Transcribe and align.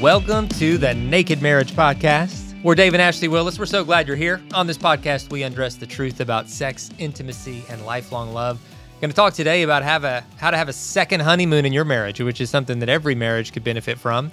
Welcome 0.00 0.46
to 0.50 0.78
the 0.78 0.94
Naked 0.94 1.42
Marriage 1.42 1.72
Podcast. 1.72 2.62
We're 2.62 2.76
Dave 2.76 2.94
and 2.94 3.02
Ashley 3.02 3.26
Willis. 3.26 3.58
We're 3.58 3.66
so 3.66 3.82
glad 3.82 4.06
you're 4.06 4.16
here. 4.16 4.40
On 4.54 4.64
this 4.64 4.78
podcast, 4.78 5.32
we 5.32 5.42
undress 5.42 5.74
the 5.74 5.88
truth 5.88 6.20
about 6.20 6.48
sex, 6.48 6.88
intimacy, 6.98 7.64
and 7.68 7.84
lifelong 7.84 8.32
love. 8.32 8.60
Going 9.00 9.10
to 9.10 9.16
talk 9.16 9.34
today 9.34 9.62
about 9.62 9.82
have 9.82 10.04
a, 10.04 10.24
how 10.36 10.52
to 10.52 10.56
have 10.56 10.68
a 10.68 10.72
second 10.72 11.18
honeymoon 11.18 11.64
in 11.64 11.72
your 11.72 11.84
marriage, 11.84 12.20
which 12.20 12.40
is 12.40 12.48
something 12.48 12.78
that 12.78 12.88
every 12.88 13.16
marriage 13.16 13.52
could 13.52 13.64
benefit 13.64 13.98
from. 13.98 14.30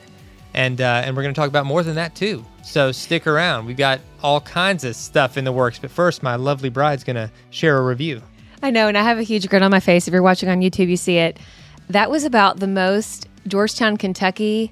And, 0.53 0.81
uh, 0.81 1.01
and 1.03 1.15
we're 1.15 1.23
going 1.23 1.33
to 1.33 1.41
talk 1.41 1.49
about 1.49 1.65
more 1.65 1.81
than 1.81 1.95
that 1.95 2.13
too. 2.13 2.45
So 2.63 2.91
stick 2.91 3.25
around. 3.25 3.65
We've 3.65 3.75
got 3.75 4.01
all 4.21 4.41
kinds 4.41 4.83
of 4.83 4.95
stuff 4.95 5.35
in 5.35 5.45
the 5.45 5.51
works. 5.51 5.79
But 5.79 5.89
first, 5.89 6.21
my 6.21 6.35
lovely 6.35 6.69
bride's 6.69 7.03
going 7.03 7.15
to 7.15 7.31
share 7.49 7.79
a 7.79 7.83
review. 7.83 8.21
I 8.61 8.69
know, 8.69 8.87
and 8.87 8.95
I 8.95 9.01
have 9.01 9.17
a 9.17 9.23
huge 9.23 9.49
grin 9.49 9.63
on 9.63 9.71
my 9.71 9.79
face. 9.79 10.07
If 10.07 10.13
you're 10.13 10.21
watching 10.21 10.47
on 10.47 10.61
YouTube, 10.61 10.89
you 10.89 10.97
see 10.97 11.17
it. 11.17 11.39
That 11.89 12.11
was 12.11 12.23
about 12.23 12.59
the 12.59 12.67
most 12.67 13.27
Georgetown, 13.47 13.97
Kentucky. 13.97 14.71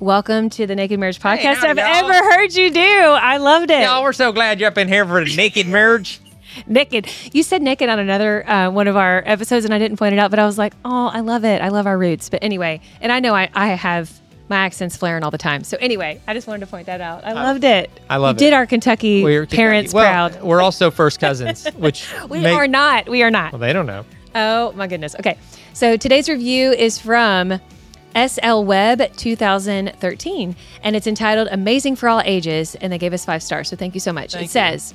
Welcome 0.00 0.48
to 0.50 0.66
the 0.66 0.76
Naked 0.76 1.00
Marriage 1.00 1.18
Podcast 1.18 1.56
howdy, 1.56 1.70
I've 1.70 1.76
y'all. 1.78 2.10
ever 2.10 2.30
heard 2.30 2.54
you 2.54 2.70
do. 2.70 2.80
I 2.80 3.38
loved 3.38 3.70
it. 3.70 3.82
Y'all, 3.82 4.02
we're 4.04 4.12
so 4.12 4.30
glad 4.32 4.60
you're 4.60 4.68
up 4.68 4.78
in 4.78 4.86
here 4.86 5.04
for 5.04 5.24
the 5.24 5.34
Naked 5.34 5.66
Marriage. 5.66 6.20
naked. 6.68 7.08
You 7.32 7.42
said 7.42 7.62
naked 7.62 7.88
on 7.88 7.98
another 7.98 8.48
uh, 8.48 8.70
one 8.70 8.86
of 8.86 8.96
our 8.96 9.24
episodes, 9.26 9.64
and 9.64 9.74
I 9.74 9.78
didn't 9.80 9.96
point 9.96 10.12
it 10.12 10.20
out, 10.20 10.30
but 10.30 10.38
I 10.38 10.46
was 10.46 10.56
like, 10.56 10.74
oh, 10.84 11.08
I 11.08 11.18
love 11.20 11.44
it. 11.44 11.60
I 11.60 11.70
love 11.70 11.88
our 11.88 11.98
roots. 11.98 12.28
But 12.28 12.44
anyway, 12.44 12.80
and 13.00 13.10
I 13.10 13.18
know 13.18 13.34
I, 13.34 13.50
I 13.54 13.68
have 13.70 14.12
my 14.48 14.56
accents 14.58 14.96
flaring 14.96 15.24
all 15.24 15.32
the 15.32 15.36
time. 15.38 15.64
So 15.64 15.76
anyway, 15.80 16.20
I 16.28 16.32
just 16.34 16.46
wanted 16.46 16.60
to 16.60 16.68
point 16.68 16.86
that 16.86 17.00
out. 17.00 17.24
I 17.24 17.32
loved 17.32 17.64
it. 17.64 17.90
I 18.08 18.18
love 18.18 18.36
you 18.40 18.46
it. 18.46 18.50
did 18.50 18.54
our 18.54 18.66
Kentucky 18.66 19.24
We're 19.24 19.46
parents 19.46 19.92
well, 19.92 20.30
proud. 20.30 20.42
We're 20.44 20.62
also 20.62 20.92
first 20.92 21.18
cousins, 21.18 21.66
which 21.76 22.08
We 22.30 22.38
make- 22.40 22.54
are 22.56 22.68
not. 22.68 23.08
We 23.08 23.24
are 23.24 23.32
not. 23.32 23.52
Well, 23.52 23.58
they 23.60 23.72
don't 23.72 23.86
know. 23.86 24.04
Oh 24.36 24.70
my 24.72 24.86
goodness. 24.86 25.16
Okay. 25.16 25.36
So 25.74 25.96
today's 25.96 26.28
review 26.28 26.70
is 26.70 26.98
from 27.00 27.60
SL 28.16 28.62
Web 28.62 29.14
2013 29.16 30.56
and 30.82 30.96
it's 30.96 31.06
entitled 31.06 31.48
Amazing 31.50 31.96
for 31.96 32.08
All 32.08 32.22
Ages 32.24 32.74
and 32.76 32.92
they 32.92 32.98
gave 32.98 33.12
us 33.12 33.24
5 33.24 33.42
stars. 33.42 33.68
So 33.68 33.76
thank 33.76 33.94
you 33.94 34.00
so 34.00 34.12
much. 34.12 34.32
Thank 34.32 34.42
it 34.42 34.46
you. 34.46 34.48
says 34.50 34.94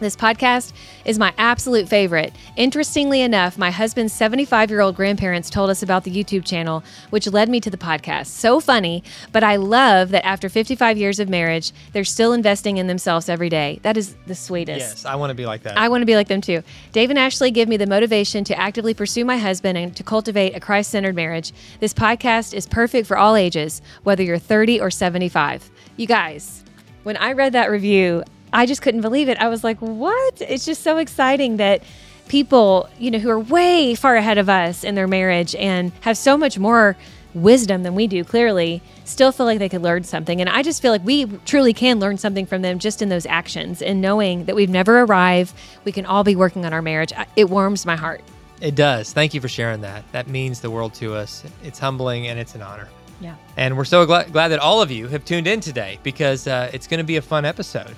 this 0.00 0.16
podcast 0.16 0.72
is 1.04 1.18
my 1.18 1.32
absolute 1.38 1.88
favorite. 1.88 2.32
Interestingly 2.56 3.20
enough, 3.20 3.56
my 3.56 3.70
husband's 3.70 4.12
75 4.12 4.70
year 4.70 4.80
old 4.80 4.96
grandparents 4.96 5.50
told 5.50 5.70
us 5.70 5.82
about 5.82 6.04
the 6.04 6.10
YouTube 6.10 6.44
channel, 6.44 6.82
which 7.10 7.26
led 7.26 7.48
me 7.48 7.60
to 7.60 7.70
the 7.70 7.76
podcast. 7.76 8.26
So 8.26 8.60
funny, 8.60 9.02
but 9.32 9.44
I 9.44 9.56
love 9.56 10.10
that 10.10 10.24
after 10.26 10.48
55 10.48 10.98
years 10.98 11.20
of 11.20 11.28
marriage, 11.28 11.72
they're 11.92 12.04
still 12.04 12.32
investing 12.32 12.76
in 12.76 12.86
themselves 12.86 13.28
every 13.28 13.48
day. 13.48 13.80
That 13.82 13.96
is 13.96 14.14
the 14.26 14.34
sweetest. 14.34 14.78
Yes, 14.78 15.04
I 15.04 15.14
want 15.14 15.30
to 15.30 15.34
be 15.34 15.46
like 15.46 15.62
that. 15.62 15.78
I 15.78 15.88
want 15.88 16.02
to 16.02 16.06
be 16.06 16.16
like 16.16 16.28
them 16.28 16.40
too. 16.40 16.62
Dave 16.92 17.10
and 17.10 17.18
Ashley 17.18 17.50
give 17.50 17.68
me 17.68 17.76
the 17.76 17.86
motivation 17.86 18.44
to 18.44 18.58
actively 18.58 18.94
pursue 18.94 19.24
my 19.24 19.38
husband 19.38 19.78
and 19.78 19.94
to 19.96 20.02
cultivate 20.02 20.54
a 20.54 20.60
Christ 20.60 20.90
centered 20.90 21.14
marriage. 21.14 21.52
This 21.80 21.94
podcast 21.94 22.54
is 22.54 22.66
perfect 22.66 23.06
for 23.06 23.16
all 23.16 23.36
ages, 23.36 23.80
whether 24.02 24.22
you're 24.22 24.38
30 24.38 24.80
or 24.80 24.90
75. 24.90 25.70
You 25.96 26.06
guys, 26.06 26.64
when 27.04 27.16
I 27.16 27.32
read 27.32 27.52
that 27.52 27.70
review, 27.70 28.24
I 28.54 28.66
just 28.66 28.80
couldn't 28.82 29.00
believe 29.02 29.28
it. 29.28 29.36
I 29.38 29.48
was 29.48 29.64
like, 29.64 29.78
what? 29.78 30.40
It's 30.40 30.64
just 30.64 30.82
so 30.82 30.96
exciting 30.98 31.56
that 31.58 31.82
people, 32.28 32.88
you 32.98 33.10
know, 33.10 33.18
who 33.18 33.28
are 33.28 33.38
way 33.38 33.94
far 33.94 34.16
ahead 34.16 34.38
of 34.38 34.48
us 34.48 34.84
in 34.84 34.94
their 34.94 35.08
marriage 35.08 35.54
and 35.56 35.92
have 36.00 36.16
so 36.16 36.38
much 36.38 36.58
more 36.58 36.96
wisdom 37.34 37.82
than 37.82 37.96
we 37.96 38.06
do, 38.06 38.22
clearly, 38.22 38.80
still 39.04 39.32
feel 39.32 39.44
like 39.44 39.58
they 39.58 39.68
could 39.68 39.82
learn 39.82 40.04
something. 40.04 40.40
And 40.40 40.48
I 40.48 40.62
just 40.62 40.80
feel 40.80 40.92
like 40.92 41.04
we 41.04 41.26
truly 41.44 41.72
can 41.74 41.98
learn 41.98 42.16
something 42.16 42.46
from 42.46 42.62
them 42.62 42.78
just 42.78 43.02
in 43.02 43.08
those 43.08 43.26
actions 43.26 43.82
and 43.82 44.00
knowing 44.00 44.44
that 44.44 44.54
we've 44.54 44.70
never 44.70 45.00
arrived. 45.00 45.52
We 45.84 45.90
can 45.90 46.06
all 46.06 46.22
be 46.22 46.36
working 46.36 46.64
on 46.64 46.72
our 46.72 46.80
marriage. 46.80 47.12
It 47.34 47.50
warms 47.50 47.84
my 47.84 47.96
heart. 47.96 48.22
it 48.60 48.76
does. 48.76 49.12
Thank 49.12 49.34
you 49.34 49.40
for 49.40 49.48
sharing 49.48 49.80
that. 49.80 50.04
That 50.12 50.28
means 50.28 50.60
the 50.60 50.70
world 50.70 50.94
to 50.94 51.14
us. 51.14 51.42
It's 51.64 51.80
humbling 51.80 52.28
and 52.28 52.38
it's 52.38 52.54
an 52.54 52.62
honor. 52.62 52.88
Yeah. 53.20 53.34
And 53.56 53.76
we're 53.76 53.84
so 53.84 54.06
glad, 54.06 54.32
glad 54.32 54.48
that 54.48 54.60
all 54.60 54.80
of 54.80 54.90
you 54.92 55.08
have 55.08 55.24
tuned 55.24 55.46
in 55.48 55.60
today 55.60 55.98
because 56.04 56.46
uh, 56.46 56.70
it's 56.72 56.86
going 56.86 56.98
to 56.98 57.04
be 57.04 57.16
a 57.16 57.22
fun 57.22 57.44
episode. 57.44 57.94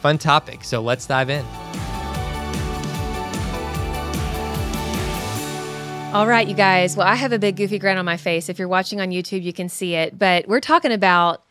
Fun 0.00 0.18
topic. 0.18 0.64
So 0.64 0.80
let's 0.80 1.06
dive 1.06 1.30
in. 1.30 1.44
All 6.12 6.26
right, 6.26 6.48
you 6.48 6.54
guys. 6.54 6.96
Well, 6.96 7.06
I 7.06 7.14
have 7.14 7.30
a 7.30 7.38
big 7.38 7.54
goofy 7.54 7.78
grin 7.78 7.96
on 7.96 8.04
my 8.04 8.16
face. 8.16 8.48
If 8.48 8.58
you're 8.58 8.66
watching 8.66 9.00
on 9.00 9.10
YouTube, 9.10 9.42
you 9.42 9.52
can 9.52 9.68
see 9.68 9.94
it. 9.94 10.18
But 10.18 10.48
we're 10.48 10.58
talking 10.58 10.90
about 10.90 11.44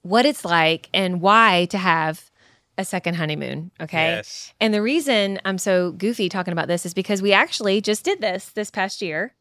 what 0.00 0.24
it's 0.24 0.42
like 0.42 0.88
and 0.94 1.20
why 1.20 1.66
to 1.66 1.76
have 1.76 2.30
a 2.78 2.84
second 2.84 3.16
honeymoon. 3.16 3.70
Okay. 3.78 4.12
Yes. 4.12 4.54
And 4.58 4.72
the 4.72 4.80
reason 4.80 5.38
I'm 5.44 5.58
so 5.58 5.92
goofy 5.92 6.30
talking 6.30 6.52
about 6.52 6.66
this 6.66 6.86
is 6.86 6.94
because 6.94 7.20
we 7.20 7.34
actually 7.34 7.82
just 7.82 8.02
did 8.02 8.22
this 8.22 8.46
this 8.48 8.70
past 8.70 9.02
year 9.02 9.34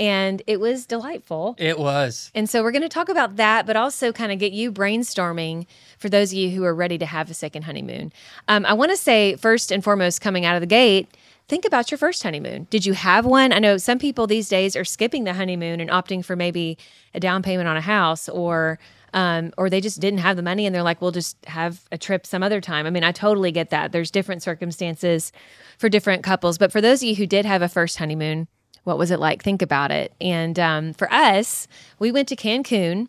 and 0.00 0.42
it 0.46 0.60
was 0.60 0.86
delightful. 0.86 1.56
It 1.58 1.78
was. 1.78 2.30
And 2.34 2.48
so 2.48 2.62
we're 2.62 2.70
going 2.70 2.82
to 2.82 2.88
talk 2.88 3.08
about 3.08 3.36
that, 3.36 3.66
but 3.66 3.76
also 3.76 4.12
kind 4.12 4.30
of 4.30 4.38
get 4.38 4.52
you 4.52 4.70
brainstorming 4.70 5.66
for 5.98 6.08
those 6.08 6.32
of 6.32 6.38
you 6.38 6.50
who 6.50 6.64
are 6.64 6.74
ready 6.74 6.98
to 6.98 7.06
have 7.06 7.30
a 7.30 7.34
second 7.34 7.62
honeymoon. 7.62 8.12
Um, 8.46 8.64
I 8.64 8.74
want 8.74 8.92
to 8.92 8.96
say, 8.96 9.34
first 9.36 9.72
and 9.72 9.82
foremost, 9.82 10.20
coming 10.20 10.44
out 10.44 10.54
of 10.54 10.60
the 10.60 10.66
gate, 10.66 11.08
think 11.48 11.64
about 11.64 11.90
your 11.90 11.98
first 11.98 12.22
honeymoon. 12.22 12.68
Did 12.70 12.86
you 12.86 12.92
have 12.92 13.26
one? 13.26 13.52
I 13.52 13.58
know 13.58 13.76
some 13.76 13.98
people 13.98 14.26
these 14.26 14.48
days 14.48 14.76
are 14.76 14.84
skipping 14.84 15.24
the 15.24 15.34
honeymoon 15.34 15.80
and 15.80 15.90
opting 15.90 16.24
for 16.24 16.36
maybe 16.36 16.78
a 17.14 17.20
down 17.20 17.42
payment 17.42 17.68
on 17.68 17.76
a 17.76 17.82
house 17.82 18.28
or. 18.28 18.78
Um, 19.14 19.54
or 19.56 19.70
they 19.70 19.80
just 19.80 20.00
didn't 20.00 20.18
have 20.18 20.36
the 20.36 20.42
money 20.42 20.66
and 20.66 20.74
they're 20.74 20.82
like, 20.82 21.00
we'll 21.00 21.12
just 21.12 21.42
have 21.46 21.80
a 21.90 21.96
trip 21.96 22.26
some 22.26 22.42
other 22.42 22.60
time. 22.60 22.84
I 22.84 22.90
mean, 22.90 23.04
I 23.04 23.10
totally 23.10 23.50
get 23.50 23.70
that. 23.70 23.90
There's 23.90 24.10
different 24.10 24.42
circumstances 24.42 25.32
for 25.78 25.88
different 25.88 26.22
couples. 26.22 26.58
But 26.58 26.72
for 26.72 26.82
those 26.82 27.02
of 27.02 27.08
you 27.08 27.14
who 27.14 27.26
did 27.26 27.46
have 27.46 27.62
a 27.62 27.70
first 27.70 27.96
honeymoon, 27.96 28.48
what 28.84 28.98
was 28.98 29.10
it 29.10 29.18
like? 29.20 29.42
Think 29.42 29.62
about 29.62 29.90
it. 29.90 30.12
And 30.20 30.58
um, 30.58 30.92
for 30.94 31.12
us, 31.12 31.68
we 31.98 32.10
went 32.12 32.28
to 32.28 32.36
Cancun, 32.36 33.08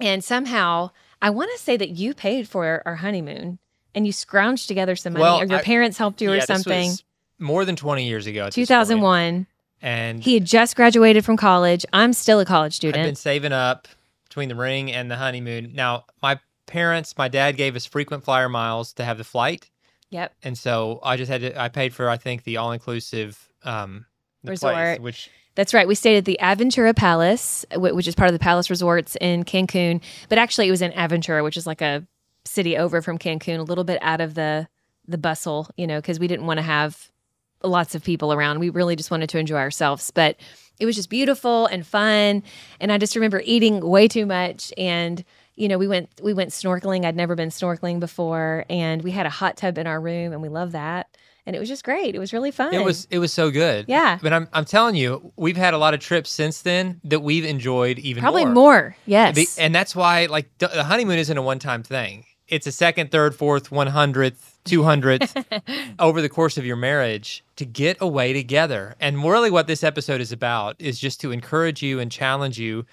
and 0.00 0.22
somehow 0.24 0.90
I 1.22 1.30
want 1.30 1.50
to 1.56 1.58
say 1.62 1.76
that 1.76 1.90
you 1.90 2.14
paid 2.14 2.48
for 2.48 2.82
our 2.84 2.96
honeymoon 2.96 3.58
and 3.94 4.06
you 4.06 4.12
scrounged 4.12 4.66
together 4.66 4.96
some 4.96 5.12
money, 5.12 5.22
Well, 5.22 5.40
or 5.40 5.44
your 5.46 5.58
I- 5.60 5.62
parents 5.62 5.98
helped 5.98 6.20
you 6.20 6.32
Yeah, 6.32 6.38
or 6.38 6.40
something. 6.42 6.92
more 7.38 7.64
than 7.64 7.76
20 7.76 8.06
years 8.06 8.26
ago. 8.26 8.46
this 8.46 8.54
point. 8.56 8.66
2001. 8.68 9.46
And 9.82 10.22
He 10.22 10.34
had 10.34 10.44
just 10.46 10.76
graduated 10.76 11.24
from 11.24 11.36
college. 11.36 11.84
I'm 11.92 12.12
still 12.12 12.40
a 12.40 12.44
college 12.44 12.74
student. 12.74 13.02
I've 13.02 13.06
been 13.08 13.14
saving 13.14 13.52
up 13.52 13.86
between 14.28 14.48
the 14.48 14.54
ring 14.54 14.90
and 14.90 15.10
the 15.10 15.16
honeymoon. 15.16 15.72
Now, 15.74 16.06
my 16.22 16.40
parents, 16.66 17.16
my 17.18 17.28
dad 17.28 17.56
gave 17.56 17.76
us 17.76 17.84
frequent 17.86 18.24
flyer 18.24 18.48
miles 18.48 18.92
to 18.94 19.04
have 19.04 19.18
the 19.18 19.24
flight. 19.24 19.70
yep. 20.10 20.32
And 20.42 20.56
so 20.58 21.00
I 21.02 21.16
just 21.16 21.30
had 21.30 21.42
to, 21.42 21.60
I 21.60 21.68
paid 21.68 21.94
for, 21.94 22.08
I 22.08 22.16
think, 22.16 22.44
the 22.44 22.56
all 22.56 22.72
inclusive 22.72 23.48
um, 23.62 24.06
the 24.44 24.50
Resort. 24.50 24.74
place, 24.74 25.00
which 25.00 25.30
That's 25.54 25.74
right. 25.74 25.86
We 25.88 25.94
stayed 25.94 26.16
at 26.16 26.24
the 26.24 26.38
Aventura 26.40 26.94
Palace, 26.94 27.64
which 27.74 28.08
is 28.08 28.14
part 28.14 28.28
of 28.28 28.32
the 28.32 28.38
Palace 28.38 28.70
Resorts 28.70 29.16
in 29.20 29.44
Cancun. 29.44 30.00
But 30.28 30.38
actually, 30.38 30.68
it 30.68 30.70
was 30.70 30.82
in 30.82 30.92
Aventura, 30.92 31.42
which 31.42 31.56
is 31.56 31.66
like 31.66 31.80
a 31.80 32.06
city 32.44 32.76
over 32.76 33.02
from 33.02 33.18
Cancun, 33.18 33.58
a 33.58 33.62
little 33.62 33.84
bit 33.84 33.98
out 34.02 34.20
of 34.20 34.34
the 34.34 34.68
the 35.06 35.18
bustle, 35.18 35.68
you 35.76 35.86
know, 35.86 35.98
because 35.98 36.18
we 36.18 36.28
didn't 36.28 36.46
want 36.46 36.58
to 36.58 36.62
have 36.62 37.10
lots 37.62 37.94
of 37.94 38.02
people 38.02 38.32
around. 38.32 38.58
We 38.58 38.70
really 38.70 38.96
just 38.96 39.10
wanted 39.10 39.28
to 39.30 39.38
enjoy 39.38 39.56
ourselves. 39.56 40.10
But 40.10 40.36
it 40.80 40.86
was 40.86 40.96
just 40.96 41.10
beautiful 41.10 41.66
and 41.66 41.86
fun. 41.86 42.42
And 42.80 42.90
I 42.90 42.98
just 42.98 43.14
remember 43.14 43.42
eating 43.44 43.80
way 43.80 44.08
too 44.08 44.26
much 44.26 44.72
and 44.76 45.24
you 45.56 45.68
know, 45.68 45.78
we 45.78 45.86
went 45.86 46.08
we 46.22 46.34
went 46.34 46.50
snorkeling. 46.50 47.04
I'd 47.04 47.16
never 47.16 47.36
been 47.36 47.50
snorkeling 47.50 48.00
before, 48.00 48.64
and 48.68 49.02
we 49.02 49.12
had 49.12 49.26
a 49.26 49.30
hot 49.30 49.56
tub 49.56 49.78
in 49.78 49.86
our 49.86 50.00
room, 50.00 50.32
and 50.32 50.42
we 50.42 50.48
love 50.48 50.72
that. 50.72 51.16
And 51.46 51.54
it 51.54 51.58
was 51.58 51.68
just 51.68 51.84
great. 51.84 52.14
It 52.14 52.18
was 52.18 52.32
really 52.32 52.50
fun. 52.50 52.72
It 52.74 52.84
was 52.84 53.06
it 53.10 53.18
was 53.18 53.32
so 53.32 53.50
good. 53.50 53.86
Yeah. 53.88 54.18
But 54.22 54.32
I'm 54.32 54.48
I'm 54.52 54.64
telling 54.64 54.94
you, 54.96 55.32
we've 55.36 55.56
had 55.56 55.74
a 55.74 55.78
lot 55.78 55.94
of 55.94 56.00
trips 56.00 56.30
since 56.30 56.62
then 56.62 57.00
that 57.04 57.20
we've 57.20 57.44
enjoyed 57.44 57.98
even 57.98 58.22
probably 58.22 58.44
more. 58.44 58.54
more. 58.54 58.96
Yes. 59.06 59.34
The- 59.36 59.62
and 59.62 59.74
that's 59.74 59.94
why 59.94 60.26
like 60.26 60.48
the 60.58 60.84
honeymoon 60.84 61.18
isn't 61.18 61.36
a 61.36 61.42
one-time 61.42 61.82
thing. 61.82 62.24
It's 62.46 62.66
a 62.66 62.72
second, 62.72 63.10
third, 63.10 63.34
fourth, 63.34 63.70
100th, 63.70 64.36
200th 64.66 65.94
over 65.98 66.20
the 66.20 66.28
course 66.28 66.58
of 66.58 66.66
your 66.66 66.76
marriage 66.76 67.42
to 67.56 67.64
get 67.64 67.96
away 68.00 68.34
together. 68.34 68.96
And 69.00 69.24
really 69.24 69.50
what 69.50 69.66
this 69.66 69.82
episode 69.82 70.20
is 70.20 70.30
about 70.30 70.76
is 70.78 70.98
just 70.98 71.20
to 71.22 71.32
encourage 71.32 71.82
you 71.82 72.00
and 72.00 72.12
challenge 72.12 72.58
you 72.58 72.84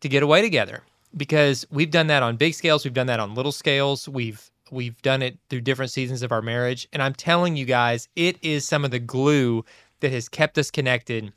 to 0.00 0.08
get 0.10 0.22
away 0.22 0.42
together 0.42 0.82
because 1.16 1.66
we've 1.70 1.90
done 1.90 2.08
that 2.08 2.22
on 2.22 2.36
big 2.36 2.52
scales, 2.54 2.84
we've 2.84 2.92
done 2.94 3.06
that 3.06 3.18
on 3.18 3.34
little 3.34 3.50
scales. 3.52 4.08
We've 4.08 4.50
we've 4.70 5.00
done 5.02 5.22
it 5.22 5.38
through 5.48 5.62
different 5.62 5.90
seasons 5.90 6.22
of 6.22 6.32
our 6.32 6.42
marriage, 6.42 6.88
and 6.92 7.02
I'm 7.02 7.14
telling 7.14 7.56
you 7.56 7.64
guys, 7.64 8.08
it 8.16 8.38
is 8.42 8.66
some 8.66 8.84
of 8.84 8.90
the 8.90 8.98
glue 8.98 9.64
that 10.00 10.12
has 10.12 10.28
kept 10.28 10.58
us 10.58 10.70
connected. 10.70 11.32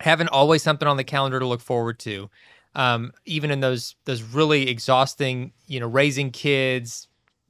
Having 0.00 0.28
always 0.28 0.62
something 0.62 0.86
on 0.86 0.96
the 0.96 1.04
calendar 1.04 1.40
to 1.40 1.46
look 1.46 1.60
forward 1.60 1.98
to 2.00 2.30
um, 2.74 3.12
even 3.24 3.50
in 3.50 3.60
those 3.60 3.96
those 4.04 4.22
really 4.22 4.68
exhausting, 4.68 5.52
you 5.66 5.80
know, 5.80 5.88
raising 5.88 6.30
kids, 6.30 7.08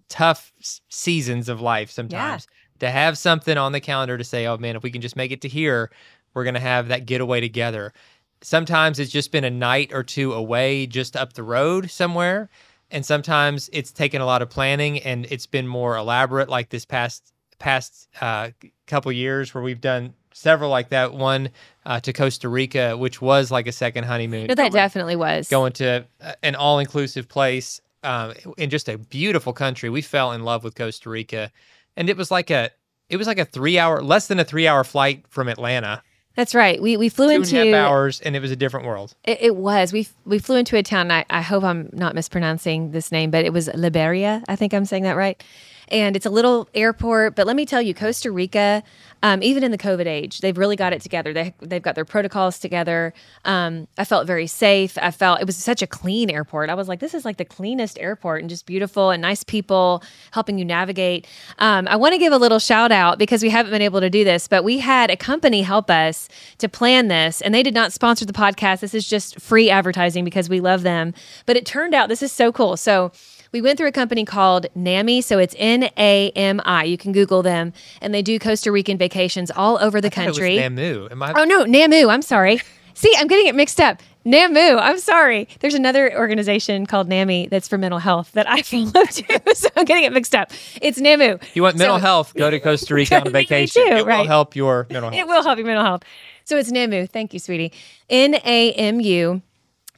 tough 0.09 0.53
seasons 0.89 1.49
of 1.49 1.61
life 1.61 1.91
sometimes. 1.91 2.47
To 2.81 2.91
have 2.91 3.19
something 3.19 3.59
on 3.59 3.73
the 3.73 3.81
calendar 3.81 4.17
to 4.17 4.25
say, 4.25 4.47
oh 4.47 4.57
man, 4.57 4.77
if 4.77 4.83
we 4.83 4.91
can 4.91 5.03
just 5.03 5.17
make 5.17 5.33
it 5.33 5.43
to 5.43 5.49
here, 5.49 5.91
we're 6.33 6.45
gonna 6.45 6.61
have 6.61 6.89
that 6.89 7.07
getaway 7.07 7.41
together. 7.41 7.93
Sometimes 8.41 8.99
it's 9.01 9.11
just 9.11 9.33
been 9.33 9.45
a 9.45 9.51
night 9.51 9.93
or 9.93 10.05
two 10.05 10.33
away, 10.33 10.87
just 10.87 11.17
up 11.17 11.33
the 11.33 11.43
road 11.43 11.91
somewhere, 11.91 12.49
and 12.91 13.05
sometimes 13.05 13.69
it's 13.73 13.93
taken 13.93 14.21
a 14.21 14.27
lot 14.27 14.43
of 14.43 14.51
planning 14.51 14.99
and 15.01 15.27
it's 15.31 15.47
been 15.47 15.67
more 15.67 15.97
elaborate, 15.97 16.49
like 16.49 16.71
this 16.71 16.85
past 16.85 17.33
past 17.59 18.09
uh, 18.21 18.51
couple 18.87 19.11
years 19.11 19.53
where 19.53 19.63
we've 19.63 19.81
done 19.81 20.15
several 20.33 20.71
like 20.71 20.91
that. 20.91 21.13
One 21.13 21.51
uh, 21.85 22.01
to 22.01 22.13
Costa 22.13 22.49
Rica, 22.49 22.97
which 22.97 23.21
was 23.21 23.51
like 23.51 23.67
a 23.67 23.73
second 23.73 24.05
honeymoon 24.05 24.47
no, 24.47 24.55
that 24.55 24.73
definitely 24.73 25.17
was. 25.17 25.49
going 25.49 25.73
to 25.75 26.07
uh, 26.23 26.33
an 26.43 26.55
all-inclusive 26.55 27.29
place 27.29 27.81
um, 28.05 28.35
in 28.57 28.71
just 28.71 28.89
a 28.89 28.97
beautiful 28.97 29.53
country. 29.53 29.91
We 29.91 30.03
fell 30.03 30.33
in 30.33 30.45
love 30.45 30.65
with 30.65 30.75
Costa 30.75 31.11
Rica, 31.11 31.51
and 31.97 32.09
it 32.09 32.17
was 32.17 32.31
like 32.31 32.51
a 32.51 32.71
it 33.09 33.17
was 33.17 33.27
like 33.27 33.39
a 33.39 33.45
three-hour, 33.45 34.03
less 34.03 34.29
than 34.29 34.39
a 34.39 34.45
three-hour 34.45 34.85
flight 34.85 35.25
from 35.29 35.49
Atlanta. 35.49 36.03
That's 36.39 36.55
right. 36.55 36.81
We 36.81 36.97
we 36.97 37.09
flew 37.09 37.31
Two 37.31 37.35
and 37.35 37.45
a 37.45 37.49
half 37.49 37.67
into 37.67 37.77
hours, 37.77 38.21
and 38.21 38.37
it 38.37 38.41
was 38.41 38.53
a 38.53 38.57
different 38.57 38.87
world. 38.87 39.13
It, 39.25 39.39
it 39.41 39.57
was. 39.57 39.93
We 39.93 40.07
we 40.25 40.39
flew 40.39 40.55
into 40.55 40.77
a 40.77 40.85
town. 40.85 41.11
I, 41.11 41.25
I 41.29 41.43
hope 41.43 41.65
I'm 41.65 41.91
not 41.93 42.15
mispronouncing 42.15 42.93
this 42.93 43.11
name, 43.11 43.33
but 43.33 43.45
it 43.45 43.53
was 43.53 43.69
Liberia. 43.75 44.45
I 44.47 44.55
think 44.55 44.73
I'm 44.73 44.85
saying 44.85 45.03
that 45.03 45.17
right. 45.17 45.43
And 45.91 46.17
it's 46.17 46.27
a 46.27 46.31
little 46.31 46.69
airport, 46.75 47.35
but 47.35 47.47
let 47.47 47.57
me 47.57 47.65
tell 47.65 47.81
you, 47.81 47.95
Costa 47.95 48.31
Rica, 48.31 48.83
um, 49.23 49.43
even 49.43 49.65
in 49.65 49.71
the 49.71 49.79
COVID 49.79 50.07
age, 50.07 50.41
they've 50.41 50.57
really 50.57 50.77
got 50.77 50.93
it 50.93 51.01
together. 51.01 51.33
They 51.33 51.55
they've 51.61 51.83
got 51.83 51.95
their 51.95 52.05
protocols 52.05 52.59
together. 52.59 53.13
Um, 53.45 53.89
I 53.97 54.05
felt 54.05 54.27
very 54.27 54.47
safe. 54.47 54.97
I 54.99 55.11
felt 55.11 55.41
it 55.41 55.47
was 55.47 55.57
such 55.57 55.83
a 55.83 55.87
clean 55.87 56.31
airport. 56.31 56.71
I 56.71 56.75
was 56.75 56.89
like, 56.89 57.01
this 57.01 57.15
is 57.15 57.25
like 57.25 57.37
the 57.37 57.45
cleanest 57.45 57.99
airport, 57.99 58.43
and 58.43 58.51
just 58.51 58.67
beautiful 58.67 59.11
and 59.11 59.21
nice 59.21 59.43
people 59.43 60.03
helping 60.31 60.59
you 60.59 60.65
navigate. 60.65 61.27
Um, 61.59 61.89
I 61.89 61.97
want 61.97 62.13
to 62.13 62.19
give 62.19 62.33
a 62.33 62.39
little 62.39 62.59
shout 62.59 62.93
out 62.93 63.19
because 63.19 63.43
we 63.43 63.51
haven't 63.51 63.73
been 63.73 63.83
able 63.83 64.01
to 64.01 64.11
do 64.11 64.25
this, 64.25 64.47
but 64.47 64.63
we 64.63 64.79
had 64.79 65.11
a 65.11 65.17
company 65.17 65.63
help 65.63 65.91
us 65.91 66.29
to 66.59 66.69
plan 66.69 67.09
this, 67.09 67.41
and 67.41 67.55
they 67.55 67.63
did 67.63 67.75
not 67.75 67.93
sponsor 67.93 68.25
the 68.25 68.33
podcast. 68.33 68.81
This 68.81 68.95
is 68.95 69.09
just 69.09 69.41
free 69.41 69.71
advertising 69.71 70.25
because 70.25 70.49
we 70.49 70.61
love 70.61 70.83
them. 70.83 71.15
But 71.47 71.57
it 71.57 71.67
turned 71.67 71.95
out 71.95 72.09
this 72.09 72.23
is 72.23 72.33
so 72.33 72.53
cool. 72.53 72.77
So 72.77 73.11
we 73.53 73.61
went 73.61 73.79
through 73.79 73.89
a 73.89 73.93
company 73.93 74.25
called 74.25 74.67
NAMI. 74.75 75.23
So 75.23 75.39
it's 75.39 75.55
N 75.59 75.91
A 75.97 76.31
M 76.37 76.61
I. 76.65 76.85
You 76.85 76.99
can 76.99 77.13
Google 77.13 77.43
them, 77.43 77.73
and 78.01 78.13
they 78.15 78.23
do 78.23 78.39
Costa 78.39 78.71
Rican 78.73 78.99
vacations 78.99 79.51
all 79.51 79.79
over 79.83 80.01
the 80.01 80.09
I 80.09 80.11
country. 80.11 80.57
Namu. 80.57 81.09
Am 81.11 81.23
I? 81.23 81.33
Oh 81.37 81.45
no, 81.45 81.65
NAMU. 81.65 82.11
I'm 82.11 82.23
sorry. 82.23 82.61
See, 82.95 83.13
I'm 83.17 83.29
getting 83.29 83.47
it 83.47 83.55
mixed 83.55 83.81
up. 83.81 84.03
NAMU. 84.27 84.79
I'm 84.79 84.99
sorry. 84.99 85.49
There's 85.61 85.75
another 85.75 86.15
organization 86.19 86.85
called 86.85 87.09
NAMI 87.09 87.47
that's 87.49 87.69
for 87.69 87.79
mental 87.79 88.01
health 88.01 88.33
that 88.33 88.49
I 88.51 88.61
follow 88.63 89.05
too, 89.07 89.25
so 89.55 89.69
I'm 89.77 89.85
getting 89.85 90.05
it 90.05 90.13
mixed 90.13 90.35
up. 90.35 90.51
It's 90.83 91.01
NAMU. 91.01 91.41
you 91.55 91.63
want 91.63 91.77
mental 91.79 91.97
So- 91.99 92.01
health? 92.03 92.35
Go 92.35 92.51
to 92.51 92.59
Costa 92.61 92.95
Rica 92.95 93.21
on 93.25 93.33
vacation. 93.33 93.83
too, 93.87 93.93
it 93.95 94.05
will 94.05 94.27
help 94.27 94.57
your 94.57 94.87
mental 94.91 95.11
health. 95.11 95.21
It 95.21 95.27
will 95.29 95.43
help 95.45 95.59
your 95.59 95.67
mental 95.67 95.85
health. 95.85 96.03
So 96.45 96.59
it's 96.59 96.71
NAMU. 96.73 97.09
Thank 97.09 97.33
you, 97.33 97.39
sweetie. 97.39 97.73
N 98.11 98.35
A 98.45 98.73
M 98.73 99.01
U. 99.01 99.43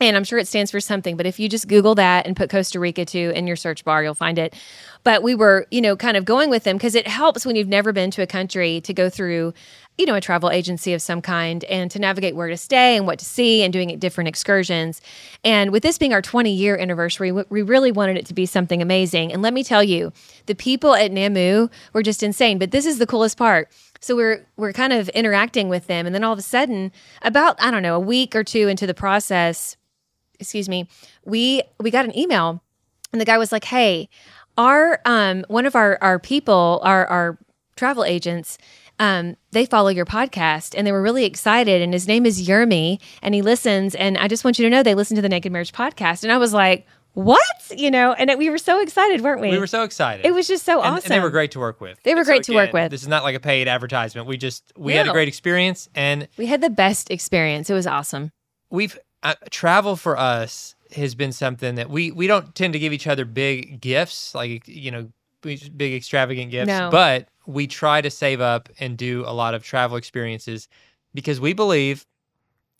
And 0.00 0.16
I'm 0.16 0.24
sure 0.24 0.38
it 0.38 0.48
stands 0.48 0.70
for 0.70 0.80
something, 0.80 1.16
but 1.18 1.26
if 1.26 1.38
you 1.38 1.46
just 1.46 1.68
Google 1.68 1.94
that 1.96 2.26
and 2.26 2.34
put 2.34 2.48
Costa 2.48 2.80
Rica 2.80 3.04
too 3.04 3.32
in 3.34 3.46
your 3.46 3.56
search 3.56 3.84
bar, 3.84 4.02
you'll 4.02 4.14
find 4.14 4.38
it. 4.38 4.54
But 5.04 5.22
we 5.22 5.34
were, 5.34 5.66
you 5.70 5.82
know, 5.82 5.94
kind 5.94 6.16
of 6.16 6.24
going 6.24 6.48
with 6.48 6.64
them 6.64 6.76
because 6.76 6.94
it 6.94 7.06
helps 7.06 7.44
when 7.44 7.54
you've 7.54 7.68
never 7.68 7.92
been 7.92 8.10
to 8.12 8.22
a 8.22 8.26
country 8.26 8.80
to 8.82 8.94
go 8.94 9.10
through, 9.10 9.52
you 9.98 10.06
know, 10.06 10.14
a 10.14 10.20
travel 10.20 10.50
agency 10.50 10.94
of 10.94 11.02
some 11.02 11.20
kind 11.20 11.64
and 11.64 11.90
to 11.90 11.98
navigate 11.98 12.34
where 12.34 12.48
to 12.48 12.56
stay 12.56 12.96
and 12.96 13.06
what 13.06 13.18
to 13.18 13.26
see 13.26 13.62
and 13.62 13.74
doing 13.74 13.98
different 13.98 14.28
excursions. 14.28 15.02
And 15.44 15.70
with 15.70 15.82
this 15.82 15.98
being 15.98 16.14
our 16.14 16.22
20 16.22 16.50
year 16.50 16.78
anniversary, 16.78 17.30
we- 17.30 17.44
we 17.50 17.60
really 17.60 17.92
wanted 17.92 18.16
it 18.16 18.24
to 18.26 18.34
be 18.34 18.46
something 18.46 18.80
amazing. 18.80 19.32
And 19.34 19.42
let 19.42 19.52
me 19.52 19.62
tell 19.62 19.84
you, 19.84 20.14
the 20.46 20.54
people 20.54 20.94
at 20.94 21.10
NAMU 21.12 21.68
were 21.92 22.02
just 22.02 22.22
insane. 22.22 22.58
But 22.58 22.70
this 22.70 22.86
is 22.86 22.98
the 22.98 23.06
coolest 23.06 23.36
part. 23.36 23.68
So 24.00 24.16
we're 24.16 24.46
we're 24.56 24.72
kind 24.72 24.94
of 24.94 25.10
interacting 25.10 25.68
with 25.68 25.86
them, 25.86 26.06
and 26.06 26.14
then 26.14 26.24
all 26.24 26.32
of 26.32 26.38
a 26.38 26.42
sudden, 26.42 26.90
about 27.20 27.56
I 27.62 27.70
don't 27.70 27.82
know, 27.82 27.96
a 27.96 28.00
week 28.00 28.34
or 28.34 28.42
two 28.42 28.66
into 28.66 28.86
the 28.86 28.94
process, 28.94 29.76
excuse 30.40 30.68
me, 30.68 30.88
we 31.24 31.62
we 31.78 31.90
got 31.90 32.04
an 32.04 32.16
email, 32.18 32.62
and 33.12 33.20
the 33.20 33.24
guy 33.24 33.38
was 33.38 33.52
like, 33.52 33.64
"Hey, 33.64 34.08
our 34.56 35.00
um 35.04 35.44
one 35.48 35.66
of 35.66 35.76
our 35.76 35.98
our 36.00 36.18
people, 36.18 36.80
our 36.82 37.06
our 37.06 37.38
travel 37.76 38.04
agents." 38.04 38.58
Um, 38.98 39.38
they 39.52 39.64
follow 39.64 39.88
your 39.88 40.04
podcast 40.04 40.74
and 40.76 40.86
they 40.86 40.92
were 40.92 41.00
really 41.00 41.24
excited. 41.24 41.80
And 41.80 41.94
his 41.94 42.06
name 42.06 42.26
is 42.26 42.46
Yermi 42.46 43.00
and 43.22 43.34
he 43.34 43.40
listens. 43.40 43.94
And 43.94 44.18
I 44.18 44.28
just 44.28 44.44
want 44.44 44.58
you 44.58 44.66
to 44.66 44.70
know 44.70 44.82
they 44.82 44.94
listen 44.94 45.16
to 45.16 45.22
the 45.22 45.28
Naked 45.30 45.50
Marriage 45.50 45.72
podcast. 45.72 46.22
And 46.22 46.30
I 46.30 46.36
was 46.36 46.52
like, 46.52 46.86
what? 47.14 47.40
You 47.74 47.90
know, 47.90 48.12
and 48.12 48.30
we 48.38 48.50
were 48.50 48.58
so 48.58 48.78
excited, 48.82 49.22
weren't 49.22 49.40
we? 49.40 49.48
We 49.48 49.58
were 49.58 49.66
so 49.66 49.84
excited. 49.84 50.26
it 50.26 50.34
was 50.34 50.46
just 50.46 50.66
so 50.66 50.82
and, 50.82 50.96
awesome. 50.96 51.12
and 51.12 51.18
they 51.18 51.24
were 51.24 51.30
great 51.30 51.52
to 51.52 51.58
work 51.58 51.80
with. 51.80 51.98
They 52.02 52.14
were 52.14 52.20
And 52.20 52.26
so 52.26 52.32
great 52.32 52.42
to 52.44 52.54
work 52.54 52.72
with. 52.74 52.90
This 52.90 53.00
is 53.00 53.08
not 53.08 53.22
like 53.22 53.34
a 53.34 53.40
paid 53.40 53.68
advertisement. 53.68 54.26
We 54.26 54.36
just 54.36 54.70
we 54.76 54.92
had 54.92 55.08
a 55.08 55.12
great 55.12 55.28
experience, 55.28 55.88
and 55.94 56.28
We 56.36 56.44
had 56.44 56.60
the 56.60 56.68
best 56.68 57.10
experience. 57.10 57.70
It 57.70 57.74
was 57.74 57.86
awesome. 57.86 58.32
we've 58.68 58.98
uh, 59.22 59.34
travel 59.50 59.96
for 59.96 60.18
us 60.18 60.74
has 60.92 61.14
been 61.14 61.32
something 61.32 61.74
that 61.76 61.90
we 61.90 62.10
we 62.10 62.26
don't 62.26 62.54
tend 62.54 62.72
to 62.72 62.78
give 62.78 62.92
each 62.92 63.06
other 63.06 63.24
big 63.24 63.80
gifts 63.80 64.34
like 64.34 64.66
you 64.66 64.90
know 64.90 65.08
big 65.42 65.94
extravagant 65.94 66.50
gifts 66.50 66.68
No. 66.68 66.90
but 66.90 67.28
we 67.46 67.66
try 67.66 68.00
to 68.00 68.10
save 68.10 68.40
up 68.40 68.68
and 68.78 68.96
do 68.96 69.24
a 69.26 69.32
lot 69.32 69.54
of 69.54 69.62
travel 69.64 69.96
experiences 69.96 70.68
because 71.14 71.40
we 71.40 71.52
believe 71.52 72.06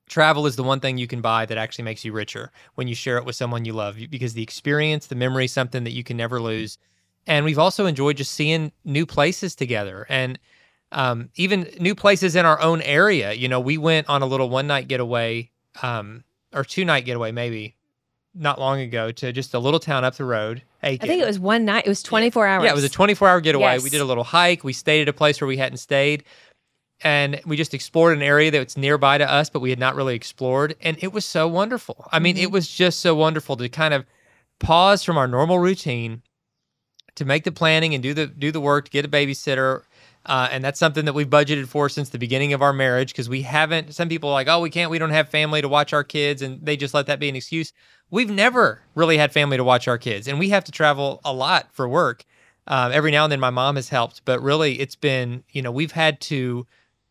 travel 0.09 0.47
is 0.47 0.57
the 0.57 0.63
one 0.63 0.81
thing 0.81 0.99
you 0.99 1.07
can 1.07 1.21
buy 1.21 1.47
that 1.47 1.57
actually 1.57 1.85
makes 1.85 2.05
you 2.05 2.13
richer 2.13 2.51
when 2.75 2.89
you 2.89 2.95
share 2.95 3.17
it 3.17 3.25
with 3.25 3.37
someone 3.37 3.65
you 3.65 3.73
love 3.73 3.97
because 4.11 4.35
the 4.35 4.43
experience 4.43 5.07
the 5.07 5.15
memory 5.15 5.45
is 5.45 5.53
something 5.53 5.85
that 5.85 5.93
you 5.93 6.03
can 6.05 6.17
never 6.17 6.41
lose 6.41 6.79
and 7.27 7.45
we've 7.45 7.59
also 7.59 7.87
enjoyed 7.87 8.17
just 8.17 8.33
seeing 8.33 8.73
new 8.85 9.07
places 9.07 9.55
together 9.55 10.07
and 10.09 10.39
um, 10.93 11.31
even 11.37 11.71
new 11.79 11.95
places 11.95 12.35
in 12.35 12.45
our 12.45 12.61
own 12.61 12.83
area 12.83 13.33
you 13.35 13.47
know 13.49 13.61
we 13.61 13.79
went 13.79 14.09
on 14.09 14.21
a 14.23 14.27
little 14.27 14.51
one 14.51 14.67
night 14.67 14.89
getaway 14.89 15.49
um, 15.83 16.25
or 16.53 16.65
two 16.65 16.85
night 16.85 17.05
getaway 17.05 17.33
maybe 17.33 17.77
not 18.35 18.59
long 18.61 18.81
ago 18.81 19.11
to 19.11 19.33
just 19.33 19.55
a 19.55 19.59
little 19.59 19.81
town 19.81 20.05
up 20.05 20.15
the 20.17 20.25
road 20.25 20.63
I 20.83 20.97
think 20.97 21.21
it 21.23 21.27
was 21.27 21.39
one 21.39 21.65
night. 21.67 21.85
It 21.85 21.91
was 21.91 22.03
24 22.03 22.47
hours. 22.47 22.65
yeah, 22.65 22.71
it 22.71 22.75
was 22.75 22.85
a 22.85 22.89
24 22.89 23.29
hour 23.29 23.41
getaway. 23.43 23.75
Yes. 23.75 23.83
We 23.83 23.91
did 23.91 24.01
a 24.01 24.05
little 24.07 24.25
hike. 24.25 24.65
We 24.65 24.73
stayed 24.73 25.03
at 25.03 25.09
a 25.09 25.13
place 25.13 25.39
where 25.41 25.49
we 25.49 25.59
hadn't 25.59 25.77
stayed. 25.77 26.25
And 27.03 27.39
we 27.45 27.57
just 27.59 27.75
explored 27.75 28.17
an 28.17 28.23
area 28.23 28.51
that 28.51 28.65
was 28.65 28.77
nearby 28.79 29.19
to 29.19 29.31
us, 29.31 29.51
but 29.51 29.61
we 29.61 29.69
had 29.71 29.79
not 29.79 29.95
really 29.95 30.15
explored. 30.15 30.75
And 30.81 30.97
it 31.03 31.13
was 31.13 31.27
so 31.27 31.47
wonderful. 31.49 32.09
I 32.13 32.19
mean, 32.19 32.37
Mm-hmm. 32.37 32.45
it 32.45 32.51
was 32.51 32.69
just 32.71 33.01
so 33.01 33.15
wonderful 33.15 33.57
to 33.59 33.69
kind 33.69 33.93
of 33.93 34.07
pause 34.59 35.03
from 35.05 35.19
our 35.19 35.27
normal 35.29 35.59
routine 35.59 36.23
to 37.17 37.25
make 37.27 37.45
the 37.45 37.53
planning 37.53 37.93
and 37.95 38.03
do 38.03 38.15
the 38.15 38.27
do 38.27 38.51
the 38.53 38.61
work 38.61 38.87
to 38.87 38.91
get 38.91 39.05
a 39.05 39.09
babysitter. 39.09 39.83
Uh, 40.27 40.49
and 40.53 40.63
that's 40.63 40.79
something 40.79 41.07
that 41.07 41.15
we've 41.15 41.31
budgeted 41.31 41.67
for 41.67 41.89
since 41.89 42.11
the 42.11 42.19
beginning 42.19 42.53
of 42.53 42.61
our 42.61 42.73
marriage 42.75 43.13
because 43.13 43.29
we 43.29 43.41
haven't. 43.43 43.95
Some 43.95 44.09
people 44.09 44.29
are 44.29 44.35
like, 44.35 44.49
oh, 44.49 44.61
we 44.61 44.69
can't, 44.69 44.91
we 44.91 44.99
don't 44.99 45.11
have 45.11 45.29
family 45.31 45.63
to 45.63 45.69
watch 45.69 45.93
our 45.95 46.05
kids, 46.05 46.43
and 46.43 46.61
they 46.65 46.77
just 46.77 46.93
let 46.93 47.07
that 47.07 47.19
be 47.19 47.29
an 47.31 47.37
excuse. 47.37 47.73
We've 48.11 48.31
never 48.31 48.83
really 48.95 49.17
had 49.17 49.33
family 49.33 49.57
to 49.57 49.65
watch 49.65 49.89
our 49.89 49.97
kids, 49.99 50.29
and 50.29 50.39
we 50.39 50.51
have 50.51 50.65
to 50.65 50.73
travel 50.73 51.21
a 51.25 51.33
lot 51.33 51.69
for 51.73 51.89
work. 51.89 52.25
Um, 52.67 52.93
every 52.93 53.11
now 53.11 53.25
and 53.25 53.33
then, 53.33 53.41
my 53.41 53.51
mom 53.51 53.77
has 53.77 53.89
helped, 53.89 54.23
but 54.27 54.43
really, 54.43 54.79
it's 54.79 54.95
been 54.97 55.43
you 55.51 55.63
know 55.63 55.73
we've 55.73 55.93
had 55.93 56.21
to 56.23 56.67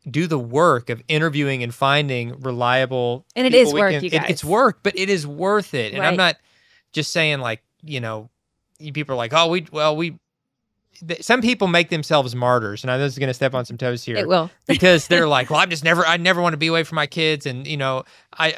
do 0.10 0.28
the 0.28 0.40
work 0.40 0.90
of 0.90 1.02
interviewing 1.08 1.64
and 1.64 1.74
finding 1.74 2.40
reliable. 2.42 3.26
And 3.36 3.46
it 3.48 3.52
people 3.52 3.68
is 3.70 3.74
work, 3.74 3.92
can- 3.94 4.04
you 4.04 4.10
it- 4.10 4.30
it's 4.30 4.44
work, 4.44 4.80
but 4.84 4.98
it 4.98 5.10
is 5.10 5.26
worth 5.28 5.74
it. 5.74 5.94
And 5.94 6.02
I'm 6.06 6.16
not 6.18 6.36
just 6.94 7.12
saying 7.12 7.40
like 7.40 7.64
you 7.84 8.00
know, 8.02 8.30
people 8.94 9.14
are 9.14 9.18
like, 9.18 9.34
oh, 9.34 9.48
we 9.50 9.66
well 9.72 9.96
we. 9.96 10.18
Th- 11.08 11.24
Some 11.24 11.42
people 11.42 11.68
make 11.68 11.90
themselves 11.90 12.36
martyrs, 12.36 12.84
and 12.84 12.92
I 12.92 12.98
know 12.98 13.04
this 13.04 13.14
is 13.14 13.20
going 13.20 13.28
to 13.30 13.34
step 13.34 13.54
on 13.54 13.66
some 13.66 13.78
toes 13.78 14.04
here 14.04 14.18
It 14.18 14.28
will. 14.28 14.50
because 14.68 15.08
they're 15.08 15.28
like, 15.28 15.50
well, 15.50 15.60
I'm 15.60 15.70
just 15.70 15.84
never, 15.84 16.06
I 16.06 16.18
never 16.18 16.42
want 16.42 16.54
to 16.54 16.58
be 16.58 16.68
away 16.68 16.84
from 16.84 16.98
my 16.98 17.08
kids, 17.08 17.46
and 17.46 17.66
you 17.68 17.78
know, 17.78 18.04
I, 18.38 18.56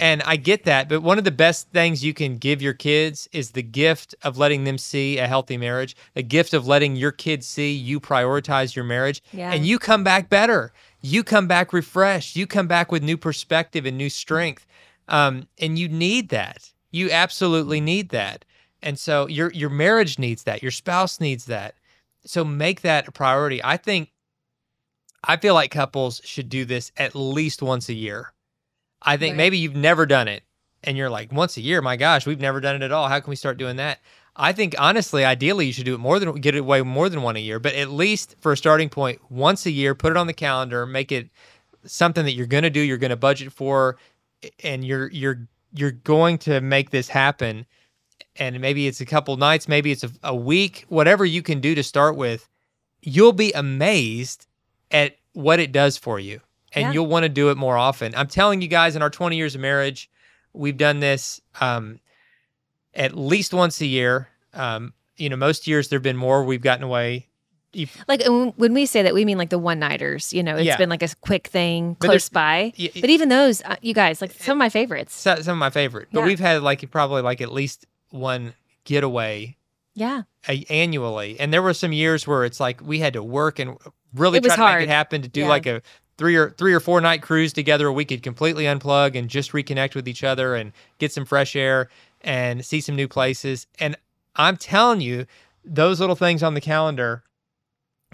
And 0.00 0.22
I 0.22 0.36
get 0.36 0.64
that, 0.64 0.88
but 0.88 1.02
one 1.02 1.18
of 1.18 1.24
the 1.24 1.30
best 1.30 1.68
things 1.70 2.02
you 2.02 2.14
can 2.14 2.38
give 2.38 2.62
your 2.62 2.72
kids 2.72 3.28
is 3.32 3.50
the 3.50 3.62
gift 3.62 4.14
of 4.22 4.38
letting 4.38 4.64
them 4.64 4.78
see 4.78 5.18
a 5.18 5.26
healthy 5.26 5.58
marriage, 5.58 5.94
the 6.14 6.22
gift 6.22 6.54
of 6.54 6.66
letting 6.66 6.96
your 6.96 7.12
kids 7.12 7.46
see 7.46 7.72
you 7.74 8.00
prioritize 8.00 8.74
your 8.74 8.86
marriage, 8.86 9.22
Yeah. 9.32 9.52
and 9.52 9.66
you 9.66 9.78
come 9.78 10.02
back 10.02 10.30
better. 10.30 10.72
You 11.02 11.22
come 11.22 11.46
back 11.46 11.72
refreshed. 11.74 12.36
You 12.36 12.46
come 12.46 12.66
back 12.68 12.90
with 12.90 13.02
new 13.02 13.18
perspective 13.18 13.84
and 13.84 13.98
new 13.98 14.08
strength. 14.08 14.64
Um, 15.08 15.46
and 15.58 15.78
you 15.78 15.88
need 15.88 16.30
that. 16.30 16.72
You 16.90 17.10
absolutely 17.10 17.80
need 17.80 18.10
that. 18.10 18.44
And 18.82 18.98
so 18.98 19.26
your 19.28 19.52
your 19.52 19.70
marriage 19.70 20.18
needs 20.18 20.42
that. 20.44 20.62
Your 20.62 20.72
spouse 20.72 21.20
needs 21.20 21.46
that. 21.46 21.74
So 22.24 22.44
make 22.44 22.82
that 22.82 23.08
a 23.08 23.12
priority. 23.12 23.62
I 23.62 23.76
think 23.76 24.10
I 25.24 25.36
feel 25.36 25.54
like 25.54 25.70
couples 25.70 26.20
should 26.24 26.48
do 26.48 26.64
this 26.64 26.90
at 26.96 27.14
least 27.14 27.62
once 27.62 27.88
a 27.88 27.94
year. 27.94 28.32
I 29.02 29.16
think 29.16 29.32
Right. 29.32 29.36
maybe 29.38 29.58
you've 29.58 29.76
never 29.76 30.06
done 30.06 30.28
it 30.28 30.42
and 30.84 30.96
you're 30.96 31.10
like, 31.10 31.32
once 31.32 31.56
a 31.56 31.60
year, 31.60 31.80
my 31.80 31.96
gosh, 31.96 32.26
we've 32.26 32.40
never 32.40 32.60
done 32.60 32.76
it 32.76 32.82
at 32.82 32.92
all. 32.92 33.08
How 33.08 33.20
can 33.20 33.30
we 33.30 33.36
start 33.36 33.56
doing 33.58 33.76
that? 33.76 34.00
I 34.34 34.52
think 34.52 34.74
honestly, 34.78 35.24
ideally, 35.24 35.66
you 35.66 35.72
should 35.72 35.84
do 35.84 35.94
it 35.94 35.98
more 35.98 36.18
than 36.18 36.32
get 36.36 36.54
it 36.54 36.60
away 36.60 36.80
more 36.82 37.08
than 37.08 37.22
one 37.22 37.36
a 37.36 37.40
year, 37.40 37.58
but 37.58 37.74
at 37.74 37.90
least 37.90 38.34
for 38.40 38.52
a 38.52 38.56
starting 38.56 38.88
point, 38.88 39.20
once 39.30 39.66
a 39.66 39.70
year, 39.70 39.94
put 39.94 40.10
it 40.10 40.16
on 40.16 40.26
the 40.26 40.32
calendar, 40.32 40.86
make 40.86 41.12
it 41.12 41.28
something 41.84 42.24
that 42.24 42.32
you're 42.32 42.46
going 42.46 42.62
to 42.62 42.70
do, 42.70 42.80
you're 42.80 42.96
going 42.96 43.10
to 43.10 43.16
budget 43.16 43.52
for, 43.52 43.98
and 44.64 44.84
you're 44.84 45.10
you're 45.10 45.46
you're 45.74 45.90
going 45.90 46.38
to 46.38 46.60
make 46.60 46.90
this 46.90 47.08
happen. 47.08 47.66
And 48.36 48.60
maybe 48.60 48.86
it's 48.86 49.00
a 49.00 49.04
couple 49.06 49.36
nights, 49.36 49.68
maybe 49.68 49.92
it's 49.92 50.04
a, 50.04 50.10
a 50.22 50.34
week, 50.34 50.86
whatever 50.88 51.24
you 51.24 51.42
can 51.42 51.60
do 51.60 51.74
to 51.74 51.82
start 51.82 52.16
with. 52.16 52.48
You'll 53.02 53.32
be 53.32 53.52
amazed 53.52 54.46
at 54.90 55.16
what 55.34 55.60
it 55.60 55.70
does 55.72 55.98
for 55.98 56.18
you, 56.18 56.40
and 56.72 56.84
Yeah. 56.86 56.92
you'll 56.92 57.06
want 57.06 57.24
to 57.24 57.28
do 57.28 57.50
it 57.50 57.56
more 57.58 57.76
often. 57.76 58.14
I'm 58.14 58.28
telling 58.28 58.62
you 58.62 58.68
guys, 58.68 58.96
in 58.96 59.02
our 59.02 59.10
20 59.10 59.36
years 59.36 59.54
of 59.54 59.60
marriage, 59.60 60.10
we've 60.54 60.76
done 60.78 61.00
this 61.00 61.40
um, 61.60 62.00
at 62.94 63.16
least 63.16 63.52
once 63.54 63.80
a 63.80 63.86
year. 63.86 64.28
Um, 64.54 64.92
you 65.16 65.28
know, 65.28 65.36
most 65.36 65.66
years 65.66 65.88
there've 65.88 66.02
been 66.02 66.16
more. 66.16 66.44
We've 66.44 66.60
gotten 66.62 66.84
away. 66.84 67.28
Like 68.06 68.22
when 68.26 68.74
we 68.74 68.84
say 68.84 69.02
that, 69.02 69.14
we 69.14 69.24
mean 69.24 69.38
like 69.38 69.48
the 69.50 69.58
one 69.58 69.78
nighters. 69.78 70.32
You 70.32 70.42
know, 70.42 70.56
it's 70.56 70.64
Yeah. 70.66 70.76
been 70.76 70.90
like 70.90 71.02
a 71.02 71.08
quick 71.22 71.46
thing 71.48 71.96
But 71.98 72.08
close 72.08 72.28
by. 72.28 72.72
y- 72.78 72.90
y- 72.94 73.00
But 73.00 73.08
even 73.10 73.30
those, 73.30 73.62
uh, 73.62 73.76
you 73.80 73.94
guys, 73.94 74.20
like 74.20 74.32
some 74.32 74.52
of 74.52 74.58
my 74.58 74.68
favorites. 74.68 75.14
some 75.14 75.38
of 75.38 75.56
my 75.56 75.70
favorite, 75.70 76.08
but 76.12 76.20
Yeah. 76.20 76.26
we've 76.26 76.40
had 76.40 76.62
like 76.62 76.88
probably 76.90 77.22
like 77.22 77.40
at 77.40 77.50
least 77.50 77.86
one 78.12 78.54
getaway 78.84 79.56
Yeah, 79.94 80.22
a- 80.48 80.64
annually, 80.70 81.38
and 81.40 81.52
there 81.52 81.62
were 81.62 81.74
some 81.74 81.92
years 81.92 82.26
where 82.26 82.44
it's 82.44 82.60
like 82.60 82.80
we 82.80 82.98
had 83.00 83.12
to 83.14 83.22
work 83.22 83.58
and 83.58 83.76
really 84.14 84.38
It 84.38 84.44
try 84.44 84.56
to 84.56 84.78
make 84.80 84.88
it 84.88 84.92
happen 84.92 85.22
to 85.22 85.28
do 85.28 85.40
Yeah. 85.42 85.48
like 85.48 85.66
a 85.66 85.82
three 86.18 86.36
or 86.36 86.50
three 86.50 86.74
or 86.74 86.80
four 86.80 87.00
night 87.00 87.22
cruise 87.22 87.52
together 87.52 87.86
where 87.86 87.96
we 87.96 88.04
could 88.04 88.22
completely 88.22 88.64
unplug 88.64 89.16
and 89.16 89.28
just 89.28 89.52
reconnect 89.52 89.94
with 89.94 90.06
each 90.06 90.22
other 90.22 90.54
and 90.54 90.72
get 90.98 91.10
some 91.12 91.24
fresh 91.24 91.56
air 91.56 91.88
and 92.20 92.64
see 92.64 92.80
some 92.80 92.94
new 92.96 93.08
places. 93.08 93.66
And 93.78 93.96
I'm 94.36 94.56
telling 94.56 95.00
you, 95.00 95.26
those 95.64 96.00
little 96.00 96.14
things 96.16 96.42
on 96.42 96.54
the 96.54 96.60
calendar 96.60 97.22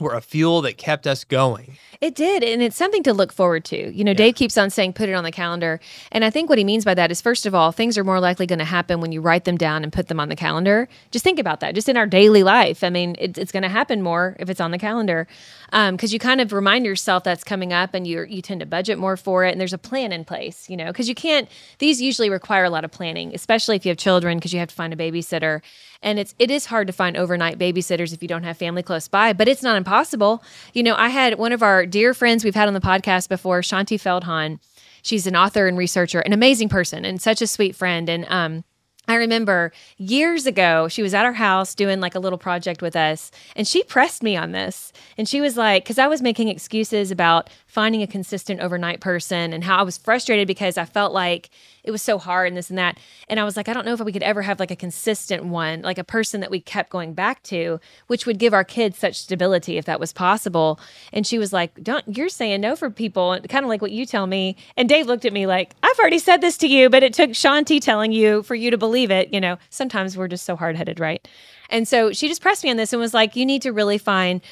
were 0.00 0.14
a 0.14 0.21
fuel 0.21 0.62
that 0.62 0.78
kept 0.78 1.07
us 1.07 1.25
going. 1.25 1.76
it 2.00 2.14
did, 2.14 2.45
and 2.45 2.62
it's 2.62 2.76
something 2.76 3.02
to 3.02 3.12
look 3.12 3.33
forward 3.33 3.64
to. 3.67 3.93
You 3.93 4.05
know, 4.05 4.14
Dave 4.14 4.35
keeps 4.37 4.57
on 4.57 4.71
saying 4.71 4.93
put 4.93 5.09
it 5.09 5.14
on 5.14 5.25
the 5.25 5.33
calendar, 5.33 5.81
and 6.12 6.25
I 6.25 6.31
think 6.31 6.49
what 6.49 6.59
he 6.59 6.64
means 6.64 6.85
by 6.85 6.95
that 6.95 7.11
is 7.11 7.21
first 7.21 7.47
of 7.47 7.55
all, 7.55 7.73
things 7.73 7.99
are 7.99 8.05
more 8.05 8.21
likely 8.21 8.47
going 8.47 8.61
to 8.61 8.64
happen 8.64 9.00
when 9.00 9.12
you 9.12 9.21
write 9.21 9.45
them 9.45 9.57
down 9.57 9.83
and 9.83 9.93
put 9.93 10.09
them 10.09 10.21
on 10.21 10.28
the 10.28 10.37
calendar. 10.37 10.88
Just 11.11 11.25
think 11.25 11.38
about 11.38 11.61
that, 11.61 11.75
just 11.75 11.88
in 11.88 11.97
our 11.97 12.07
daily 12.07 12.43
life. 12.43 12.85
I 12.85 12.90
mean, 12.90 13.17
it, 13.19 13.37
it's 13.37 13.52
going 13.52 13.64
to 13.64 13.69
happen 13.69 14.02
more 14.02 14.37
if 14.38 14.49
it's 14.49 14.61
on 14.61 14.71
the 14.71 14.78
calendar, 14.78 15.26
um, 15.73 15.97
because 15.97 16.12
you 16.12 16.19
kind 16.19 16.40
of 16.40 16.52
remind 16.52 16.85
yourself 16.85 17.25
that's 17.25 17.45
coming 17.45 17.73
up, 17.73 17.95
and 17.95 18.07
you 18.07 18.23
you 18.23 18.43
tend 18.43 18.61
to 18.61 18.67
budget 18.67 18.99
more 18.99 19.17
for 19.17 19.45
it, 19.45 19.52
and 19.52 19.61
there's 19.61 19.73
a 19.73 19.78
plan 19.78 20.12
in 20.12 20.25
place. 20.25 20.71
You 20.71 20.76
know, 20.76 20.87
because 20.87 21.09
you 21.09 21.14
can't. 21.14 21.49
These 21.78 22.00
usually 22.00 22.31
require 22.31 22.64
a 22.64 22.71
lot 22.71 22.85
of 22.85 22.90
planning, 22.90 23.35
especially 23.35 23.76
if 23.76 23.85
you 23.85 23.90
have 23.90 23.99
children, 23.99 24.38
because 24.38 24.52
you 24.52 24.61
have 24.61 24.69
to 24.69 24.75
find 24.75 24.93
a 24.93 24.97
babysitter, 24.97 25.62
and 26.02 26.19
it's 26.19 26.35
it 26.38 26.50
is 26.50 26.67
hard 26.67 26.87
to 26.87 26.93
find 26.93 27.17
overnight 27.17 27.59
babysitters 27.59 28.12
if 28.12 28.23
you 28.23 28.28
don't 28.28 28.45
have 28.45 28.57
family 28.57 28.83
close 28.83 29.09
by, 29.09 29.33
but 29.33 29.49
it's 29.49 29.62
not 29.62 29.76
impossible. 29.76 30.43
You 30.73 30.83
know, 30.83 30.95
I 30.97 31.09
had 31.09 31.38
one 31.38 31.52
of 31.52 31.62
our 31.62 31.87
dear 31.87 32.14
friends 32.14 32.45
we've 32.45 32.55
had 32.55 32.69
on 32.69 32.75
the 32.75 32.81
podcast 32.81 33.28
before, 33.28 33.61
Shaunti 33.61 33.99
Feldhahn. 33.99 34.59
She's 35.02 35.26
an 35.26 35.37
author 35.37 35.67
and 35.67 35.78
researcher, 35.78 36.21
an 36.21 36.33
amazing 36.33 36.69
person, 36.69 37.05
and 37.05 37.21
such 37.21 37.40
a 37.40 37.47
sweet 37.47 37.75
friend. 37.75 38.09
And 38.09 38.26
um, 38.28 38.64
I 39.09 39.14
remember 39.14 39.73
years 39.97 40.45
ago, 40.45 40.87
she 40.88 41.02
was 41.02 41.14
at 41.14 41.25
our 41.25 41.33
house 41.33 41.75
doing 41.75 41.99
like 41.99 42.14
a 42.14 42.19
little 42.19 42.38
project 42.38 42.83
with 42.83 42.95
us, 42.95 43.31
and 43.57 43.67
she 43.67 43.83
pressed 43.83 44.23
me 44.23 44.37
on 44.37 44.52
this. 44.52 44.93
And 45.17 45.26
she 45.26 45.40
was 45.40 45.57
like, 45.57 45.85
because 45.85 45.99
I 45.99 46.09
was 46.09 46.21
making 46.21 46.49
excuses 46.49 47.11
about 47.11 47.49
finding 47.67 48.02
a 48.02 48.07
consistent 48.07 48.61
overnight 48.61 49.00
person 49.00 49.55
and 49.55 49.64
how 49.64 49.78
I 49.78 49.83
was 49.83 49.97
frustrated 49.97 50.47
because 50.47 50.76
I 50.76 50.85
felt 50.85 51.14
like 51.14 51.49
it 51.88 51.90
was 51.90 52.02
so 52.02 52.18
hard 52.18 52.49
and 52.49 52.57
this 52.57 52.68
and 52.68 52.78
that. 52.78 52.99
And 53.28 53.40
I 53.40 53.45
was 53.45 53.57
like, 53.57 53.66
I 53.66 53.73
don't 53.73 53.87
know 53.87 53.95
if 53.95 54.00
we 54.00 54.12
could 54.12 54.23
ever 54.23 54.42
have 54.42 54.61
like 54.61 54.71
a 54.71 54.76
consistent 54.76 55.47
one, 55.47 55.80
like 55.80 55.97
a 55.97 56.04
person 56.04 56.42
that 56.42 56.50
we 56.50 56.61
kept 56.61 56.90
going 56.90 57.14
back 57.14 57.42
to, 57.45 57.80
which 58.09 58.26
would 58.26 58.38
give 58.38 58.52
our 58.52 58.62
kids 58.62 58.99
such 58.99 59.18
stability 59.18 59.78
if 59.78 59.87
that 59.87 59.99
was 59.99 60.12
possible. 60.12 60.78
And 61.14 61.26
she 61.26 61.38
was 61.38 61.50
like, 61.50 61.83
Don't, 61.83 62.04
you're 62.14 62.28
saying 62.28 62.61
no 62.61 62.76
for 62.76 62.90
people, 62.90 63.38
kind 63.49 63.64
of 63.64 63.71
like 63.71 63.80
what 63.80 63.90
you 63.90 64.04
tell 64.04 64.26
me. 64.26 64.54
And 64.76 64.87
Dave 64.87 65.07
looked 65.07 65.25
at 65.25 65.33
me 65.33 65.47
like, 65.47 65.75
I've 65.83 65.99
already 65.99 66.18
said 66.18 66.42
this 66.42 66.59
to 66.59 66.68
you, 66.68 66.90
but 66.90 67.02
it 67.02 67.14
took 67.14 67.30
Shaunti 67.30 67.80
telling 67.80 68.12
you 68.12 68.42
for 68.42 68.54
you 68.54 68.71
to 68.71 68.76
believe 68.76 69.11
it. 69.11 69.33
You 69.33 69.40
know, 69.40 69.57
sometimes 69.71 70.14
we're 70.14 70.28
just 70.28 70.45
so 70.45 70.57
hard 70.57 70.76
headed, 70.76 71.00
right? 71.00 71.26
And 71.71 71.88
so 71.88 72.12
she 72.12 72.28
just 72.28 72.42
pressed 72.42 72.64
me 72.64 72.71
on 72.71 72.76
this 72.76 72.92
and 72.92 73.00
was 73.00 73.14
like, 73.14 73.35
You 73.35 73.47
need 73.47 73.62
to 73.62 73.73
really 73.73 73.97
find 73.99 74.42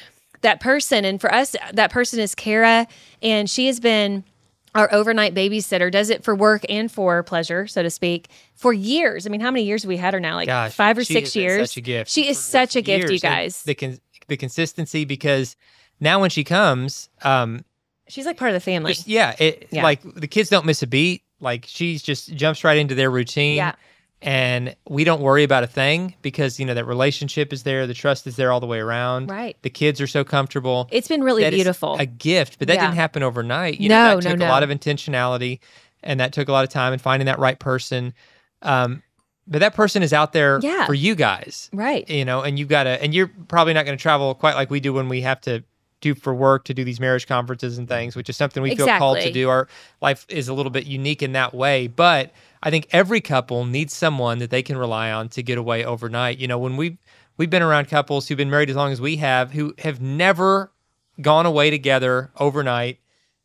that 0.41 0.59
person. 0.59 1.05
And 1.05 1.21
for 1.21 1.31
us, 1.31 1.55
that 1.73 1.91
person 1.91 2.19
is 2.19 2.33
Kara, 2.33 2.87
and 3.21 3.47
she 3.47 3.67
has 3.67 3.79
been 3.79 4.23
our 4.77 4.93
overnight 4.93 5.33
babysitter, 5.33 5.91
does 5.91 6.09
it 6.09 6.23
for 6.23 6.35
work 6.35 6.63
and 6.69 6.91
for 6.91 7.21
pleasure, 7.23 7.67
so 7.67 7.83
to 7.83 7.89
speak, 7.89 8.29
for 8.55 8.71
years. 8.71 9.25
I 9.25 9.29
mean, 9.29 9.41
how 9.41 9.51
many 9.51 9.65
years 9.65 9.81
have 9.83 9.89
we 9.89 9.97
had 9.97 10.13
her 10.13 10.19
now? 10.19 10.35
Like 10.35 10.47
Gosh, 10.47 10.71
five 10.73 10.97
or 10.97 11.03
six 11.03 11.35
years. 11.35 11.71
Such 11.71 11.77
a 11.77 11.81
gift. 11.81 12.11
She 12.11 12.29
is 12.29 12.37
for 12.37 12.43
such 12.43 12.75
a 12.75 12.81
gift, 12.81 13.11
you 13.11 13.19
guys. 13.19 13.63
The 13.63 13.75
con- 13.75 13.99
the 14.27 14.37
consistency 14.37 15.03
because 15.03 15.55
now 15.99 16.21
when 16.21 16.29
she 16.29 16.43
comes, 16.43 17.09
um, 17.23 17.65
She's 18.07 18.25
like 18.25 18.37
part 18.37 18.49
of 18.51 18.53
the 18.53 18.59
family. 18.61 18.95
yeah, 19.05 19.35
it 19.39 19.67
Yeah. 19.71 19.83
like 19.83 20.01
the 20.03 20.27
kids 20.27 20.49
don't 20.49 20.65
miss 20.65 20.81
a 20.83 20.87
beat. 20.87 21.23
Like 21.41 21.65
she's 21.67 22.01
just 22.01 22.33
jumps 22.35 22.63
right 22.63 22.77
into 22.77 22.95
their 22.95 23.11
routine. 23.11 23.57
Yeah. 23.57 23.73
And 24.21 24.75
we 24.89 25.03
don't 25.03 25.21
worry 25.21 25.43
about 25.43 25.63
a 25.63 25.67
thing 25.67 26.15
because 26.23 26.59
you 26.59 26.65
know 26.65 26.73
that 26.73 26.85
relationship 26.85 27.53
is 27.53 27.63
there, 27.63 27.85
the 27.85 27.93
trust 27.93 28.25
is 28.25 28.35
there 28.35 28.51
all 28.51 28.59
the 28.59 28.65
way 28.65 28.79
around. 28.79 29.29
Right. 29.29 29.55
The 29.61 29.69
kids 29.69 30.01
are 30.01 30.07
so 30.07 30.23
comfortable. 30.23 30.87
It's 30.91 31.07
been 31.07 31.23
really 31.23 31.47
beautiful. 31.49 31.95
a 31.99 32.05
gift, 32.07 32.57
but 32.57 32.67
that 32.67 32.75
Yeah. 32.75 32.81
didn't 32.87 32.95
happen 32.95 33.21
overnight. 33.21 33.79
You 33.79 33.89
No, 33.89 33.95
know, 33.95 34.09
no, 34.15 34.21
that 34.21 34.29
took 34.31 34.39
no. 34.39 34.47
a 34.47 34.49
lot 34.49 34.63
of 34.63 34.69
intentionality, 34.71 35.59
and 36.01 36.19
that 36.19 36.33
took 36.33 36.47
a 36.47 36.51
lot 36.51 36.63
of 36.63 36.71
time 36.71 36.93
and 36.93 37.01
finding 37.01 37.27
that 37.27 37.37
right 37.37 37.59
person. 37.59 38.13
Um, 38.63 39.03
but 39.45 39.59
that 39.59 39.75
person 39.75 40.01
is 40.01 40.13
out 40.13 40.33
there 40.33 40.59
Yeah. 40.63 40.87
for 40.87 40.95
you 40.95 41.13
guys, 41.13 41.69
right. 41.71 42.09
you 42.09 42.25
know, 42.25 42.41
and 42.41 42.57
you've 42.57 42.69
got 42.69 42.83
to, 42.83 43.01
and 43.01 43.13
you're 43.13 43.31
probably 43.47 43.73
not 43.75 43.85
going 43.85 43.97
to 43.97 44.01
travel 44.01 44.33
quite 44.33 44.55
like 44.55 44.71
we 44.71 44.79
do 44.79 44.93
when 44.93 45.09
we 45.09 45.21
have 45.21 45.39
to 45.41 45.63
do 46.01 46.15
for 46.15 46.33
work 46.33 46.63
to 46.65 46.73
do 46.73 46.83
these 46.83 46.99
marriage 46.99 47.27
conferences 47.27 47.77
and 47.77 47.87
things, 47.87 48.15
which 48.15 48.29
is 48.29 48.37
something 48.37 48.61
we 48.61 48.75
feel 48.75 48.87
called 48.87 49.19
to 49.19 49.31
do. 49.31 49.47
Our 49.49 49.67
life 50.01 50.25
is 50.27 50.47
a 50.47 50.53
little 50.53 50.69
bit 50.71 50.85
unique 50.85 51.21
in 51.23 51.31
that 51.33 51.53
way, 51.53 51.87
but 51.87 52.31
I 52.63 52.69
think 52.69 52.87
every 52.91 53.21
couple 53.21 53.65
needs 53.65 53.93
someone 53.93 54.39
that 54.39 54.49
they 54.49 54.63
can 54.63 54.77
rely 54.77 55.11
on 55.11 55.29
to 55.29 55.43
get 55.43 55.57
away 55.57 55.85
overnight. 55.85 56.37
You 56.39 56.47
know, 56.47 56.57
when 56.57 56.77
we 56.77 56.97
we've 57.37 57.49
been 57.49 57.61
around 57.61 57.87
couples 57.87 58.27
who've 58.27 58.37
been 58.37 58.49
married 58.49 58.69
as 58.69 58.75
long 58.75 58.91
as 58.91 58.99
we 59.01 59.17
have, 59.17 59.51
who 59.51 59.73
have 59.79 60.01
never 60.01 60.71
gone 61.21 61.45
away 61.45 61.69
together 61.69 62.31
overnight, 62.37 62.99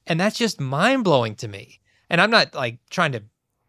and 0.06 0.18
that's 0.20 0.38
just 0.38 0.60
mind 0.60 1.04
blowing 1.04 1.34
to 1.36 1.48
me. 1.48 1.80
And 2.10 2.20
I'm 2.20 2.30
not 2.30 2.54
like 2.54 2.78
trying 2.90 3.12
to 3.12 3.22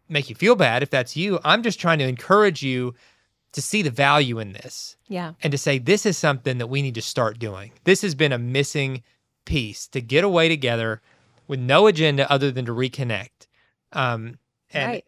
make 0.08 0.28
you 0.28 0.34
feel 0.36 0.54
bad 0.56 0.82
if 0.82 0.90
that's 0.90 1.16
you. 1.16 1.40
I'm 1.44 1.62
just 1.62 1.80
trying 1.80 1.98
to 1.98 2.06
encourage 2.08 2.62
you 2.62 2.94
to 3.52 3.62
see 3.62 3.82
the 3.82 3.90
value 3.90 4.38
in 4.40 4.52
this 4.52 4.96
Yeah. 5.08 5.34
and 5.42 5.50
to 5.52 5.56
say 5.58 5.78
this 5.78 6.04
is 6.04 6.18
something 6.18 6.58
that 6.58 6.66
we 6.66 6.82
need 6.82 6.96
to 6.96 7.02
start 7.02 7.38
doing. 7.38 7.70
This 7.84 8.02
has 8.02 8.14
been 8.14 8.32
a 8.32 8.38
missing 8.38 9.02
piece 9.44 9.86
to 9.88 10.00
get 10.00 10.24
away 10.24 10.48
together 10.48 11.00
with 11.46 11.60
no 11.60 11.86
agenda 11.86 12.30
other 12.30 12.50
than 12.50 12.66
to 12.66 12.72
reconnect 12.72 13.46
um, 13.92 14.38
and 14.72 14.90
Right. 14.92 15.04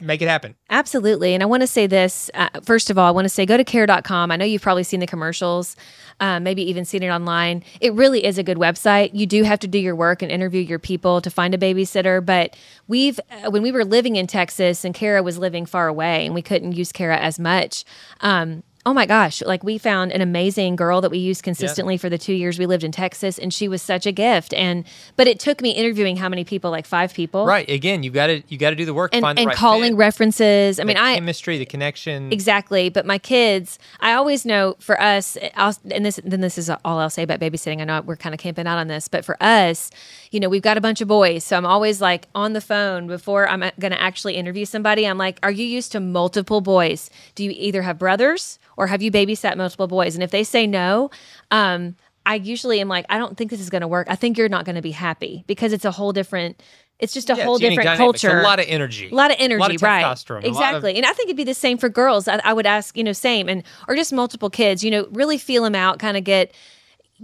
Make 0.00 0.20
it 0.20 0.28
happen. 0.28 0.56
Absolutely. 0.70 1.34
And 1.34 1.42
I 1.42 1.46
want 1.46 1.60
to 1.60 1.66
say 1.66 1.86
this 1.86 2.30
uh, 2.34 2.48
first 2.62 2.90
of 2.90 2.98
all, 2.98 3.06
I 3.06 3.10
want 3.10 3.26
to 3.26 3.28
say 3.28 3.46
go 3.46 3.56
to 3.56 3.64
care.com. 3.64 4.30
I 4.30 4.36
know 4.36 4.44
you've 4.44 4.62
probably 4.62 4.82
seen 4.82 5.00
the 5.00 5.06
commercials, 5.06 5.76
um, 6.20 6.42
maybe 6.42 6.68
even 6.68 6.84
seen 6.84 7.02
it 7.02 7.08
online. 7.08 7.62
It 7.80 7.92
really 7.94 8.24
is 8.24 8.36
a 8.38 8.42
good 8.42 8.58
website. 8.58 9.10
You 9.14 9.26
do 9.26 9.44
have 9.44 9.60
to 9.60 9.68
do 9.68 9.78
your 9.78 9.94
work 9.94 10.22
and 10.22 10.30
interview 10.30 10.60
your 10.60 10.78
people 10.78 11.20
to 11.20 11.30
find 11.30 11.54
a 11.54 11.58
babysitter. 11.58 12.24
But 12.24 12.56
we've, 12.88 13.20
uh, 13.30 13.50
when 13.50 13.62
we 13.62 13.70
were 13.70 13.84
living 13.84 14.16
in 14.16 14.26
Texas 14.26 14.84
and 14.84 14.94
Kara 14.94 15.22
was 15.22 15.38
living 15.38 15.66
far 15.66 15.86
away 15.86 16.26
and 16.26 16.34
we 16.34 16.42
couldn't 16.42 16.72
use 16.72 16.90
Kara 16.90 17.16
as 17.16 17.38
much, 17.38 17.84
um, 18.20 18.62
oh 18.86 18.92
my 18.92 19.06
gosh, 19.06 19.42
like 19.42 19.64
we 19.64 19.78
found 19.78 20.12
an 20.12 20.20
amazing 20.20 20.76
girl 20.76 21.00
that 21.00 21.10
we 21.10 21.18
used 21.18 21.42
consistently 21.42 21.96
for 21.96 22.10
the 22.10 22.18
two 22.18 22.34
years 22.34 22.58
we 22.58 22.66
lived 22.66 22.84
in 22.84 22.92
Texas, 22.92 23.38
and 23.38 23.52
she 23.52 23.66
was 23.66 23.80
such 23.80 24.06
a 24.06 24.12
gift. 24.12 24.52
And 24.54 24.84
but 25.16 25.26
it 25.26 25.40
took 25.40 25.62
me 25.62 25.70
interviewing 25.70 26.16
how 26.16 26.28
many 26.28 26.44
people, 26.44 26.70
like 26.70 26.86
five 26.86 27.14
people, 27.14 27.46
Right. 27.46 27.68
Again, 27.68 28.02
you 28.02 28.10
got 28.10 28.26
to 28.28 28.42
you 28.48 28.58
got 28.58 28.70
to 28.70 28.76
do 28.76 28.84
the 28.84 28.94
work. 28.94 29.14
and 29.14 29.22
find 29.22 29.38
the 29.38 29.46
right 29.46 29.56
calling 29.56 29.92
fit, 29.92 29.98
references. 29.98 30.78
I 30.78 30.82
the 30.82 30.88
mean, 30.88 30.96
I 30.96 31.14
chemistry, 31.14 31.58
the 31.58 31.66
connection. 31.66 32.32
Exactly. 32.32 32.88
But 32.88 33.06
my 33.06 33.18
kids, 33.18 33.78
I 34.00 34.12
always 34.12 34.44
know 34.44 34.76
for 34.80 35.00
us, 35.00 35.38
I'll, 35.56 35.74
and 35.90 36.04
this 36.04 36.20
then 36.24 36.40
this 36.40 36.58
is 36.58 36.68
all 36.70 36.98
I'll 36.98 37.10
say 37.10 37.22
about 37.22 37.40
babysitting. 37.40 37.80
I 37.80 37.84
know 37.84 38.02
we're 38.02 38.16
kind 38.16 38.34
of 38.34 38.40
camping 38.40 38.66
out 38.66 38.78
on 38.78 38.88
this, 38.88 39.08
but 39.08 39.24
for 39.24 39.42
us, 39.42 39.90
you 40.30 40.40
know, 40.40 40.48
we've 40.48 40.62
got 40.62 40.76
a 40.76 40.80
bunch 40.80 41.00
of 41.00 41.08
boys, 41.08 41.44
so 41.44 41.56
I'm 41.56 41.66
always 41.66 42.00
like 42.00 42.26
on 42.34 42.52
the 42.52 42.60
phone 42.60 43.06
before 43.06 43.48
I'm 43.48 43.62
uh, 43.62 43.70
going 43.80 43.92
to 43.92 44.00
actually 44.00 44.34
interview 44.34 44.64
somebody. 44.64 45.06
I'm 45.06 45.18
like, 45.18 45.38
"Are 45.42 45.50
you 45.50 45.64
used 45.64 45.92
to 45.92 46.00
multiple 46.00 46.60
boys? 46.60 47.08
Do 47.34 47.44
you 47.44 47.52
either 47.54 47.82
have 47.82 47.98
brothers 47.98 48.58
or 48.76 48.86
have 48.86 49.02
you 49.02 49.10
babysat 49.10 49.56
multiple 49.56 49.86
boys?" 49.86 50.14
And 50.14 50.22
if 50.22 50.30
they 50.30 50.44
say 50.44 50.66
no, 50.66 51.10
um, 51.50 51.96
I 52.26 52.36
usually 52.36 52.80
am 52.80 52.88
like, 52.88 53.04
"I 53.08 53.18
don't 53.18 53.36
think 53.36 53.50
this 53.50 53.60
is 53.60 53.70
going 53.70 53.82
to 53.82 53.88
work. 53.88 54.06
I 54.10 54.16
think 54.16 54.38
you're 54.38 54.48
not 54.48 54.64
going 54.64 54.76
to 54.76 54.82
be 54.82 54.92
happy 54.92 55.44
because 55.46 55.72
it's 55.72 55.84
a 55.84 55.90
whole 55.90 56.12
different." 56.12 56.62
It's 57.00 57.12
just 57.12 57.28
a 57.28 57.34
Yeah, 57.34 57.44
whole 57.44 57.58
different 57.58 57.82
dynamics, 57.88 58.22
culture. 58.22 58.38
A 58.38 58.42
lot 58.44 58.60
of 58.60 58.66
energy. 58.68 59.10
A 59.10 59.14
lot 59.14 59.32
of 59.32 59.36
energy, 59.40 59.56
A 59.56 59.58
lot 59.58 59.74
of 59.74 59.82
right? 59.82 60.02
lot 60.04 60.30
of- 60.30 60.44
Exactly, 60.44 60.94
and 60.94 61.04
I 61.04 61.12
think 61.12 61.26
it'd 61.26 61.36
be 61.36 61.42
the 61.42 61.52
same 61.52 61.76
for 61.76 61.88
girls. 61.88 62.28
I, 62.28 62.40
I 62.44 62.52
would 62.52 62.66
ask, 62.66 62.96
you 62.96 63.02
know, 63.02 63.12
same, 63.12 63.48
and 63.48 63.64
or 63.88 63.96
just 63.96 64.12
multiple 64.12 64.48
kids. 64.48 64.84
You 64.84 64.92
know, 64.92 65.08
really 65.10 65.36
feel 65.36 65.64
them 65.64 65.74
out, 65.74 65.98
kind 65.98 66.16
of 66.16 66.22
get 66.22 66.54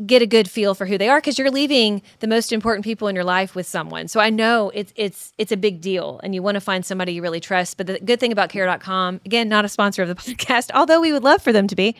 get 0.06 0.23
a 0.23 0.26
good 0.26 0.49
feel 0.49 0.75
for 0.75 0.87
who 0.87 0.97
they 0.97 1.09
are 1.09 1.18
because 1.18 1.38
you're 1.38 1.50
leaving 1.50 2.02
the 2.20 2.26
most 2.26 2.52
important 2.52 2.85
people 2.85 3.09
in 3.09 3.14
your 3.14 3.25
life 3.25 3.54
with 3.54 3.66
someone. 3.66 4.09
So 4.09 4.20
I 4.20 4.30
know 4.30 4.70
it's 4.75 4.92
it's 4.97 5.32
it's 5.38 5.52
a 5.52 5.56
big 5.56 5.80
deal, 5.80 6.20
and 6.23 6.35
you 6.35 6.42
want 6.42 6.56
to 6.56 6.61
find 6.61 6.85
somebody 6.85 7.12
you 7.12 7.23
really 7.23 7.40
trust. 7.40 7.76
But 7.76 7.87
the 7.87 8.00
good 8.00 8.20
thing 8.20 8.32
about 8.32 8.50
Care.com, 8.50 9.20
again, 9.25 9.49
not 9.49 9.64
a 9.64 9.68
sponsor 9.68 10.02
of 10.02 10.09
the 10.09 10.14
podcast, 10.35 10.70
although 10.75 11.00
we 11.00 11.12
would 11.12 11.25
love 11.25 11.42
for 11.42 11.52
them 11.52 11.66
to 11.66 11.76
be. 11.76 11.97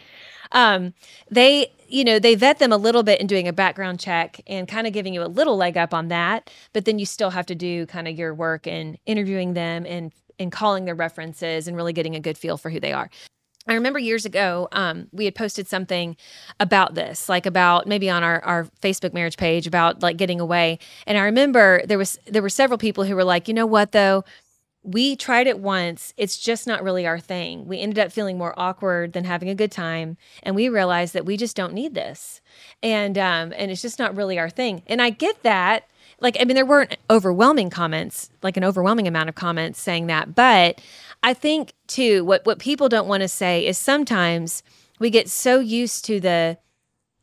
Um, 0.53 0.95
they 1.31 1.73
you 1.89 2.05
know 2.05 2.19
they 2.19 2.35
vet 2.35 2.59
them 2.59 2.73
a 2.73 2.77
little 2.77 3.03
bit 3.03 3.21
in 3.21 3.27
doing 3.27 3.49
a 3.49 3.53
background 3.53 4.01
check 4.01 4.41
and 4.47 4.67
kind 4.67 4.87
of 4.87 4.93
giving 4.93 5.13
you 5.15 5.23
a 5.23 5.27
little 5.27 5.57
leg 5.57 5.77
up 5.77 5.93
on 5.93 6.09
that 6.09 6.51
but 6.73 6.85
then 6.85 6.99
you 6.99 7.07
still 7.07 7.31
have 7.31 7.47
to 7.47 7.55
do 7.55 7.85
kind 7.87 8.07
of 8.07 8.17
your 8.17 8.33
work 8.33 8.67
in 8.67 8.97
interviewing 9.07 9.55
them 9.55 9.85
and 9.87 10.13
and 10.39 10.53
calling 10.53 10.85
their 10.85 10.95
references 10.95 11.67
and 11.67 11.77
really 11.77 11.93
getting 11.93 12.15
a 12.15 12.21
good 12.21 12.39
feel 12.39 12.57
for 12.57 12.71
who 12.71 12.81
they 12.81 12.93
are 12.93 13.11
I 13.71 13.75
remember 13.75 14.01
years 14.01 14.25
ago, 14.25 14.69
um, 14.73 15.07
we 15.13 15.25
had 15.27 15.37
posted 15.37 15.69
something 15.69 16.17
about 16.59 16.95
this, 16.95 17.29
like 17.29 17.47
about 17.47 17.87
maybe 17.87 18.11
on 18.11 18.25
our, 18.25 18.43
our 18.45 18.65
Facebook 18.83 19.15
marriage 19.15 19.37
page 19.37 19.67
about 19.67 20.03
like 20.03 20.17
getting 20.17 20.41
away. 20.41 20.81
And 21.07 21.17
I 21.17 21.23
remember 21.23 21.83
there 21.87 21.97
was 21.99 22.19
there 22.27 22.43
were 22.43 22.49
several 22.49 22.79
people 22.79 23.05
who 23.05 23.15
were 23.15 23.25
like, 23.25 23.47
you 23.47 23.55
know 23.55 23.67
what 23.67 23.93
though, 23.93 24.25
we 24.83 25.15
tried 25.15 25.47
it 25.47 25.61
once. 25.61 26.13
It's 26.17 26.37
just 26.37 26.67
not 26.67 26.83
really 26.83 27.07
our 27.07 27.21
thing. 27.21 27.67
We 27.67 27.81
ended 27.81 27.99
up 27.99 28.11
feeling 28.11 28.39
more 28.39 28.59
awkward 28.59 29.13
than 29.13 29.25
having 29.25 29.49
a 29.49 29.55
good 29.55 29.71
time, 29.71 30.17
and 30.43 30.57
we 30.57 30.69
realized 30.69 31.15
that 31.15 31.27
we 31.27 31.37
just 31.37 31.55
don't 31.55 31.75
need 31.75 31.95
this, 31.95 32.41
and 32.83 33.17
um, 33.19 33.53
and 33.57 33.71
it's 33.71 33.83
just 33.83 33.99
not 33.99 34.17
really 34.17 34.39
our 34.39 34.51
thing. 34.51 34.83
And 34.89 35.01
I 35.01 35.11
get 35.11 35.43
that. 35.45 35.87
Like, 36.23 36.37
I 36.39 36.45
mean, 36.45 36.55
there 36.55 36.67
weren't 36.67 36.99
overwhelming 37.09 37.71
comments, 37.71 38.29
like 38.43 38.59
an 38.59 38.65
overwhelming 38.65 39.09
amount 39.09 39.31
of 39.31 39.37
comments 39.37 39.81
saying 39.81 40.07
that, 40.09 40.35
but 40.35 40.79
I 41.23 41.35
think 41.35 41.75
too, 41.87 42.25
what 42.25 42.45
what 42.47 42.59
people 42.59 42.89
don't 42.89 43.09
want 43.09 43.23
to 43.23 43.29
say 43.29 43.67
is 43.67 43.77
sometimes 43.79 44.63
we 44.99 45.11
get 45.11 45.29
so 45.29 45.61
used 45.61 46.05
to 46.07 46.21
the 46.21 46.59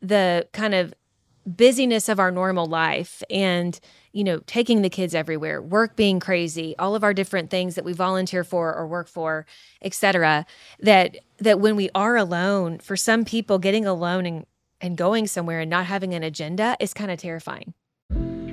the 0.00 0.46
kind 0.52 0.74
of 0.74 0.94
busyness 1.46 2.08
of 2.08 2.20
our 2.20 2.30
normal 2.30 2.66
life 2.66 3.22
and 3.30 3.80
you 4.12 4.22
know 4.22 4.38
taking 4.46 4.82
the 4.82 4.90
kids 4.90 5.14
everywhere 5.14 5.62
work 5.62 5.96
being 5.96 6.20
crazy 6.20 6.76
all 6.78 6.94
of 6.94 7.02
our 7.02 7.14
different 7.14 7.48
things 7.50 7.74
that 7.74 7.86
we 7.86 7.92
volunteer 7.94 8.44
for 8.44 8.74
or 8.74 8.86
work 8.86 9.08
for 9.08 9.46
etc 9.80 10.44
that 10.80 11.16
that 11.38 11.58
when 11.58 11.74
we 11.74 11.88
are 11.94 12.16
alone 12.16 12.78
for 12.78 12.96
some 12.96 13.24
people 13.24 13.58
getting 13.58 13.86
alone 13.86 14.26
and 14.26 14.46
and 14.80 14.98
going 14.98 15.26
somewhere 15.26 15.60
and 15.60 15.70
not 15.70 15.86
having 15.86 16.12
an 16.12 16.22
agenda 16.22 16.76
is 16.80 16.92
kind 16.92 17.10
of 17.10 17.18
terrifying 17.18 17.72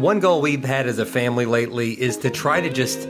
One 0.00 0.18
goal 0.18 0.40
we've 0.40 0.64
had 0.64 0.86
as 0.86 0.98
a 0.98 1.04
family 1.04 1.44
lately 1.44 1.92
is 2.00 2.16
to 2.18 2.30
try 2.30 2.62
to 2.62 2.70
just 2.70 3.06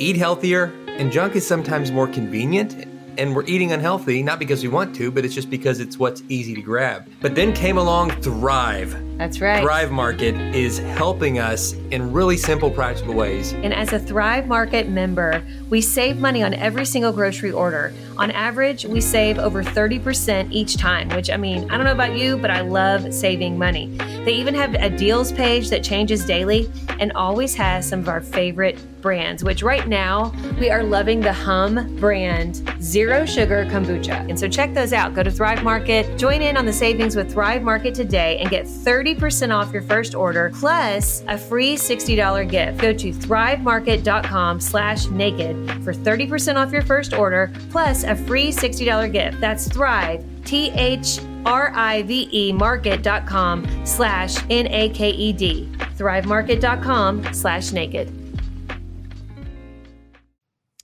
eat 0.00 0.16
healthier, 0.16 0.72
and 0.88 1.12
junk 1.12 1.36
is 1.36 1.46
sometimes 1.46 1.92
more 1.92 2.08
convenient. 2.08 2.88
And 3.16 3.36
we're 3.36 3.44
eating 3.44 3.70
unhealthy, 3.70 4.20
not 4.20 4.40
because 4.40 4.60
we 4.60 4.68
want 4.68 4.96
to, 4.96 5.12
but 5.12 5.24
it's 5.24 5.32
just 5.32 5.48
because 5.48 5.78
it's 5.78 5.96
what's 5.96 6.24
easy 6.28 6.52
to 6.56 6.60
grab. 6.60 7.08
But 7.20 7.36
then 7.36 7.52
came 7.52 7.78
along 7.78 8.20
Thrive. 8.20 9.00
That's 9.16 9.40
right. 9.40 9.62
Thrive 9.62 9.92
Market 9.92 10.34
is 10.52 10.78
helping 10.78 11.38
us 11.38 11.74
in 11.92 12.12
really 12.12 12.36
simple, 12.36 12.68
practical 12.68 13.14
ways. 13.14 13.52
And 13.52 13.72
as 13.72 13.92
a 13.92 14.00
Thrive 14.00 14.48
Market 14.48 14.88
member, 14.88 15.40
we 15.70 15.80
save 15.80 16.18
money 16.18 16.42
on 16.42 16.52
every 16.54 16.84
single 16.84 17.12
grocery 17.12 17.52
order. 17.52 17.94
On 18.16 18.30
average, 18.30 18.84
we 18.84 19.00
save 19.00 19.38
over 19.38 19.62
30% 19.62 20.52
each 20.52 20.76
time, 20.76 21.08
which 21.10 21.30
I 21.30 21.36
mean, 21.36 21.68
I 21.70 21.76
don't 21.76 21.84
know 21.84 21.92
about 21.92 22.16
you, 22.16 22.36
but 22.36 22.50
I 22.50 22.60
love 22.60 23.12
saving 23.12 23.58
money. 23.58 23.88
They 24.24 24.34
even 24.34 24.54
have 24.54 24.74
a 24.74 24.88
deals 24.88 25.32
page 25.32 25.68
that 25.70 25.82
changes 25.82 26.24
daily 26.24 26.70
and 27.00 27.12
always 27.12 27.54
has 27.56 27.88
some 27.88 28.00
of 28.00 28.08
our 28.08 28.20
favorite 28.20 28.78
brands, 29.02 29.44
which 29.44 29.62
right 29.62 29.86
now 29.86 30.32
we 30.58 30.70
are 30.70 30.82
loving 30.82 31.20
the 31.20 31.32
Humm 31.32 31.94
brand 31.96 32.62
Zero 32.80 33.26
Sugar 33.26 33.66
Kombucha. 33.66 34.26
And 34.30 34.38
so 34.38 34.48
check 34.48 34.72
those 34.72 34.94
out. 34.94 35.12
Go 35.12 35.22
to 35.22 35.30
Thrive 35.30 35.62
Market, 35.62 36.16
join 36.16 36.40
in 36.40 36.56
on 36.56 36.64
the 36.64 36.72
savings 36.72 37.14
with 37.14 37.30
Thrive 37.30 37.62
Market 37.62 37.94
today, 37.94 38.38
and 38.38 38.48
get 38.48 38.64
30% 38.64 39.54
off 39.54 39.72
your 39.72 39.82
first 39.82 40.14
order 40.14 40.50
plus 40.54 41.22
a 41.28 41.36
free 41.36 41.76
$60 41.76 42.48
gift. 42.48 42.78
Go 42.78 42.94
to 42.94 43.12
thrivemarket.com 43.12 44.60
slash 44.60 45.06
naked 45.08 45.84
for 45.84 45.92
30% 45.92 46.56
off 46.56 46.72
your 46.72 46.82
first 46.82 47.12
order 47.12 47.52
plus 47.70 48.03
a 48.04 48.14
free 48.14 48.50
$60 48.52 49.12
gift. 49.12 49.40
That's 49.40 49.68
Thrive, 49.68 50.24
T 50.44 50.70
H 50.70 51.18
R 51.44 51.72
I 51.74 52.02
V 52.02 52.28
E 52.32 52.52
market.com 52.52 53.66
slash 53.84 54.36
N 54.50 54.66
A 54.68 54.88
K 54.90 55.10
E 55.10 55.32
D. 55.32 55.68
Thrive 55.96 56.24
Thrivemarket.com 56.24 57.32
slash 57.34 57.72
naked. 57.72 58.08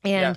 And 0.02 0.12
Yeah. 0.12 0.34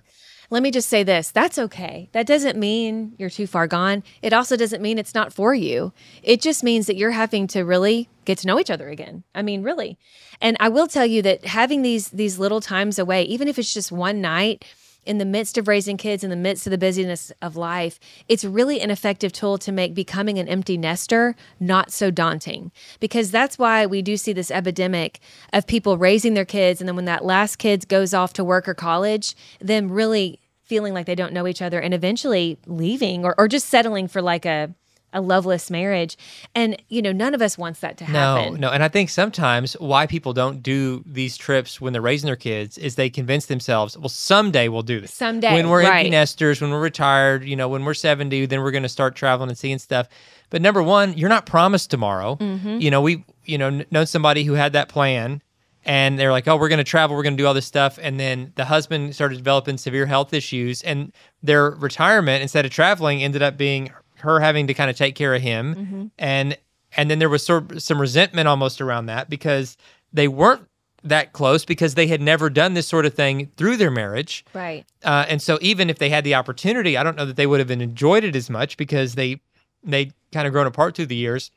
let 0.49 0.61
me 0.63 0.71
just 0.71 0.89
say 0.89 1.03
this 1.03 1.31
that's 1.31 1.57
okay. 1.57 2.09
That 2.11 2.25
doesn't 2.27 2.57
mean 2.57 3.13
you're 3.17 3.29
too 3.29 3.47
far 3.47 3.67
gone. 3.67 4.03
It 4.21 4.33
also 4.33 4.55
doesn't 4.57 4.81
mean 4.81 4.97
it's 4.97 5.13
not 5.15 5.31
for 5.33 5.53
you. 5.53 5.93
It 6.21 6.41
just 6.41 6.63
means 6.63 6.87
that 6.87 6.95
you're 6.97 7.11
having 7.11 7.47
to 7.47 7.61
really 7.61 8.09
get 8.25 8.39
to 8.39 8.47
know 8.47 8.59
each 8.59 8.71
other 8.71 8.89
again. 8.89 9.23
I 9.35 9.41
mean, 9.41 9.63
really. 9.63 9.97
And 10.41 10.57
I 10.59 10.69
will 10.69 10.87
tell 10.87 11.05
you 11.05 11.21
that 11.21 11.45
having 11.45 11.81
these 11.81 12.09
these 12.09 12.39
little 12.39 12.61
times 12.61 12.99
away, 12.99 13.23
even 13.23 13.47
if 13.47 13.57
it's 13.57 13.73
just 13.73 13.91
one 13.91 14.21
night, 14.21 14.65
in 15.05 15.17
the 15.17 15.25
midst 15.25 15.57
of 15.57 15.67
raising 15.67 15.97
kids, 15.97 16.23
in 16.23 16.29
the 16.29 16.35
midst 16.35 16.65
of 16.65 16.71
the 16.71 16.77
busyness 16.77 17.31
of 17.41 17.55
life, 17.55 17.99
it's 18.27 18.43
really 18.43 18.81
an 18.81 18.91
effective 18.91 19.31
tool 19.31 19.57
to 19.59 19.71
make 19.71 19.93
becoming 19.93 20.39
an 20.39 20.47
empty 20.47 20.77
nester 20.77 21.35
not 21.59 21.91
so 21.91 22.11
daunting. 22.11 22.71
Because 22.99 23.31
that's 23.31 23.57
why 23.57 23.85
we 23.85 24.01
do 24.01 24.17
see 24.17 24.33
this 24.33 24.51
epidemic 24.51 25.19
of 25.51 25.67
people 25.67 25.97
raising 25.97 26.33
their 26.33 26.45
kids, 26.45 26.81
and 26.81 26.87
then 26.87 26.95
when 26.95 27.05
that 27.05 27.25
last 27.25 27.57
kid 27.57 27.87
goes 27.87 28.13
off 28.13 28.33
to 28.33 28.43
work 28.43 28.67
or 28.67 28.73
college, 28.73 29.35
them 29.59 29.91
really 29.91 30.39
feeling 30.63 30.93
like 30.93 31.05
they 31.05 31.15
don't 31.15 31.33
know 31.33 31.47
each 31.47 31.61
other 31.61 31.79
and 31.79 31.93
eventually 31.93 32.57
leaving 32.65 33.25
or, 33.25 33.35
or 33.37 33.47
just 33.47 33.67
settling 33.67 34.07
for 34.07 34.21
like 34.21 34.45
a 34.45 34.73
a 35.13 35.21
loveless 35.21 35.69
marriage. 35.71 36.17
And, 36.55 36.81
you 36.89 37.01
know, 37.01 37.11
none 37.11 37.33
of 37.33 37.41
us 37.41 37.57
wants 37.57 37.79
that 37.81 37.97
to 37.97 38.05
happen. 38.05 38.53
no. 38.55 38.59
No. 38.67 38.69
And 38.71 38.83
I 38.83 38.87
think 38.87 39.09
sometimes 39.09 39.73
why 39.73 40.07
people 40.07 40.33
don't 40.33 40.61
do 40.63 41.03
these 41.05 41.37
trips 41.37 41.79
when 41.79 41.93
they're 41.93 42.01
raising 42.01 42.27
their 42.27 42.35
kids 42.35 42.77
is 42.77 42.95
they 42.95 43.09
convince 43.09 43.45
themselves, 43.47 43.97
well, 43.97 44.09
someday 44.09 44.67
we'll 44.67 44.81
do 44.81 44.99
this. 45.01 45.13
Someday, 45.13 45.53
When 45.53 45.69
we're 45.69 45.83
right. 45.83 45.97
empty 45.99 46.09
nesters, 46.11 46.61
when 46.61 46.71
we're 46.71 46.81
retired, 46.81 47.43
you 47.43 47.55
know, 47.55 47.67
when 47.67 47.85
we're 47.85 47.93
70, 47.93 48.45
then 48.47 48.61
we're 48.61 48.71
going 48.71 48.83
to 48.83 48.89
start 48.89 49.15
traveling 49.15 49.49
and 49.49 49.57
seeing 49.57 49.79
stuff. 49.79 50.07
But 50.49 50.61
number 50.61 50.81
one, 50.83 51.17
you're 51.17 51.29
not 51.29 51.45
promised 51.45 51.89
tomorrow. 51.91 52.35
Mm-hmm. 52.39 52.79
You 52.79 52.91
know, 52.91 53.01
we, 53.01 53.25
you 53.45 53.57
know, 53.57 53.69
kn- 53.69 53.85
know 53.91 54.05
somebody 54.05 54.43
who 54.43 54.53
had 54.53 54.73
that 54.73 54.87
plan 54.89 55.41
and 55.85 56.17
they're 56.17 56.31
like, 56.31 56.47
oh, 56.47 56.55
we're 56.55 56.69
going 56.69 56.77
to 56.77 56.83
travel, 56.85 57.15
we're 57.15 57.23
going 57.23 57.35
to 57.35 57.41
do 57.43 57.45
all 57.47 57.53
this 57.53 57.65
stuff. 57.65 57.99
And 58.01 58.19
then 58.19 58.53
the 58.55 58.63
husband 58.65 59.13
started 59.15 59.37
developing 59.37 59.77
severe 59.77 60.05
health 60.05 60.33
issues, 60.33 60.81
and 60.81 61.11
their 61.41 61.71
retirement, 61.71 62.41
instead 62.41 62.65
of 62.65 62.71
traveling, 62.71 63.21
ended 63.21 63.41
up 63.41 63.57
being 63.57 63.91
her 64.23 64.39
having 64.39 64.67
to 64.67 64.73
kind 64.73 64.89
of 64.89 64.97
take 64.97 65.15
care 65.15 65.35
of 65.35 65.41
him. 65.41 65.75
Mm-hmm. 65.75 66.05
And 66.17 66.57
and 66.95 67.09
then 67.09 67.19
there 67.19 67.29
was 67.29 67.45
sort 67.45 67.71
of 67.71 67.83
some 67.83 67.99
resentment 67.99 68.47
almost 68.47 68.81
around 68.81 69.07
that 69.07 69.29
because 69.29 69.77
they 70.11 70.27
weren't 70.27 70.67
that 71.03 71.33
close 71.33 71.65
because 71.65 71.95
they 71.95 72.07
had 72.07 72.21
never 72.21 72.49
done 72.49 72.73
this 72.73 72.87
sort 72.87 73.05
of 73.05 73.13
thing 73.13 73.51
through 73.57 73.77
their 73.77 73.91
marriage. 73.91 74.45
Right. 74.53 74.85
Uh, 75.03 75.25
and 75.27 75.41
so 75.41 75.59
even 75.61 75.89
if 75.89 75.99
they 75.99 76.09
had 76.09 76.23
the 76.23 76.35
opportunity, 76.35 76.95
I 76.97 77.03
don't 77.03 77.17
know 77.17 77.25
that 77.25 77.35
they 77.35 77.47
would 77.47 77.59
have 77.59 77.71
enjoyed 77.71 78.23
it 78.23 78.35
as 78.35 78.49
much 78.49 78.77
because 78.77 79.15
they 79.15 79.41
they 79.83 80.11
kind 80.31 80.47
of 80.47 80.53
grown 80.53 80.67
apart 80.67 80.95
through 80.95 81.07
the 81.07 81.15
years 81.15 81.51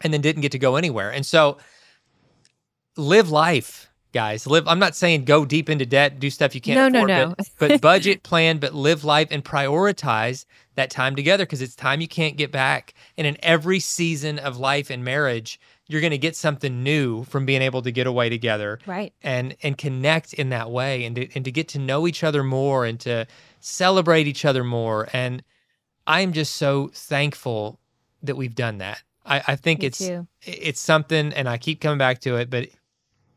and 0.00 0.12
then 0.12 0.20
didn't 0.20 0.42
get 0.42 0.52
to 0.52 0.58
go 0.58 0.76
anywhere. 0.76 1.10
And 1.10 1.26
so 1.26 1.58
live 2.96 3.30
life, 3.30 3.90
guys. 4.16 4.46
Live 4.46 4.66
I'm 4.66 4.78
not 4.78 4.96
saying 4.96 5.24
go 5.24 5.44
deep 5.44 5.68
into 5.68 5.84
debt, 5.86 6.18
do 6.18 6.30
stuff 6.30 6.54
you 6.54 6.60
can't 6.60 6.76
No, 6.76 6.88
no, 6.88 6.98
afford, 7.04 7.38
no. 7.38 7.44
But, 7.58 7.68
but 7.68 7.80
budget, 7.92 8.22
plan, 8.22 8.58
but 8.58 8.74
live 8.74 9.04
life 9.04 9.28
and 9.30 9.44
prioritize 9.44 10.46
that 10.74 10.90
time 10.90 11.14
together 11.16 11.44
because 11.44 11.60
it's 11.62 11.74
time 11.74 12.00
you 12.00 12.08
can't 12.08 12.36
get 12.36 12.50
back. 12.50 12.94
And 13.16 13.26
in 13.26 13.36
every 13.42 13.78
season 13.80 14.38
of 14.38 14.58
life 14.58 14.90
and 14.90 15.04
marriage, 15.04 15.60
you're 15.88 16.00
going 16.00 16.10
to 16.12 16.18
get 16.18 16.34
something 16.34 16.82
new 16.82 17.24
from 17.24 17.46
being 17.46 17.62
able 17.62 17.82
to 17.82 17.92
get 17.92 18.06
away 18.06 18.28
together 18.28 18.78
Right. 18.86 19.12
and 19.22 19.54
and 19.62 19.78
connect 19.78 20.32
in 20.34 20.48
that 20.48 20.70
way 20.70 21.04
and 21.04 21.14
to, 21.16 21.28
and 21.34 21.44
to 21.44 21.52
get 21.52 21.68
to 21.68 21.78
know 21.78 22.06
each 22.08 22.24
other 22.24 22.42
more 22.42 22.84
and 22.86 22.98
to 23.00 23.26
celebrate 23.60 24.26
each 24.26 24.44
other 24.44 24.64
more 24.64 25.08
and 25.12 25.42
i'm 26.06 26.32
just 26.32 26.56
so 26.56 26.90
thankful 26.92 27.78
that 28.22 28.36
we've 28.36 28.54
done 28.54 28.78
that 28.78 29.02
i, 29.24 29.42
I 29.46 29.56
think 29.56 29.80
Me 29.80 29.86
it's 29.86 29.98
too. 29.98 30.26
it's 30.42 30.80
something 30.80 31.32
and 31.32 31.48
i 31.48 31.56
keep 31.56 31.80
coming 31.80 31.98
back 31.98 32.20
to 32.22 32.36
it 32.36 32.50
but 32.50 32.68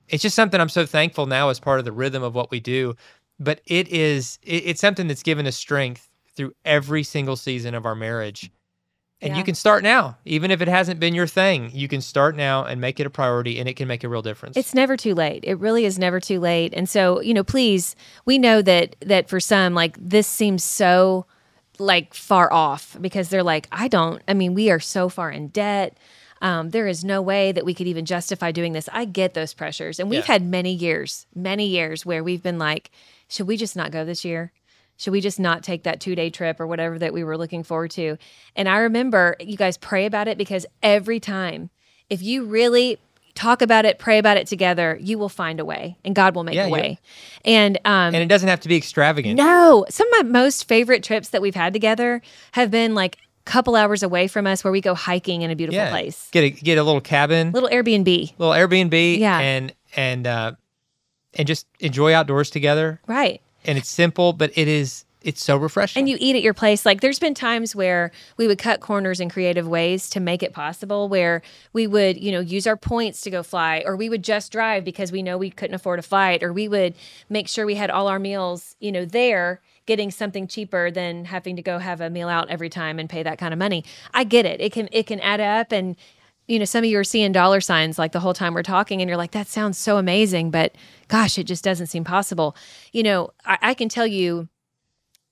it's 0.09 0.21
just 0.23 0.35
something 0.35 0.59
i'm 0.59 0.69
so 0.69 0.85
thankful 0.85 1.25
now 1.25 1.49
as 1.49 1.59
part 1.59 1.79
of 1.79 1.85
the 1.85 1.91
rhythm 1.91 2.23
of 2.23 2.35
what 2.35 2.51
we 2.51 2.59
do 2.59 2.95
but 3.39 3.61
it 3.65 3.87
is 3.89 4.37
it, 4.43 4.63
it's 4.65 4.81
something 4.81 5.07
that's 5.07 5.23
given 5.23 5.45
us 5.47 5.55
strength 5.55 6.09
through 6.35 6.53
every 6.65 7.03
single 7.03 7.35
season 7.35 7.73
of 7.75 7.85
our 7.85 7.95
marriage 7.95 8.51
and 9.21 9.31
Yeah. 9.33 9.37
you 9.39 9.43
can 9.43 9.55
start 9.55 9.83
now 9.83 10.17
even 10.25 10.49
if 10.51 10.61
it 10.61 10.67
hasn't 10.69 10.99
been 10.99 11.13
your 11.13 11.27
thing 11.27 11.69
you 11.73 11.87
can 11.87 11.99
start 12.01 12.35
now 12.35 12.63
and 12.63 12.79
make 12.79 12.99
it 12.99 13.05
a 13.05 13.09
priority 13.09 13.59
and 13.59 13.67
it 13.67 13.75
can 13.75 13.87
make 13.87 14.03
a 14.03 14.09
real 14.09 14.21
difference 14.21 14.55
It's 14.55 14.73
never 14.73 14.95
too 14.95 15.13
late. 15.13 15.43
It 15.45 15.59
really 15.59 15.83
is 15.85 15.99
never 15.99 16.19
too 16.21 16.39
late. 16.39 16.73
And 16.73 16.87
so, 16.87 17.19
you 17.21 17.33
know, 17.33 17.43
please, 17.43 17.95
we 18.25 18.37
know 18.37 18.61
that 18.61 18.95
that 19.01 19.27
for 19.27 19.39
some 19.41 19.73
like 19.73 19.97
this 19.99 20.27
seems 20.27 20.63
so 20.63 21.25
like 21.79 22.13
far 22.13 22.51
off 22.51 22.95
because 23.01 23.29
they're 23.29 23.43
like, 23.43 23.67
I 23.71 23.87
don't. 23.87 24.21
I 24.27 24.33
mean, 24.33 24.53
we 24.53 24.69
are 24.69 24.79
so 24.81 25.07
far 25.09 25.31
in 25.31 25.47
debt. 25.49 25.97
Um, 26.41 26.69
there 26.69 26.87
is 26.87 27.03
no 27.03 27.21
way 27.21 27.51
that 27.51 27.65
we 27.65 27.73
could 27.73 27.87
even 27.87 28.05
justify 28.05 28.51
doing 28.51 28.73
this. 28.73 28.87
I 28.91 29.05
get 29.05 29.33
those 29.33 29.53
pressures, 29.53 29.99
and 29.99 30.09
we've 30.09 30.19
Yeah. 30.27 30.33
had 30.33 30.43
many 30.43 30.73
years, 30.73 31.25
many 31.35 31.67
years 31.67 32.05
where 32.05 32.23
we've 32.23 32.43
been 32.43 32.57
like, 32.59 32.91
should 33.27 33.47
we 33.47 33.57
just 33.57 33.75
not 33.75 33.91
go 33.91 34.05
this 34.05 34.23
year? 34.25 34.51
Should 34.97 35.11
we 35.11 35.21
just 35.21 35.39
not 35.39 35.63
take 35.63 35.83
that 35.83 35.99
two 36.01 36.13
day 36.15 36.29
trip 36.29 36.59
or 36.59 36.67
whatever 36.67 36.99
that 36.99 37.13
we 37.13 37.23
were 37.23 37.37
looking 37.37 37.63
forward 37.63 37.91
to? 37.91 38.17
And 38.55 38.67
I 38.67 38.79
remember 38.79 39.35
you 39.39 39.55
guys 39.55 39.77
pray 39.77 40.05
about 40.05 40.27
it 40.27 40.37
because 40.37 40.65
every 40.83 41.19
time, 41.21 41.69
if 42.09 42.21
you 42.21 42.43
really 42.43 42.97
talk 43.33 43.61
about 43.61 43.85
it, 43.85 43.97
pray 43.97 44.17
about 44.17 44.35
it 44.35 44.47
together, 44.47 44.97
you 44.99 45.17
will 45.17 45.29
find 45.29 45.61
a 45.61 45.65
way 45.65 45.95
and 46.03 46.13
God 46.13 46.35
will 46.35 46.43
make 46.43 46.55
Yeah, 46.55 46.65
a 46.65 46.69
way. 46.69 46.99
And, 47.45 47.77
um, 47.85 48.13
and 48.13 48.17
it 48.17 48.27
doesn't 48.27 48.49
have 48.49 48.59
to 48.61 48.67
be 48.67 48.75
extravagant 48.75 49.37
no, 49.37 49.85
some 49.89 50.11
of 50.13 50.25
my 50.25 50.29
most 50.29 50.67
favorite 50.67 51.03
trips 51.03 51.29
that 51.29 51.41
we've 51.41 51.55
had 51.55 51.71
together 51.71 52.21
have 52.51 52.69
been 52.69 52.93
like 52.93 53.17
couple 53.49 53.75
hours 53.75 54.03
away 54.03 54.27
from 54.27 54.45
us 54.47 54.63
where 54.63 54.71
we 54.71 54.81
go 54.81 54.93
hiking 54.95 55.41
in 55.41 55.49
a 55.51 55.55
beautiful 55.55 55.77
yeah 55.77 55.89
place. 55.89 56.29
get 56.31 56.43
a 56.43 56.49
get 56.51 56.77
a 56.77 56.83
little 56.83 57.01
cabin 57.01 57.51
Little 57.51 57.69
Airbnb. 57.69 58.33
little 58.37 58.53
Airbnb 58.53 59.17
Yeah. 59.19 59.39
and 59.39 59.73
and 59.95 60.27
uh 60.27 60.51
and 61.33 61.47
just 61.47 61.67
enjoy 61.79 62.13
outdoors 62.13 62.49
together. 62.49 62.99
Right. 63.07 63.41
And 63.65 63.77
it's 63.77 63.89
simple, 63.89 64.33
but 64.33 64.51
it 64.57 64.67
is 64.67 65.05
it's 65.21 65.43
so 65.43 65.57
refreshing. 65.57 65.99
And 65.99 66.09
you 66.09 66.15
eat 66.19 66.37
at 66.37 66.41
your 66.41 66.53
place. 66.53 66.85
Like 66.85 67.01
there's 67.01 67.19
been 67.19 67.33
times 67.33 67.75
where 67.75 68.11
we 68.37 68.47
would 68.47 68.57
cut 68.57 68.79
corners 68.79 69.19
in 69.19 69.29
creative 69.29 69.67
ways 69.67 70.09
to 70.11 70.19
make 70.21 70.41
it 70.41 70.53
possible 70.53 71.09
where 71.09 71.41
we 71.73 71.87
would, 71.87 72.17
you 72.23 72.31
know, 72.31 72.39
use 72.39 72.65
our 72.65 72.77
points 72.77 73.19
to 73.21 73.29
go 73.29 73.43
fly 73.43 73.83
or 73.85 73.97
we 73.97 74.07
would 74.09 74.23
just 74.23 74.49
drive 74.51 74.85
because 74.85 75.11
we 75.11 75.21
know 75.21 75.37
we 75.37 75.49
couldn't 75.49 75.75
afford 75.75 75.99
a 75.99 76.03
flight 76.03 76.41
or 76.41 76.53
we 76.53 76.69
would 76.69 76.93
make 77.27 77.49
sure 77.49 77.65
we 77.65 77.75
had 77.75 77.89
all 77.89 78.07
our 78.07 78.17
meals, 78.19 78.75
you 78.79 78.91
know, 78.93 79.03
there 79.03 79.59
getting 79.89 80.11
something 80.11 80.47
cheaper 80.47 80.91
than 80.91 81.25
having 81.25 81.55
to 81.55 81.63
go 81.63 81.79
have 81.79 81.99
a 81.99 82.09
meal 82.11 82.29
out 82.29 82.47
every 82.49 82.69
time 82.69 82.99
and 82.99 83.09
pay 83.09 83.23
that 83.23 83.39
kind 83.39 83.53
of 83.53 83.57
money. 83.57 83.83
I 84.13 84.23
get 84.23 84.45
it. 84.45 84.61
It 84.61 84.71
can 84.71 84.87
it 84.91 85.07
can 85.07 85.19
add 85.19 85.41
up 85.41 85.71
and 85.71 85.95
you 86.47 86.57
know, 86.57 86.65
some 86.65 86.83
of 86.83 86.89
you 86.89 86.97
are 86.97 87.03
seeing 87.03 87.31
dollar 87.31 87.61
signs 87.61 87.99
like 87.99 88.11
the 88.11 88.19
whole 88.19 88.33
time 88.33 88.55
we're 88.55 88.63
talking, 88.63 89.01
and 89.01 89.07
you're 89.07 89.17
like, 89.17 89.31
that 89.31 89.47
sounds 89.47 89.77
so 89.77 89.97
amazing, 89.97 90.49
but 90.49 90.73
gosh, 91.07 91.37
it 91.37 91.43
just 91.43 91.63
doesn't 91.63 91.87
seem 91.87 92.03
possible. 92.03 92.55
You 92.91 93.03
know, 93.03 93.29
I, 93.45 93.57
I 93.61 93.73
can 93.75 93.87
tell 93.87 94.07
you 94.07 94.49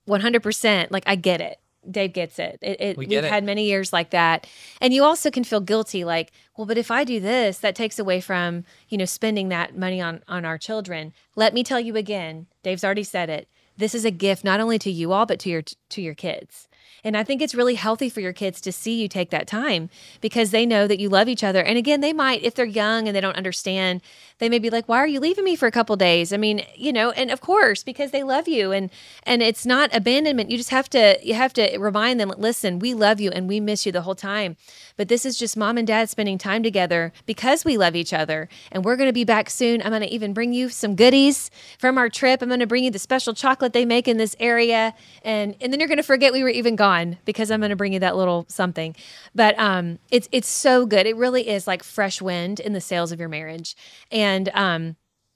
100% 0.08 0.88
like 0.92 1.04
i 1.06 1.16
get 1.16 1.42
it 1.42 1.60
dave 1.90 2.14
gets 2.14 2.38
it, 2.40 2.58
it, 2.62 2.82
it 2.82 2.98
We 2.98 3.06
we've 3.08 3.24
it. 3.24 3.30
had 3.30 3.44
many 3.44 3.66
years 3.66 3.94
like 3.94 4.10
that 4.12 4.48
and 4.82 4.94
you 4.94 5.04
also 5.04 5.32
can 5.32 5.44
feel 5.44 5.62
guilty 5.62 6.04
like 6.04 6.32
well 6.58 6.66
but 6.66 6.78
if 6.78 6.92
i 6.92 7.04
do 7.04 7.20
this 7.20 7.60
that 7.60 7.76
takes 7.76 7.98
away 8.00 8.20
from 8.20 8.66
you 8.90 8.98
know 8.98 9.06
spending 9.06 9.50
that 9.50 9.78
money 9.78 10.02
on 10.02 10.22
on 10.28 10.44
our 10.46 10.58
children 10.58 11.14
let 11.36 11.54
me 11.54 11.64
tell 11.64 11.80
you 11.80 11.96
again 11.96 12.48
dave's 12.64 12.84
already 12.84 13.04
said 13.04 13.30
it 13.30 13.48
this 13.78 13.96
is 13.96 14.06
a 14.06 14.12
gift 14.12 14.44
not 14.44 14.60
only 14.60 14.80
to 14.80 14.92
you 14.92 15.12
all 15.12 15.26
but 15.26 15.40
to 15.40 15.50
your 15.50 15.64
to 15.90 16.02
your 16.02 16.16
kids. 16.16 16.68
And 17.04 17.16
i 17.16 17.24
think 17.24 17.42
it's 17.42 17.56
really 17.56 17.76
healthy 17.76 18.10
for 18.10 18.22
your 18.22 18.34
kids 18.34 18.60
to 18.62 18.72
see 18.72 19.00
you 19.02 19.08
take 19.08 19.30
that 19.30 19.48
time 19.48 19.90
because 20.20 20.52
they 20.52 20.66
know 20.66 20.88
that 20.88 21.00
you 21.00 21.10
love 21.10 21.30
each 21.30 21.44
other. 21.44 21.62
And 21.64 21.78
again 21.78 22.02
they 22.02 22.14
might 22.14 22.44
if 22.44 22.56
they're 22.56 22.66
young 22.66 23.08
and 23.08 23.16
they 23.16 23.22
don't 23.22 23.36
understand 23.38 24.02
they 24.40 24.50
may 24.50 24.60
be 24.60 24.70
like 24.70 24.88
why 24.90 24.98
are 24.98 25.08
you 25.08 25.20
leaving 25.20 25.46
me 25.46 25.56
for 25.56 25.68
a 25.68 25.72
couple 25.72 25.96
days? 25.96 26.34
I 26.34 26.38
mean 26.38 26.66
you 26.76 26.92
know 26.92 27.12
and 27.12 27.32
of 27.32 27.42
course 27.42 27.84
because 27.84 28.12
they 28.12 28.24
love 28.24 28.48
you 28.48 28.72
and 28.72 28.90
and 29.24 29.42
it's 29.42 29.66
not 29.66 29.96
abandonment. 29.96 30.52
You 30.52 30.58
just 30.58 30.72
have 30.72 30.90
to 30.90 31.18
you 31.24 31.36
have 31.36 31.54
to 31.54 31.78
remind 31.78 32.20
them 32.20 32.34
listen 32.38 32.80
we 32.80 32.94
love 32.94 33.20
you 33.20 33.32
and 33.32 33.48
we 33.48 33.60
miss 33.60 33.86
you 33.86 33.92
the 33.92 34.02
whole 34.02 34.16
time 34.16 34.58
but 34.98 35.08
this 35.08 35.26
is 35.26 35.38
just 35.38 35.56
mom 35.56 35.78
and 35.78 35.88
dad 35.88 36.10
spending 36.10 36.38
time 36.38 36.64
together 36.64 37.14
because 37.26 37.64
we 37.64 37.78
love 37.78 37.96
each 37.96 38.14
other. 38.14 38.50
And 38.72 38.84
we're 38.84 38.96
going 38.96 39.10
to 39.10 39.14
be 39.14 39.24
back 39.24 39.50
soon. 39.50 39.82
I'm 39.82 39.90
going 39.90 40.02
to 40.02 40.14
even 40.14 40.34
bring 40.34 40.54
you 40.54 40.70
some 40.70 40.96
goodies 40.96 41.50
from 41.80 41.98
our 41.98 42.10
trip. 42.10 42.42
I'm 42.42 42.50
going 42.50 42.60
to 42.60 42.68
bring 42.68 42.84
you 42.84 42.92
the 42.92 43.00
special 43.00 43.34
chocolate 43.34 43.74
they 43.74 43.86
make 43.86 44.08
in 44.08 44.18
this 44.18 44.36
area. 44.40 44.94
And 45.24 45.56
and 45.62 45.72
then 45.72 45.80
you're 45.80 45.88
going 45.88 45.98
to 45.98 46.04
forget 46.04 46.34
we 46.34 46.44
were 46.44 46.50
even 46.50 46.76
gone 46.76 47.18
because 47.26 47.52
i'm 47.52 47.60
going 47.60 47.70
to 47.70 47.76
bring 47.76 47.94
you 47.94 48.00
that 48.00 48.18
little 48.18 48.46
something. 48.50 48.96
But 49.34 49.58
um 49.60 50.00
it's 50.12 50.28
it's 50.32 50.50
so 50.50 50.86
good. 50.86 51.06
It 51.06 51.16
really 51.16 51.48
is 51.48 51.68
like 51.68 51.84
fresh 51.84 52.22
wind 52.22 52.60
in 52.60 52.74
the 52.74 52.82
sails 52.82 53.12
of 53.12 53.20
your 53.20 53.30
marriage. 53.30 53.76
And 54.12 54.50
um 54.54 54.96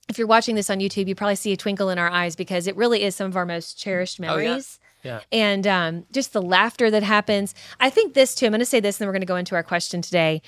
if 0.10 0.17
you're 0.17 0.28
watching 0.28 0.56
this 0.56 0.69
on 0.69 0.80
YouTube, 0.80 1.08
you 1.08 1.15
probably 1.15 1.36
see 1.36 1.54
a 1.54 1.58
twinkle 1.58 1.89
in 1.89 1.97
our 1.97 2.10
eyes 2.10 2.36
because 2.36 2.67
it 2.67 2.76
really 2.76 3.04
is 3.04 3.15
some 3.15 3.28
of 3.28 3.38
our 3.38 3.45
most 3.45 3.80
cherished 3.80 4.19
Oh, 4.19 4.38
yeah. 4.38 4.81
Yeah. 5.03 5.21
And 5.31 5.65
um, 5.67 6.05
just 6.11 6.33
the 6.33 6.41
laughter 6.41 6.91
that 6.91 7.03
happens. 7.03 7.55
I 7.79 7.89
think 7.89 8.13
this 8.13 8.35
too, 8.35 8.45
I'm 8.45 8.51
going 8.51 8.59
to 8.59 8.65
say 8.65 8.79
this 8.79 8.97
and 8.97 9.01
then 9.01 9.07
we're 9.07 9.13
going 9.13 9.21
to 9.21 9.27
go 9.27 9.35
into 9.35 9.55
our 9.55 9.63
question 9.63 10.01
today. 10.01 10.41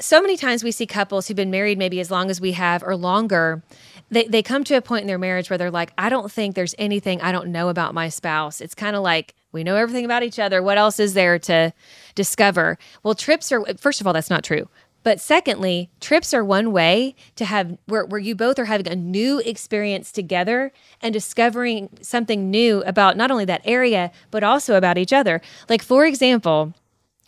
So 0.00 0.20
many 0.20 0.36
times 0.36 0.64
we 0.64 0.72
see 0.72 0.86
couples 0.86 1.28
who've 1.28 1.36
been 1.36 1.50
married 1.50 1.78
maybe 1.78 2.00
as 2.00 2.10
long 2.10 2.30
as 2.30 2.40
we 2.40 2.52
have 2.52 2.82
or 2.82 2.96
longer. 2.96 3.62
They, 4.10 4.24
they 4.26 4.42
come 4.42 4.64
to 4.64 4.74
a 4.74 4.82
point 4.82 5.02
in 5.02 5.06
their 5.06 5.18
marriage 5.18 5.48
where 5.48 5.58
they're 5.58 5.70
like, 5.70 5.92
I 5.96 6.08
don't 6.08 6.30
think 6.30 6.54
there's 6.54 6.74
anything 6.78 7.20
I 7.20 7.32
don't 7.32 7.48
know 7.48 7.68
about 7.68 7.94
my 7.94 8.08
spouse. 8.08 8.60
It's 8.60 8.74
kind 8.74 8.96
of 8.96 9.02
like 9.02 9.34
we 9.52 9.62
know 9.62 9.76
everything 9.76 10.04
about 10.04 10.24
each 10.24 10.40
other. 10.40 10.62
What 10.62 10.78
else 10.78 10.98
is 10.98 11.14
there 11.14 11.38
to 11.40 11.72
discover? 12.16 12.76
Well, 13.04 13.14
trips 13.14 13.52
are, 13.52 13.64
first 13.76 14.00
of 14.00 14.06
all, 14.06 14.12
that's 14.12 14.30
not 14.30 14.42
true. 14.42 14.68
But 15.04 15.20
secondly, 15.20 15.90
trips 16.00 16.34
are 16.34 16.42
one 16.44 16.72
way 16.72 17.14
to 17.36 17.44
have 17.44 17.78
where, 17.86 18.04
where 18.06 18.18
you 18.18 18.34
both 18.34 18.58
are 18.58 18.64
having 18.64 18.88
a 18.88 18.96
new 18.96 19.38
experience 19.40 20.10
together 20.10 20.72
and 21.00 21.12
discovering 21.12 21.90
something 22.00 22.50
new 22.50 22.82
about 22.84 23.16
not 23.16 23.30
only 23.30 23.44
that 23.44 23.60
area, 23.64 24.10
but 24.32 24.42
also 24.42 24.74
about 24.76 24.98
each 24.98 25.12
other. 25.12 25.40
Like, 25.68 25.82
for 25.82 26.06
example, 26.06 26.72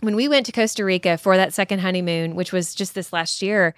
when 0.00 0.16
we 0.16 0.26
went 0.26 0.46
to 0.46 0.52
Costa 0.52 0.84
Rica 0.84 1.18
for 1.18 1.36
that 1.36 1.54
second 1.54 1.80
honeymoon, 1.80 2.34
which 2.34 2.50
was 2.52 2.74
just 2.74 2.94
this 2.94 3.12
last 3.12 3.42
year, 3.42 3.74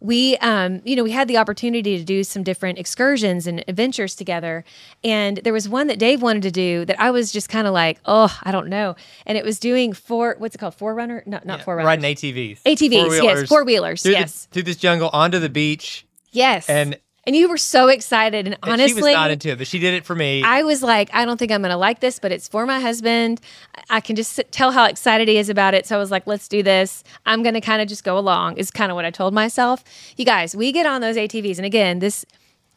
we 0.00 0.36
um 0.38 0.80
you 0.84 0.96
know 0.96 1.02
we 1.02 1.10
had 1.10 1.28
the 1.28 1.36
opportunity 1.36 1.96
to 1.98 2.04
do 2.04 2.22
some 2.24 2.42
different 2.42 2.78
excursions 2.78 3.46
and 3.46 3.64
adventures 3.68 4.14
together. 4.14 4.64
And 5.04 5.38
there 5.38 5.52
was 5.52 5.68
one 5.68 5.86
that 5.86 5.98
dave 5.98 6.22
wanted 6.22 6.42
to 6.42 6.50
do 6.50 6.84
that 6.84 7.00
i 7.00 7.10
was 7.10 7.32
just 7.32 7.48
kind 7.48 7.66
of 7.66 7.72
like 7.74 7.98
oh 8.04 8.36
i 8.42 8.50
don't 8.52 8.68
know. 8.68 8.94
And 9.26 9.36
it 9.38 9.44
was 9.44 9.58
doing 9.58 9.92
four 9.92 10.36
what's 10.38 10.54
it 10.54 10.58
called? 10.58 10.74
Forerunner? 10.74 11.22
No 11.26 11.40
not 11.44 11.62
forerunner. 11.62 11.86
Riding 11.86 12.04
ATVs. 12.14 12.62
ATVs, 12.62 12.90
yes, 12.90 13.18
Four-wheelers. 13.20 13.48
four-wheelers, 13.48 14.02
through 14.02 14.12
the- 14.12 14.18
yes. 14.20 14.48
through 14.50 14.62
this 14.64 14.76
jungle 14.76 15.10
onto 15.12 15.38
the 15.38 15.48
beach. 15.48 16.06
Yes. 16.32 16.68
And 16.68 16.98
And 17.26 17.34
you 17.34 17.48
were 17.48 17.56
so 17.56 17.88
excited. 17.88 18.46
And 18.46 18.54
And 18.62 18.72
honestly, 18.72 18.88
she 18.88 19.02
was 19.02 19.12
not 19.12 19.30
into 19.32 19.50
it, 19.50 19.58
but 19.58 19.66
she 19.66 19.78
did 19.80 19.94
it 19.94 20.04
for 20.04 20.14
me. 20.14 20.42
I 20.44 20.62
was 20.62 20.82
like, 20.82 21.10
I 21.12 21.24
don't 21.24 21.38
think 21.38 21.50
I'm 21.50 21.60
going 21.60 21.72
to 21.72 21.76
like 21.76 22.00
this, 22.00 22.18
but 22.20 22.30
it's 22.30 22.46
for 22.46 22.66
my 22.66 22.78
husband. 22.78 23.40
I 23.90 24.00
can 24.00 24.14
just 24.14 24.40
tell 24.52 24.70
how 24.70 24.84
excited 24.84 25.26
he 25.26 25.36
is 25.36 25.48
about 25.48 25.74
it. 25.74 25.86
So 25.86 25.96
I 25.96 25.98
was 25.98 26.10
like, 26.12 26.26
let's 26.26 26.46
do 26.46 26.62
this. 26.62 27.02
I'm 27.26 27.42
going 27.42 27.54
to 27.54 27.60
kind 27.60 27.82
of 27.82 27.88
just 27.88 28.04
go 28.04 28.16
along, 28.16 28.58
is 28.58 28.70
kind 28.70 28.92
of 28.92 28.94
what 28.96 29.04
I 29.04 29.10
told 29.10 29.34
myself. 29.34 29.82
You 30.16 30.24
guys, 30.24 30.54
we 30.54 30.70
get 30.70 30.86
on 30.86 31.00
those 31.00 31.16
ATVs. 31.16 31.56
And 31.56 31.66
again, 31.66 31.98
this 31.98 32.24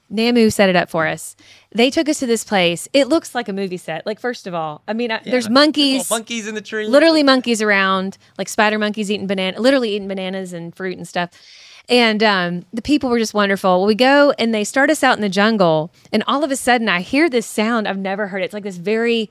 Namu 0.10 0.50
set 0.50 0.70
it 0.70 0.76
up 0.76 0.90
for 0.90 1.06
us. 1.06 1.36
They 1.72 1.92
took 1.92 2.10
us 2.10 2.18
to 2.20 2.26
this 2.26 2.44
place. 2.44 2.88
It 2.94 3.08
looks 3.08 3.36
like 3.36 3.48
a 3.48 3.54
movie 3.54 3.78
set. 3.78 4.06
Like, 4.08 4.20
first 4.20 4.48
of 4.48 4.56
all, 4.56 4.82
I 4.88 4.94
mean, 4.94 5.12
I, 5.12 5.22
there's 5.24 5.44
Little 5.46 5.54
monkeys. 5.54 6.10
monkeys 6.10 6.48
in 6.48 6.56
the 6.56 6.62
tree. 6.62 6.88
literally 6.88 7.22
monkeys 7.22 7.62
around, 7.62 8.18
like 8.38 8.50
spider 8.50 8.80
monkeys 8.80 9.12
eating 9.12 9.28
banana, 9.28 9.60
literally 9.62 9.92
eating 9.96 10.08
bananas 10.08 10.52
and 10.54 10.76
fruit 10.76 10.98
and 10.98 11.08
stuff. 11.08 11.30
And 11.90 12.22
um, 12.22 12.66
the 12.72 12.84
people 12.84 13.10
were 13.10 13.18
just 13.18 13.34
wonderful. 13.34 13.80
Well, 13.80 13.88
we 13.88 13.96
go 13.96 14.32
and 14.38 14.54
they 14.54 14.64
start 14.64 14.92
us 14.92 15.04
out 15.04 15.18
in 15.18 15.22
the 15.22 15.30
jungle, 15.30 15.92
and 16.14 16.24
all 16.28 16.44
of 16.44 16.52
a 16.52 16.56
sudden 16.56 16.88
I 16.88 17.02
hear 17.02 17.30
this 17.30 17.48
sound 17.48 17.88
I've 17.88 17.98
never 17.98 18.28
heard. 18.28 18.44
It's 18.44 18.54
like 18.54 18.64
this 18.64 18.78
very 18.78 19.30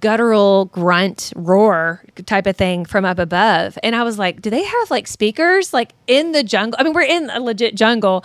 guttural 0.00 0.66
grunt 0.66 1.32
roar 1.36 2.04
type 2.24 2.46
of 2.46 2.56
thing 2.56 2.84
from 2.84 3.04
up 3.04 3.18
above. 3.18 3.78
And 3.82 3.94
I 3.94 4.02
was 4.02 4.18
like, 4.18 4.40
do 4.40 4.50
they 4.50 4.64
have 4.64 4.90
like 4.90 5.06
speakers 5.06 5.72
like 5.72 5.92
in 6.06 6.32
the 6.32 6.42
jungle? 6.42 6.76
I 6.80 6.84
mean, 6.84 6.92
we're 6.92 7.02
in 7.02 7.30
a 7.30 7.40
legit 7.40 7.74
jungle. 7.74 8.24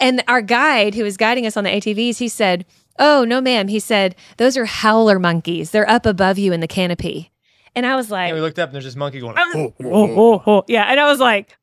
And 0.00 0.22
our 0.28 0.40
guide 0.40 0.94
who 0.94 1.02
was 1.02 1.16
guiding 1.16 1.46
us 1.46 1.56
on 1.56 1.64
the 1.64 1.70
ATVs, 1.70 2.18
he 2.18 2.28
said, 2.28 2.64
Oh, 3.00 3.24
no, 3.24 3.40
ma'am. 3.40 3.68
He 3.68 3.78
said, 3.78 4.16
Those 4.38 4.56
are 4.56 4.64
howler 4.64 5.18
monkeys. 5.18 5.70
They're 5.70 5.88
up 5.88 6.06
above 6.06 6.38
you 6.38 6.52
in 6.52 6.60
the 6.60 6.66
canopy. 6.66 7.30
And 7.74 7.86
I 7.86 7.94
was 7.94 8.10
like, 8.10 8.28
And 8.28 8.36
we 8.36 8.40
looked 8.40 8.58
up 8.58 8.68
and 8.70 8.74
there's 8.74 8.84
this 8.84 8.96
monkey 8.96 9.20
going, 9.20 9.36
oh, 9.38 9.74
oh, 9.84 10.42
oh. 10.46 10.64
Yeah. 10.66 10.84
And 10.84 10.98
I 10.98 11.06
was 11.06 11.20
like, 11.20 11.56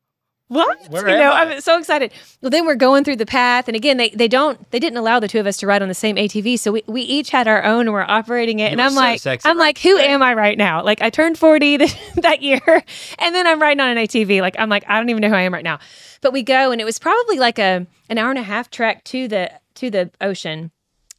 what? 0.47 0.77
Where 0.89 1.09
you 1.09 1.17
know, 1.17 1.31
I? 1.31 1.41
I'm 1.55 1.61
so 1.61 1.77
excited. 1.79 2.11
Well, 2.41 2.51
then 2.51 2.65
we're 2.67 2.75
going 2.75 3.03
through 3.03 3.15
the 3.15 3.25
path. 3.25 3.67
And 3.67 3.75
again, 3.75 3.97
they, 3.97 4.09
they 4.09 4.27
don't, 4.27 4.69
they 4.71 4.77
didn't 4.79 4.97
allow 4.97 5.19
the 5.19 5.27
two 5.27 5.39
of 5.39 5.47
us 5.47 5.57
to 5.57 5.67
ride 5.67 5.81
on 5.81 5.87
the 5.87 5.93
same 5.95 6.15
ATV. 6.17 6.59
So 6.59 6.71
we, 6.71 6.83
we 6.85 7.01
each 7.01 7.31
had 7.31 7.47
our 7.47 7.63
own 7.63 7.81
and 7.81 7.93
we're 7.93 8.03
operating 8.03 8.59
it. 8.59 8.71
and 8.71 8.79
I'm 8.81 8.91
so 8.91 8.95
like, 8.99 9.21
sexy 9.21 9.49
I'm 9.49 9.57
right 9.57 9.63
like, 9.65 9.77
who 9.79 9.97
am 9.97 10.21
I 10.21 10.33
right 10.35 10.57
now? 10.57 10.83
Like 10.83 11.01
I 11.01 11.09
turned 11.09 11.37
40 11.39 11.79
th- 11.79 11.95
that 12.17 12.41
year 12.43 12.61
and 13.19 13.33
then 13.35 13.47
I'm 13.47 13.59
riding 13.61 13.81
on 13.81 13.89
an 13.89 13.97
ATV. 13.97 14.41
Like, 14.41 14.55
I'm 14.59 14.69
like, 14.69 14.83
I 14.87 14.97
don't 14.99 15.09
even 15.09 15.21
know 15.21 15.29
who 15.29 15.35
I 15.35 15.41
am 15.41 15.53
right 15.53 15.63
now. 15.63 15.79
But 16.21 16.31
we 16.31 16.43
go 16.43 16.71
and 16.71 16.79
it 16.79 16.85
was 16.85 16.99
probably 16.99 17.39
like 17.39 17.57
a, 17.57 17.87
an 18.09 18.17
hour 18.19 18.29
and 18.29 18.37
a 18.39 18.43
half 18.43 18.69
trek 18.69 19.03
to 19.05 19.27
the, 19.27 19.51
to 19.75 19.89
the 19.89 20.11
ocean. 20.21 20.69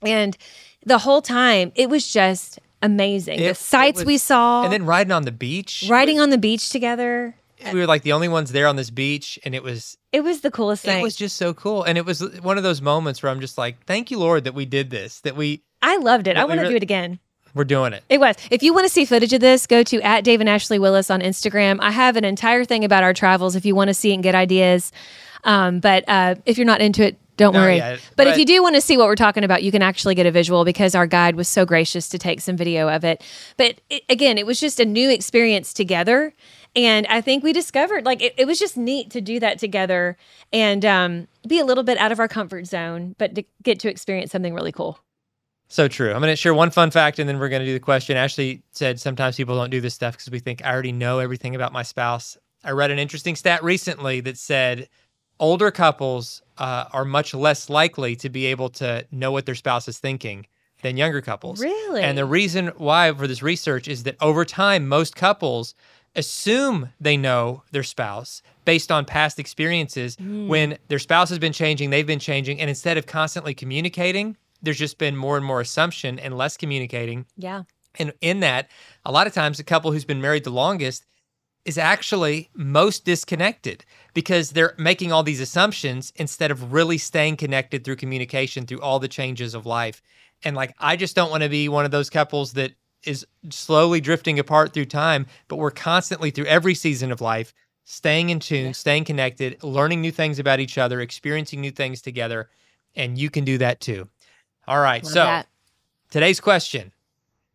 And 0.02 0.36
the 0.84 0.98
whole 0.98 1.20
time 1.22 1.72
it 1.74 1.90
was 1.90 2.12
just 2.12 2.60
amazing. 2.80 3.40
It- 3.40 3.48
the 3.48 3.54
sights 3.56 3.96
was- 3.98 4.06
we 4.06 4.18
saw 4.18 4.62
and 4.64 4.72
then 4.72 4.86
riding 4.86 5.10
on 5.12 5.24
the 5.24 5.32
beach. 5.32 5.84
riding 5.88 6.20
on 6.20 6.30
the 6.30 6.38
beach 6.38 6.70
together. 6.70 7.34
We 7.72 7.78
were 7.80 7.86
like 7.86 8.02
the 8.02 8.12
only 8.12 8.28
ones 8.28 8.52
there 8.52 8.66
on 8.66 8.76
this 8.76 8.90
beach, 8.90 9.38
and 9.44 9.54
it 9.54 9.62
was 9.62 9.96
It 10.12 10.20
was 10.22 10.40
the 10.42 10.50
coolest 10.50 10.84
thing. 10.84 10.98
it 11.00 11.02
was 11.02 11.16
just 11.16 11.36
so 11.36 11.54
cool. 11.54 11.82
And 11.82 11.96
it 11.98 12.04
was 12.04 12.20
one 12.40 12.56
of 12.58 12.62
those 12.62 12.80
moments 12.82 13.22
where 13.22 13.30
I'm 13.32 13.40
just 13.40 13.56
like, 13.58 13.84
thank 13.86 14.10
you, 14.10 14.18
Lord, 14.18 14.44
that 14.44 14.54
we 14.54 14.64
did 14.66 14.90
this. 14.90 15.20
That 15.20 15.36
we 15.36 15.62
I 15.82 15.96
loved 15.96 16.26
it. 16.26 16.36
I 16.36 16.44
want 16.44 16.58
to 16.58 16.62
really- 16.62 16.72
do 16.74 16.76
it 16.76 16.82
again. 16.82 17.18
we're 17.54 17.64
doing 17.64 17.92
it. 17.94 18.02
It 18.08 18.20
was. 18.20 18.36
If 18.50 18.62
you 18.62 18.74
want 18.74 18.86
to 18.86 18.92
see 18.92 19.04
footage 19.06 19.32
of 19.32 19.40
this, 19.40 19.66
go 19.66 19.82
to 19.84 20.00
at 20.02 20.24
Dave 20.24 20.40
and 20.40 20.48
Ashley 20.48 20.78
Willis 20.78 21.10
on 21.10 21.20
Instagram. 21.20 21.78
I 21.80 21.90
have 21.90 22.16
an 22.16 22.24
entire 22.24 22.64
thing 22.64 22.84
about 22.84 23.02
our 23.02 23.14
travels 23.14 23.56
if 23.56 23.64
you 23.64 23.74
want 23.74 23.88
to 23.88 23.94
see 23.94 24.10
it 24.10 24.14
and 24.14 24.22
get 24.22 24.34
ideas. 24.34 24.92
Um, 25.44 25.80
but 25.80 26.04
uh, 26.08 26.34
if 26.44 26.58
you're 26.58 26.66
not 26.66 26.80
into 26.80 27.02
it, 27.06 27.16
don't 27.36 27.52
Not 27.52 27.60
worry. 27.60 27.76
yet, 27.76 28.00
but, 28.16 28.26
if 28.28 28.38
you 28.38 28.46
do 28.46 28.62
want 28.62 28.76
to 28.76 28.80
see 28.80 28.96
what 28.96 29.06
we're 29.08 29.14
talking 29.14 29.44
about, 29.44 29.62
you 29.62 29.70
can 29.70 29.82
actually 29.82 30.14
get 30.14 30.24
a 30.24 30.30
visual 30.30 30.64
because 30.64 30.94
our 30.94 31.06
guide 31.06 31.36
was 31.36 31.48
so 31.48 31.66
gracious 31.66 32.08
to 32.08 32.18
take 32.18 32.40
some 32.40 32.56
video 32.56 32.88
of 32.88 33.04
it. 33.04 33.22
But 33.58 33.80
it, 33.90 34.04
again, 34.08 34.38
it 34.38 34.46
was 34.46 34.58
just 34.58 34.80
a 34.80 34.86
new 34.86 35.10
experience 35.10 35.74
together. 35.74 36.32
And 36.76 37.06
I 37.06 37.22
think 37.22 37.42
we 37.42 37.54
discovered 37.54 38.04
like 38.04 38.22
it, 38.22 38.34
it 38.36 38.46
was 38.46 38.58
just 38.58 38.76
neat 38.76 39.10
to 39.10 39.22
do 39.22 39.40
that 39.40 39.58
together 39.58 40.16
and 40.52 40.84
um, 40.84 41.26
be 41.48 41.58
a 41.58 41.64
little 41.64 41.82
bit 41.82 41.96
out 41.96 42.12
of 42.12 42.20
our 42.20 42.28
comfort 42.28 42.66
zone, 42.66 43.16
but 43.18 43.34
to 43.34 43.44
get 43.62 43.80
to 43.80 43.88
experience 43.88 44.30
something 44.30 44.54
really 44.54 44.72
cool. 44.72 45.00
So 45.68 45.88
true. 45.88 46.12
I'm 46.12 46.20
going 46.20 46.30
to 46.30 46.36
share 46.36 46.54
one 46.54 46.70
fun 46.70 46.90
fact 46.90 47.18
and 47.18 47.28
then 47.28 47.40
we're 47.40 47.48
going 47.48 47.60
to 47.60 47.66
do 47.66 47.72
the 47.72 47.80
question. 47.80 48.16
Ashley 48.16 48.62
said 48.70 49.00
sometimes 49.00 49.36
people 49.36 49.56
don't 49.56 49.70
do 49.70 49.80
this 49.80 49.94
stuff 49.94 50.14
because 50.14 50.30
we 50.30 50.38
think 50.38 50.64
I 50.64 50.70
already 50.70 50.92
know 50.92 51.18
everything 51.18 51.56
about 51.56 51.72
my 51.72 51.82
spouse. 51.82 52.36
I 52.62 52.70
read 52.70 52.90
an 52.90 52.98
interesting 52.98 53.34
stat 53.36 53.64
recently 53.64 54.20
that 54.20 54.36
said 54.36 54.88
older 55.40 55.70
couples 55.70 56.42
uh, 56.58 56.84
are 56.92 57.04
much 57.04 57.34
less 57.34 57.68
likely 57.68 58.14
to 58.16 58.28
be 58.28 58.46
able 58.46 58.68
to 58.70 59.06
know 59.10 59.32
what 59.32 59.46
their 59.46 59.54
spouse 59.54 59.88
is 59.88 59.98
thinking 59.98 60.46
than 60.82 60.96
younger 60.96 61.20
couples. 61.20 61.60
Really? 61.60 62.02
And 62.02 62.16
the 62.16 62.24
reason 62.24 62.68
why 62.76 63.12
for 63.12 63.26
this 63.26 63.42
research 63.42 63.88
is 63.88 64.04
that 64.04 64.16
over 64.20 64.44
time, 64.44 64.86
most 64.86 65.16
couples 65.16 65.74
assume 66.16 66.92
they 67.00 67.16
know 67.16 67.62
their 67.70 67.84
spouse 67.84 68.42
based 68.64 68.90
on 68.90 69.04
past 69.04 69.38
experiences. 69.38 70.16
Hmm. 70.16 70.48
When 70.48 70.78
their 70.88 70.98
spouse 70.98 71.28
has 71.28 71.38
been 71.38 71.52
changing, 71.52 71.90
they've 71.90 72.06
been 72.06 72.18
changing. 72.18 72.60
And 72.60 72.68
instead 72.68 72.98
of 72.98 73.06
constantly 73.06 73.54
communicating, 73.54 74.36
there's 74.62 74.78
just 74.78 74.98
been 74.98 75.16
more 75.16 75.36
and 75.36 75.46
more 75.46 75.60
assumption 75.60 76.18
and 76.18 76.36
less 76.36 76.56
communicating. 76.56 77.26
Yeah. 77.36 77.62
And 77.98 78.12
in 78.20 78.40
that, 78.40 78.68
a 79.04 79.12
lot 79.12 79.26
of 79.26 79.32
times, 79.32 79.58
the 79.58 79.64
couple 79.64 79.92
who's 79.92 80.04
been 80.04 80.20
married 80.20 80.44
the 80.44 80.50
longest 80.50 81.06
is 81.64 81.78
actually 81.78 82.48
most 82.54 83.04
disconnected 83.04 83.84
because 84.14 84.50
they're 84.50 84.74
making 84.78 85.12
all 85.12 85.22
these 85.22 85.40
assumptions 85.40 86.12
instead 86.16 86.50
of 86.50 86.72
really 86.72 86.96
staying 86.98 87.36
connected 87.36 87.84
through 87.84 87.96
communication 87.96 88.66
through 88.66 88.80
all 88.80 88.98
the 88.98 89.08
changes 89.08 89.54
of 89.54 89.66
life. 89.66 90.00
And 90.44 90.54
like, 90.54 90.74
I 90.78 90.96
just 90.96 91.16
don't 91.16 91.30
want 91.30 91.42
to 91.42 91.48
be 91.48 91.68
one 91.68 91.84
of 91.84 91.90
those 91.90 92.08
couples 92.08 92.52
that 92.52 92.72
is 93.06 93.26
slowly 93.50 94.00
drifting 94.00 94.38
apart 94.38 94.72
through 94.72 94.86
time, 94.86 95.26
but 95.48 95.56
we're 95.56 95.70
constantly 95.70 96.30
through 96.30 96.46
every 96.46 96.74
season 96.74 97.12
of 97.12 97.20
life 97.20 97.54
staying 97.84 98.30
in 98.30 98.40
tune, 98.40 98.74
staying 98.74 99.04
connected, 99.04 99.62
learning 99.62 100.00
new 100.00 100.10
things 100.10 100.38
about 100.38 100.60
each 100.60 100.76
other, 100.76 101.00
experiencing 101.00 101.60
new 101.60 101.70
things 101.70 102.02
together. 102.02 102.50
And 102.96 103.16
you 103.16 103.30
can 103.30 103.44
do 103.44 103.58
that 103.58 103.80
too. 103.80 104.08
All 104.66 104.80
right. 104.80 105.02
Love 105.04 105.12
so, 105.12 105.24
that. 105.24 105.46
Today's 106.10 106.40
question. 106.40 106.92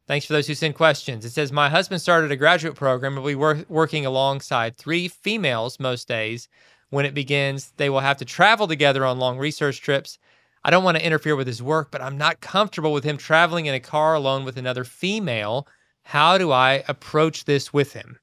Thanks 0.08 0.26
for 0.26 0.34
those 0.34 0.48
who 0.48 0.56
send 0.56 0.76
questions. 0.76 1.26
It 1.26 1.32
says, 1.32 1.52
My 1.52 1.70
husband 1.70 2.02
started 2.02 2.32
a 2.32 2.38
graduate 2.38 2.76
program 2.76 3.16
and 3.16 3.24
we 3.24 3.36
were 3.36 3.64
working 3.70 4.06
alongside 4.06 4.78
three 4.78 5.08
females 5.08 5.80
most 5.80 6.08
days. 6.08 6.48
When 6.90 7.06
it 7.06 7.14
begins, 7.14 7.72
they 7.78 7.90
will 7.90 8.02
have 8.02 8.18
to 8.18 8.26
travel 8.26 8.68
together 8.68 9.06
on 9.06 9.20
long 9.20 9.38
research 9.38 9.82
trips. 9.82 10.18
I 10.64 10.70
don't 10.70 10.84
want 10.84 10.98
to 10.98 11.06
interfere 11.06 11.36
with 11.36 11.48
his 11.48 11.62
work, 11.62 11.90
but 11.92 12.02
I'm 12.02 12.18
not 12.18 12.42
comfortable 12.42 12.94
with 12.94 13.04
him 13.04 13.18
traveling 13.18 13.66
in 13.66 13.74
a 13.74 13.80
car 13.80 14.14
alone 14.14 14.46
with 14.46 14.58
another 14.58 14.84
female. 14.84 15.68
How 16.04 16.38
do 16.38 16.52
I 16.52 16.84
approach 16.88 17.46
this 17.46 17.74
with 17.74 17.94
him? 17.94 18.18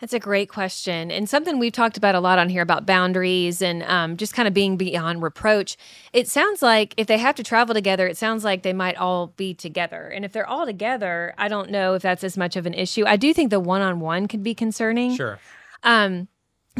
That's 0.00 0.14
a 0.14 0.18
great 0.18 0.48
question. 0.48 1.10
And 1.10 1.28
something 1.28 1.58
we've 1.58 1.74
talked 1.74 1.98
about 1.98 2.14
a 2.14 2.20
lot 2.20 2.38
on 2.38 2.48
here 2.48 2.62
about 2.62 2.86
boundaries 2.86 3.60
and 3.60 3.82
um, 3.82 4.16
just 4.16 4.32
kind 4.32 4.48
of 4.48 4.54
being 4.54 4.78
beyond 4.78 5.22
reproach. 5.22 5.76
It 6.14 6.26
sounds 6.26 6.62
like 6.62 6.94
if 6.96 7.06
they 7.06 7.18
have 7.18 7.34
to 7.34 7.42
travel 7.42 7.74
together, 7.74 8.06
it 8.06 8.16
sounds 8.16 8.42
like 8.42 8.62
they 8.62 8.72
might 8.72 8.96
all 8.96 9.28
be 9.36 9.52
together. 9.52 10.08
And 10.08 10.24
if 10.24 10.32
they're 10.32 10.46
all 10.46 10.64
together, 10.64 11.34
I 11.36 11.48
don't 11.48 11.70
know 11.70 11.94
if 11.94 12.02
that's 12.02 12.24
as 12.24 12.38
much 12.38 12.56
of 12.56 12.64
an 12.64 12.72
issue. 12.72 13.04
I 13.06 13.16
do 13.16 13.34
think 13.34 13.50
the 13.50 13.60
one 13.60 13.82
on 13.82 14.00
one 14.00 14.26
could 14.26 14.42
be 14.42 14.54
concerning. 14.54 15.14
Sure. 15.14 15.38
Um, 15.82 16.28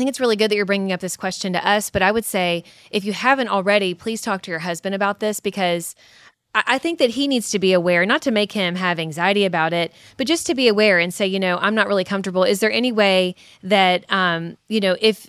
I 0.01 0.03
think 0.03 0.09
it's 0.09 0.21
really 0.21 0.37
good 0.37 0.51
that 0.51 0.57
you're 0.57 0.65
bringing 0.65 0.93
up 0.93 1.01
this 1.01 1.15
question 1.15 1.53
to 1.53 1.69
us, 1.69 1.91
but 1.91 2.01
I 2.01 2.11
would 2.11 2.25
say 2.25 2.65
if 2.91 3.05
you 3.05 3.13
haven't 3.13 3.49
already, 3.49 3.93
please 3.93 4.23
talk 4.23 4.41
to 4.43 4.51
your 4.51 4.61
husband 4.61 4.95
about 4.95 5.21
this 5.21 5.41
because 5.41 5.95
I 6.55 6.79
think 6.79 6.99
that 7.01 7.11
he 7.11 7.29
needs 7.29 7.51
to 7.51 7.59
be 7.59 7.75
aware, 7.75 8.07
not 8.07 8.23
to 8.23 8.31
make 8.31 8.53
him 8.53 8.77
have 8.77 8.99
anxiety 8.99 9.45
about 9.45 9.75
it, 9.75 9.93
but 10.17 10.27
just 10.27 10.47
to 10.47 10.55
be 10.55 10.69
aware 10.69 10.99
and 10.99 11.13
say, 11.13 11.27
you 11.27 11.39
know, 11.39 11.59
I'm 11.59 11.75
not 11.75 11.87
really 11.87 12.03
comfortable. 12.03 12.45
Is 12.45 12.61
there 12.61 12.73
any 12.73 12.93
way 12.93 13.35
that, 13.63 14.11
um, 14.11 14.57
you 14.69 14.81
know, 14.81 14.97
if 15.03 15.29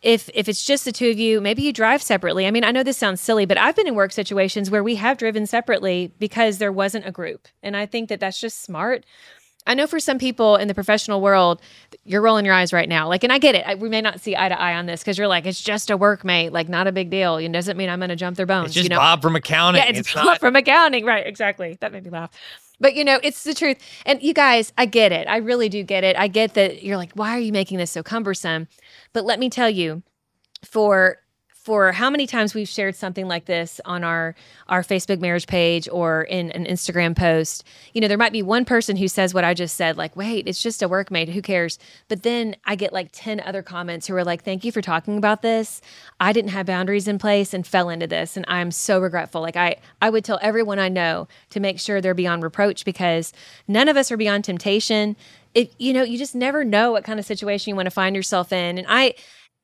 if 0.00 0.30
if 0.32 0.48
it's 0.48 0.64
just 0.64 0.84
the 0.84 0.92
two 0.92 1.10
of 1.10 1.18
you, 1.18 1.40
maybe 1.40 1.62
you 1.62 1.72
drive 1.72 2.00
separately. 2.00 2.46
I 2.46 2.52
mean, 2.52 2.62
I 2.62 2.70
know 2.70 2.84
this 2.84 2.96
sounds 2.96 3.20
silly, 3.20 3.46
but 3.46 3.58
I've 3.58 3.74
been 3.74 3.88
in 3.88 3.96
work 3.96 4.12
situations 4.12 4.70
where 4.70 4.84
we 4.84 4.94
have 4.94 5.18
driven 5.18 5.44
separately 5.44 6.12
because 6.20 6.58
there 6.58 6.70
wasn't 6.70 7.04
a 7.04 7.10
group, 7.10 7.48
and 7.64 7.76
I 7.76 7.86
think 7.86 8.10
that 8.10 8.20
that's 8.20 8.40
just 8.40 8.62
smart. 8.62 9.04
I 9.66 9.74
know 9.74 9.86
for 9.86 9.98
some 9.98 10.18
people 10.18 10.56
in 10.56 10.68
the 10.68 10.74
professional 10.74 11.20
world, 11.22 11.62
you're 12.04 12.20
rolling 12.20 12.44
your 12.44 12.54
eyes 12.54 12.72
right 12.72 12.88
now. 12.88 13.08
Like, 13.08 13.24
and 13.24 13.32
I 13.32 13.38
get 13.38 13.54
it. 13.54 13.64
I, 13.66 13.74
we 13.76 13.88
may 13.88 14.02
not 14.02 14.20
see 14.20 14.36
eye 14.36 14.48
to 14.50 14.60
eye 14.60 14.74
on 14.74 14.84
this 14.86 15.00
because 15.00 15.16
you're 15.16 15.28
like, 15.28 15.46
it's 15.46 15.62
just 15.62 15.90
a 15.90 15.96
workmate, 15.96 16.52
like 16.52 16.68
not 16.68 16.86
a 16.86 16.92
big 16.92 17.08
deal. 17.08 17.36
It 17.38 17.50
doesn't 17.50 17.76
mean 17.76 17.88
I'm 17.88 17.98
going 17.98 18.10
to 18.10 18.16
jump 18.16 18.36
their 18.36 18.44
bones. 18.44 18.66
It's 18.66 18.74
just 18.74 18.84
you 18.84 18.90
know? 18.90 18.98
Bob 18.98 19.22
from 19.22 19.36
accounting. 19.36 19.82
Yeah, 19.82 19.88
it's, 19.88 20.00
It's 20.00 20.12
Bob 20.14 20.24
not- 20.26 20.40
from 20.40 20.54
accounting. 20.56 21.04
Right, 21.06 21.26
exactly. 21.26 21.78
That 21.80 21.92
made 21.92 22.04
me 22.04 22.10
laugh. 22.10 22.30
But 22.80 22.94
you 22.94 23.04
know, 23.04 23.18
it's 23.22 23.44
the 23.44 23.54
truth. 23.54 23.78
And 24.04 24.22
you 24.22 24.34
guys, 24.34 24.72
I 24.76 24.84
get 24.84 25.12
it. 25.12 25.28
I 25.28 25.36
really 25.38 25.68
do 25.70 25.82
get 25.82 26.04
it. 26.04 26.16
I 26.18 26.28
get 26.28 26.54
that 26.54 26.82
you're 26.82 26.96
like, 26.98 27.12
why 27.14 27.30
are 27.30 27.40
you 27.40 27.52
making 27.52 27.78
this 27.78 27.90
so 27.90 28.02
cumbersome? 28.02 28.68
But 29.12 29.24
let 29.24 29.38
me 29.38 29.48
tell 29.48 29.70
you, 29.70 30.02
for 30.62 31.18
for 31.64 31.92
how 31.92 32.10
many 32.10 32.26
times 32.26 32.52
we've 32.54 32.68
shared 32.68 32.94
something 32.94 33.26
like 33.26 33.46
this 33.46 33.80
on 33.86 34.04
our 34.04 34.34
our 34.68 34.82
Facebook 34.82 35.18
marriage 35.18 35.46
page 35.46 35.88
or 35.90 36.22
in 36.24 36.50
an 36.50 36.66
Instagram 36.66 37.16
post, 37.16 37.64
you 37.94 38.02
know, 38.02 38.08
there 38.08 38.18
might 38.18 38.32
be 38.32 38.42
one 38.42 38.66
person 38.66 38.96
who 38.96 39.08
says 39.08 39.32
what 39.32 39.44
I 39.44 39.54
just 39.54 39.74
said, 39.74 39.96
like, 39.96 40.14
wait, 40.14 40.46
it's 40.46 40.62
just 40.62 40.82
a 40.82 40.88
workmate, 40.88 41.30
who 41.30 41.40
cares? 41.40 41.78
But 42.08 42.22
then 42.22 42.54
I 42.66 42.76
get 42.76 42.92
like 42.92 43.08
10 43.12 43.40
other 43.40 43.62
comments 43.62 44.06
who 44.06 44.14
are 44.14 44.24
like, 44.24 44.44
thank 44.44 44.62
you 44.62 44.72
for 44.72 44.82
talking 44.82 45.16
about 45.16 45.40
this. 45.40 45.80
I 46.20 46.34
didn't 46.34 46.50
have 46.50 46.66
boundaries 46.66 47.08
in 47.08 47.18
place 47.18 47.54
and 47.54 47.66
fell 47.66 47.88
into 47.88 48.06
this. 48.06 48.36
And 48.36 48.44
I'm 48.46 48.70
so 48.70 49.00
regretful. 49.00 49.40
Like 49.40 49.56
I 49.56 49.76
I 50.02 50.10
would 50.10 50.24
tell 50.24 50.38
everyone 50.42 50.78
I 50.78 50.90
know 50.90 51.28
to 51.50 51.60
make 51.60 51.80
sure 51.80 52.02
they're 52.02 52.12
beyond 52.12 52.42
reproach 52.42 52.84
because 52.84 53.32
none 53.66 53.88
of 53.88 53.96
us 53.96 54.12
are 54.12 54.18
beyond 54.18 54.44
temptation. 54.44 55.16
It, 55.54 55.72
you 55.78 55.94
know, 55.94 56.02
you 56.02 56.18
just 56.18 56.34
never 56.34 56.62
know 56.62 56.92
what 56.92 57.04
kind 57.04 57.18
of 57.18 57.24
situation 57.24 57.70
you 57.70 57.76
want 57.76 57.86
to 57.86 57.90
find 57.90 58.14
yourself 58.14 58.52
in. 58.52 58.76
And 58.76 58.86
I 58.86 59.14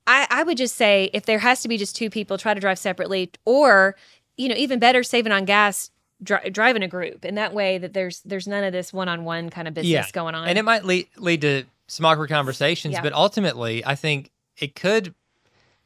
I, 0.07 0.27
I 0.31 0.43
would 0.43 0.57
just 0.57 0.77
say 0.77 1.11
if 1.13 1.27
there 1.27 1.39
has 1.39 1.63
to 1.63 1.69
be 1.69 1.77
just 1.77 1.95
two 1.97 2.11
people, 2.11 2.39
try 2.39 2.55
to 2.55 2.61
drive 2.61 2.79
separately, 2.79 3.31
or 3.45 3.97
you 4.37 4.49
know, 4.49 4.55
even 4.57 4.79
better, 4.79 5.03
saving 5.03 5.33
on 5.33 5.45
gas, 5.45 5.91
dri- 6.23 6.51
drive 6.51 6.75
in 6.77 6.83
a 6.83 6.89
group, 6.89 7.25
and 7.25 7.37
that 7.37 7.53
way 7.55 7.79
that 7.79 7.93
there's 7.93 8.21
there's 8.23 8.47
none 8.49 8.65
of 8.65 8.73
this 8.73 8.93
one 8.93 9.09
on 9.09 9.25
one 9.25 9.51
kind 9.51 9.69
of 9.69 9.75
business 9.75 9.91
Yeah. 9.93 10.07
going 10.13 10.35
on. 10.35 10.49
and 10.49 10.59
it 10.59 10.65
might 10.65 10.85
lead 10.85 11.09
lead 11.17 11.41
to 11.43 11.65
some 11.87 12.07
awkward 12.07 12.29
conversations 12.29 12.93
Yeah. 12.95 13.03
but 13.03 13.13
ultimately 13.13 13.85
i 13.85 13.97
think 13.97 14.31
it 14.59 14.77
could 14.77 15.13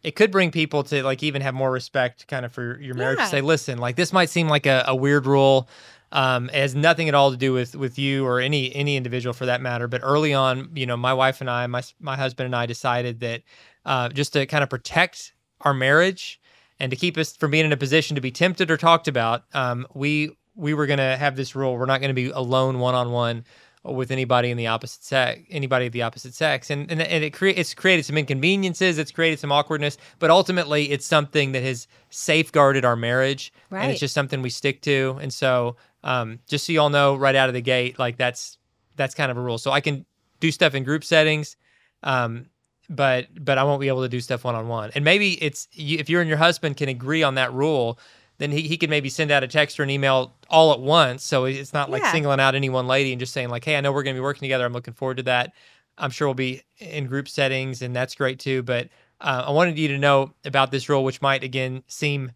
it 0.02 0.14
could 0.14 0.30
bring 0.30 0.50
people 0.50 0.82
to 0.84 1.02
like 1.02 1.22
even 1.22 1.40
have 1.40 1.54
more 1.54 1.72
respect 1.72 2.28
kind 2.28 2.44
of 2.44 2.52
for 2.52 2.78
your 2.78 2.94
marriage 2.94 3.18
Yeah. 3.18 3.24
to 3.24 3.30
say 3.30 3.40
listen 3.40 3.78
like 3.78 3.96
this 3.96 4.12
might 4.12 4.28
seem 4.28 4.46
like 4.48 4.66
a, 4.66 4.84
a 4.86 4.94
weird 4.94 5.24
rule 5.26 5.66
um, 6.12 6.48
it 6.50 6.56
has 6.56 6.74
nothing 6.74 7.08
at 7.08 7.14
all 7.14 7.30
to 7.30 7.38
do 7.38 7.54
with 7.54 7.74
with 7.74 7.98
you 7.98 8.26
or 8.26 8.38
any 8.38 8.74
any 8.76 8.96
individual 8.98 9.32
for 9.32 9.46
that 9.46 9.62
matter 9.62 9.88
but 9.88 10.02
early 10.04 10.34
on 10.34 10.68
you 10.74 10.84
know 10.84 10.96
my 10.96 11.14
wife 11.14 11.40
and 11.40 11.48
i 11.48 11.66
my 11.66 11.82
my 12.00 12.16
husband 12.16 12.44
and 12.44 12.54
i 12.54 12.66
decided 12.66 13.20
that 13.20 13.40
uh, 13.84 14.08
just 14.08 14.32
to 14.32 14.46
kind 14.46 14.62
of 14.62 14.70
protect 14.70 15.32
our 15.60 15.74
marriage 15.74 16.40
and 16.80 16.90
to 16.90 16.96
keep 16.96 17.16
us 17.16 17.36
from 17.36 17.50
being 17.50 17.64
in 17.64 17.72
a 17.72 17.76
position 17.76 18.14
to 18.14 18.20
be 18.20 18.30
tempted 18.30 18.70
or 18.70 18.76
talked 18.76 19.08
about 19.08 19.44
um, 19.54 19.86
we 19.94 20.36
we 20.56 20.74
were 20.74 20.86
going 20.86 20.98
to 20.98 21.16
have 21.16 21.34
this 21.34 21.56
rule. 21.56 21.76
We're 21.76 21.86
not 21.86 22.00
going 22.00 22.10
to 22.10 22.14
be 22.14 22.30
alone 22.30 22.78
one-on-one 22.78 23.44
with 23.82 24.10
anybody 24.10 24.50
in 24.50 24.56
the 24.56 24.68
opposite 24.68 25.02
sex, 25.04 25.42
anybody 25.50 25.86
of 25.86 25.92
the 25.92 26.02
opposite 26.02 26.32
sex, 26.32 26.70
and 26.70 26.90
and, 26.90 27.02
and 27.02 27.22
it 27.22 27.32
crea- 27.34 27.52
it's 27.52 27.74
created 27.74 28.04
some 28.04 28.16
inconveniences, 28.16 28.98
it's 28.98 29.10
created 29.10 29.38
some 29.38 29.52
awkwardness, 29.52 29.98
but 30.18 30.30
ultimately 30.30 30.90
it's 30.90 31.04
something 31.04 31.52
that 31.52 31.62
has 31.62 31.86
safeguarded 32.10 32.84
our 32.84 32.96
marriage, 32.96 33.52
and 33.82 33.90
it's 33.92 34.00
just 34.00 34.14
something 34.14 34.40
we 34.40 34.48
stick 34.50 34.80
to. 34.82 35.18
And 35.20 35.32
so, 35.32 35.76
um, 36.02 36.38
just 36.46 36.66
so 36.66 36.72
you 36.72 36.80
all 36.80 36.88
know, 36.88 37.14
right 37.14 37.34
out 37.34 37.48
of 37.48 37.54
the 37.54 37.60
gate, 37.60 37.98
like 37.98 38.16
that's 38.16 38.56
that's 38.96 39.14
kind 39.14 39.30
of 39.30 39.36
a 39.36 39.40
rule. 39.40 39.58
So 39.58 39.70
I 39.70 39.80
can 39.80 40.06
do 40.40 40.50
stuff 40.50 40.74
in 40.74 40.82
group 40.84 41.04
settings, 41.04 41.56
um, 42.02 42.46
but 42.88 43.26
but 43.44 43.58
I 43.58 43.64
won't 43.64 43.80
be 43.80 43.88
able 43.88 44.02
to 44.02 44.08
do 44.08 44.20
stuff 44.20 44.44
one 44.44 44.54
on 44.54 44.68
one. 44.68 44.90
And 44.94 45.04
maybe 45.04 45.42
it's 45.42 45.68
you, 45.72 45.98
if 45.98 46.08
you 46.08 46.20
and 46.20 46.28
your 46.28 46.38
husband 46.38 46.76
can 46.76 46.88
agree 46.88 47.22
on 47.22 47.34
that 47.36 47.52
rule. 47.52 47.98
Then 48.38 48.50
he, 48.50 48.62
he 48.62 48.76
could 48.76 48.90
maybe 48.90 49.08
send 49.10 49.30
out 49.30 49.44
a 49.44 49.46
text 49.46 49.78
or 49.78 49.84
an 49.84 49.90
email 49.90 50.34
all 50.50 50.72
at 50.72 50.80
once. 50.80 51.22
So 51.22 51.44
it's 51.44 51.72
not 51.72 51.88
like 51.88 52.02
Yeah. 52.02 52.10
singling 52.10 52.40
out 52.40 52.56
any 52.56 52.68
one 52.68 52.88
lady 52.88 53.12
and 53.12 53.20
just 53.20 53.32
saying, 53.32 53.48
like, 53.48 53.64
hey, 53.64 53.76
I 53.76 53.80
know 53.80 53.92
we're 53.92 54.02
going 54.02 54.16
to 54.16 54.20
be 54.20 54.24
working 54.24 54.40
together. 54.40 54.66
I'm 54.66 54.72
looking 54.72 54.92
forward 54.92 55.18
to 55.18 55.22
that. 55.22 55.52
I'm 55.98 56.10
sure 56.10 56.26
we'll 56.26 56.34
be 56.34 56.60
in 56.80 57.06
group 57.06 57.28
settings, 57.28 57.80
and 57.80 57.94
that's 57.94 58.16
great 58.16 58.40
too. 58.40 58.64
But 58.64 58.88
uh, 59.20 59.44
I 59.46 59.50
wanted 59.52 59.78
you 59.78 59.86
to 59.86 59.98
know 59.98 60.34
about 60.44 60.72
this 60.72 60.88
rule, 60.88 61.04
which 61.04 61.22
might 61.22 61.44
again 61.44 61.84
seem 61.86 62.32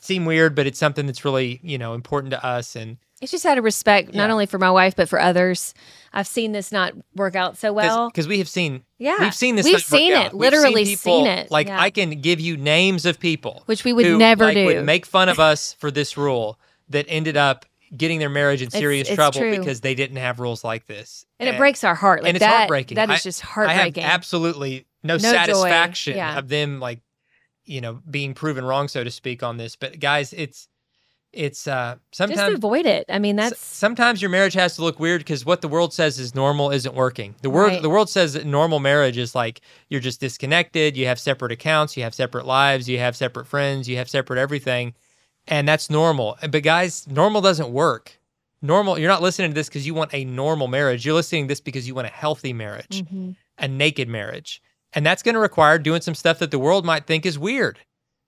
seem 0.00 0.24
weird, 0.24 0.54
but 0.54 0.68
it's 0.68 0.78
something 0.78 1.06
that's 1.06 1.24
really 1.24 1.58
you 1.64 1.76
know 1.76 1.94
important 1.94 2.30
to 2.30 2.44
us. 2.44 2.76
And 2.76 2.98
it's 3.22 3.30
just 3.32 3.46
out 3.46 3.56
of 3.56 3.64
respect, 3.64 4.12
not 4.12 4.26
Yeah. 4.26 4.32
only 4.32 4.46
for 4.46 4.58
my 4.58 4.70
wife 4.70 4.94
but 4.96 5.08
for 5.08 5.18
others. 5.18 5.72
I've 6.12 6.26
seen 6.26 6.52
this 6.52 6.70
not 6.72 6.92
work 7.16 7.34
out 7.34 7.56
so 7.56 7.72
well. 7.72 8.10
because 8.10 8.28
we 8.28 8.36
have 8.38 8.48
seen 8.48 8.82
Yeah. 8.98 9.16
we've 9.20 9.34
seen 9.34 9.56
this 9.56 9.64
We've 9.64 9.72
not 9.74 9.78
work 9.90 10.00
seen 10.00 10.12
out. 10.12 10.26
it, 10.26 10.32
We've 10.34 10.40
literally 10.52 10.84
people- 10.84 11.24
seen 11.24 11.26
it, 11.26 11.50
like 11.50 11.68
yeah. 11.68 11.80
I 11.80 11.88
can 11.90 12.20
give 12.20 12.40
you 12.40 12.56
names 12.58 13.06
of 13.06 13.18
people 13.18 13.62
Which 13.66 13.84
we 13.84 13.92
would 13.94 14.04
who, 14.04 14.18
never 14.18 14.44
like, 14.44 14.54
do. 14.54 14.66
would 14.66 14.84
make 14.84 15.06
fun 15.06 15.28
of 15.30 15.40
us 15.40 15.72
for 15.78 15.90
this 15.90 16.16
rule 16.18 16.58
that 16.90 17.06
ended 17.08 17.36
up 17.38 17.64
getting 17.96 18.18
their 18.18 18.28
marriage 18.30 18.60
in 18.62 18.70
serious 18.70 19.08
it's 19.08 19.14
trouble 19.14 19.40
true. 19.40 19.56
because 19.58 19.80
they 19.82 19.94
didn't 19.94 20.16
have 20.16 20.40
rules 20.40 20.64
like 20.64 20.86
this 20.86 21.24
and 21.38 21.48
it 21.48 21.56
breaks 21.56 21.84
our 21.84 21.94
heart. 21.94 22.22
Like 22.22 22.28
and 22.30 22.36
it's 22.36 22.44
that, 22.44 22.56
heartbreaking. 22.56 22.96
That 22.96 23.08
is 23.10 23.20
I- 23.20 23.22
just 23.22 23.44
I 23.44 23.48
heartbreaking. 23.48 24.02
have 24.02 24.12
absolutely 24.12 24.86
no, 25.02 25.14
No 25.14 25.18
satisfaction 25.18 26.16
Yeah. 26.16 26.38
of 26.38 26.48
them 26.48 26.80
like 26.80 27.00
you 27.64 27.80
know 27.80 28.00
being 28.10 28.34
proven 28.34 28.64
wrong 28.64 28.88
so 28.88 29.04
to 29.04 29.10
speak 29.10 29.42
on 29.42 29.56
this 29.56 29.76
but 29.76 30.00
guys 30.00 30.32
it's 30.32 30.66
it's 31.32 31.66
uh 31.66 31.96
just 32.10 32.16
sometimes 32.16 32.54
avoid 32.56 32.84
it. 32.86 33.06
I 33.08 33.18
mean, 33.18 33.36
that's 33.36 33.58
sometimes 33.64 34.20
your 34.20 34.30
marriage 34.30 34.54
has 34.54 34.76
to 34.76 34.82
look 34.82 35.00
weird 35.00 35.20
because 35.20 35.44
what 35.46 35.60
the 35.62 35.68
world 35.68 35.94
says 35.94 36.18
is 36.18 36.34
normal 36.34 36.70
isn't 36.70 36.94
working. 36.94 37.34
The 37.42 37.50
world 37.50 37.72
Right. 37.72 37.82
the 37.82 37.88
world 37.90 38.10
says 38.10 38.34
that 38.34 38.44
normal 38.46 38.80
marriage 38.80 39.16
is 39.16 39.34
like 39.34 39.60
you're 39.88 40.00
just 40.00 40.20
disconnected, 40.20 40.96
you 40.96 41.06
have 41.06 41.18
separate 41.18 41.52
accounts, 41.52 41.96
you 41.96 42.02
have 42.02 42.14
separate 42.14 42.46
lives, 42.46 42.88
you 42.88 42.98
have 42.98 43.16
separate 43.16 43.46
friends, 43.46 43.88
you 43.88 43.96
have 43.96 44.10
separate 44.10 44.38
everything, 44.38 44.94
and 45.48 45.66
that's 45.66 45.88
normal. 45.88 46.36
But 46.50 46.62
guys, 46.62 47.06
normal 47.08 47.40
doesn't 47.40 47.70
work. 47.70 48.18
Normal, 48.60 48.98
you're 48.98 49.08
not 49.08 49.22
listening 49.22 49.50
to 49.50 49.54
this 49.54 49.68
because 49.68 49.86
you 49.86 49.94
want 49.94 50.14
a 50.14 50.24
normal 50.24 50.68
marriage. 50.68 51.04
You're 51.04 51.14
listening 51.16 51.44
to 51.44 51.48
this 51.48 51.60
because 51.60 51.88
you 51.88 51.94
want 51.94 52.06
a 52.06 52.10
healthy 52.10 52.52
marriage, 52.52 53.02
Mhm. 53.02 53.34
a 53.58 53.66
naked 53.66 54.08
marriage. 54.08 54.62
And 54.92 55.04
that's 55.04 55.22
going 55.22 55.34
to 55.34 55.40
require 55.40 55.78
doing 55.78 56.00
some 56.02 56.14
stuff 56.14 56.38
that 56.38 56.50
the 56.50 56.58
world 56.60 56.84
might 56.84 57.06
think 57.06 57.24
is 57.26 57.38
weird. 57.38 57.78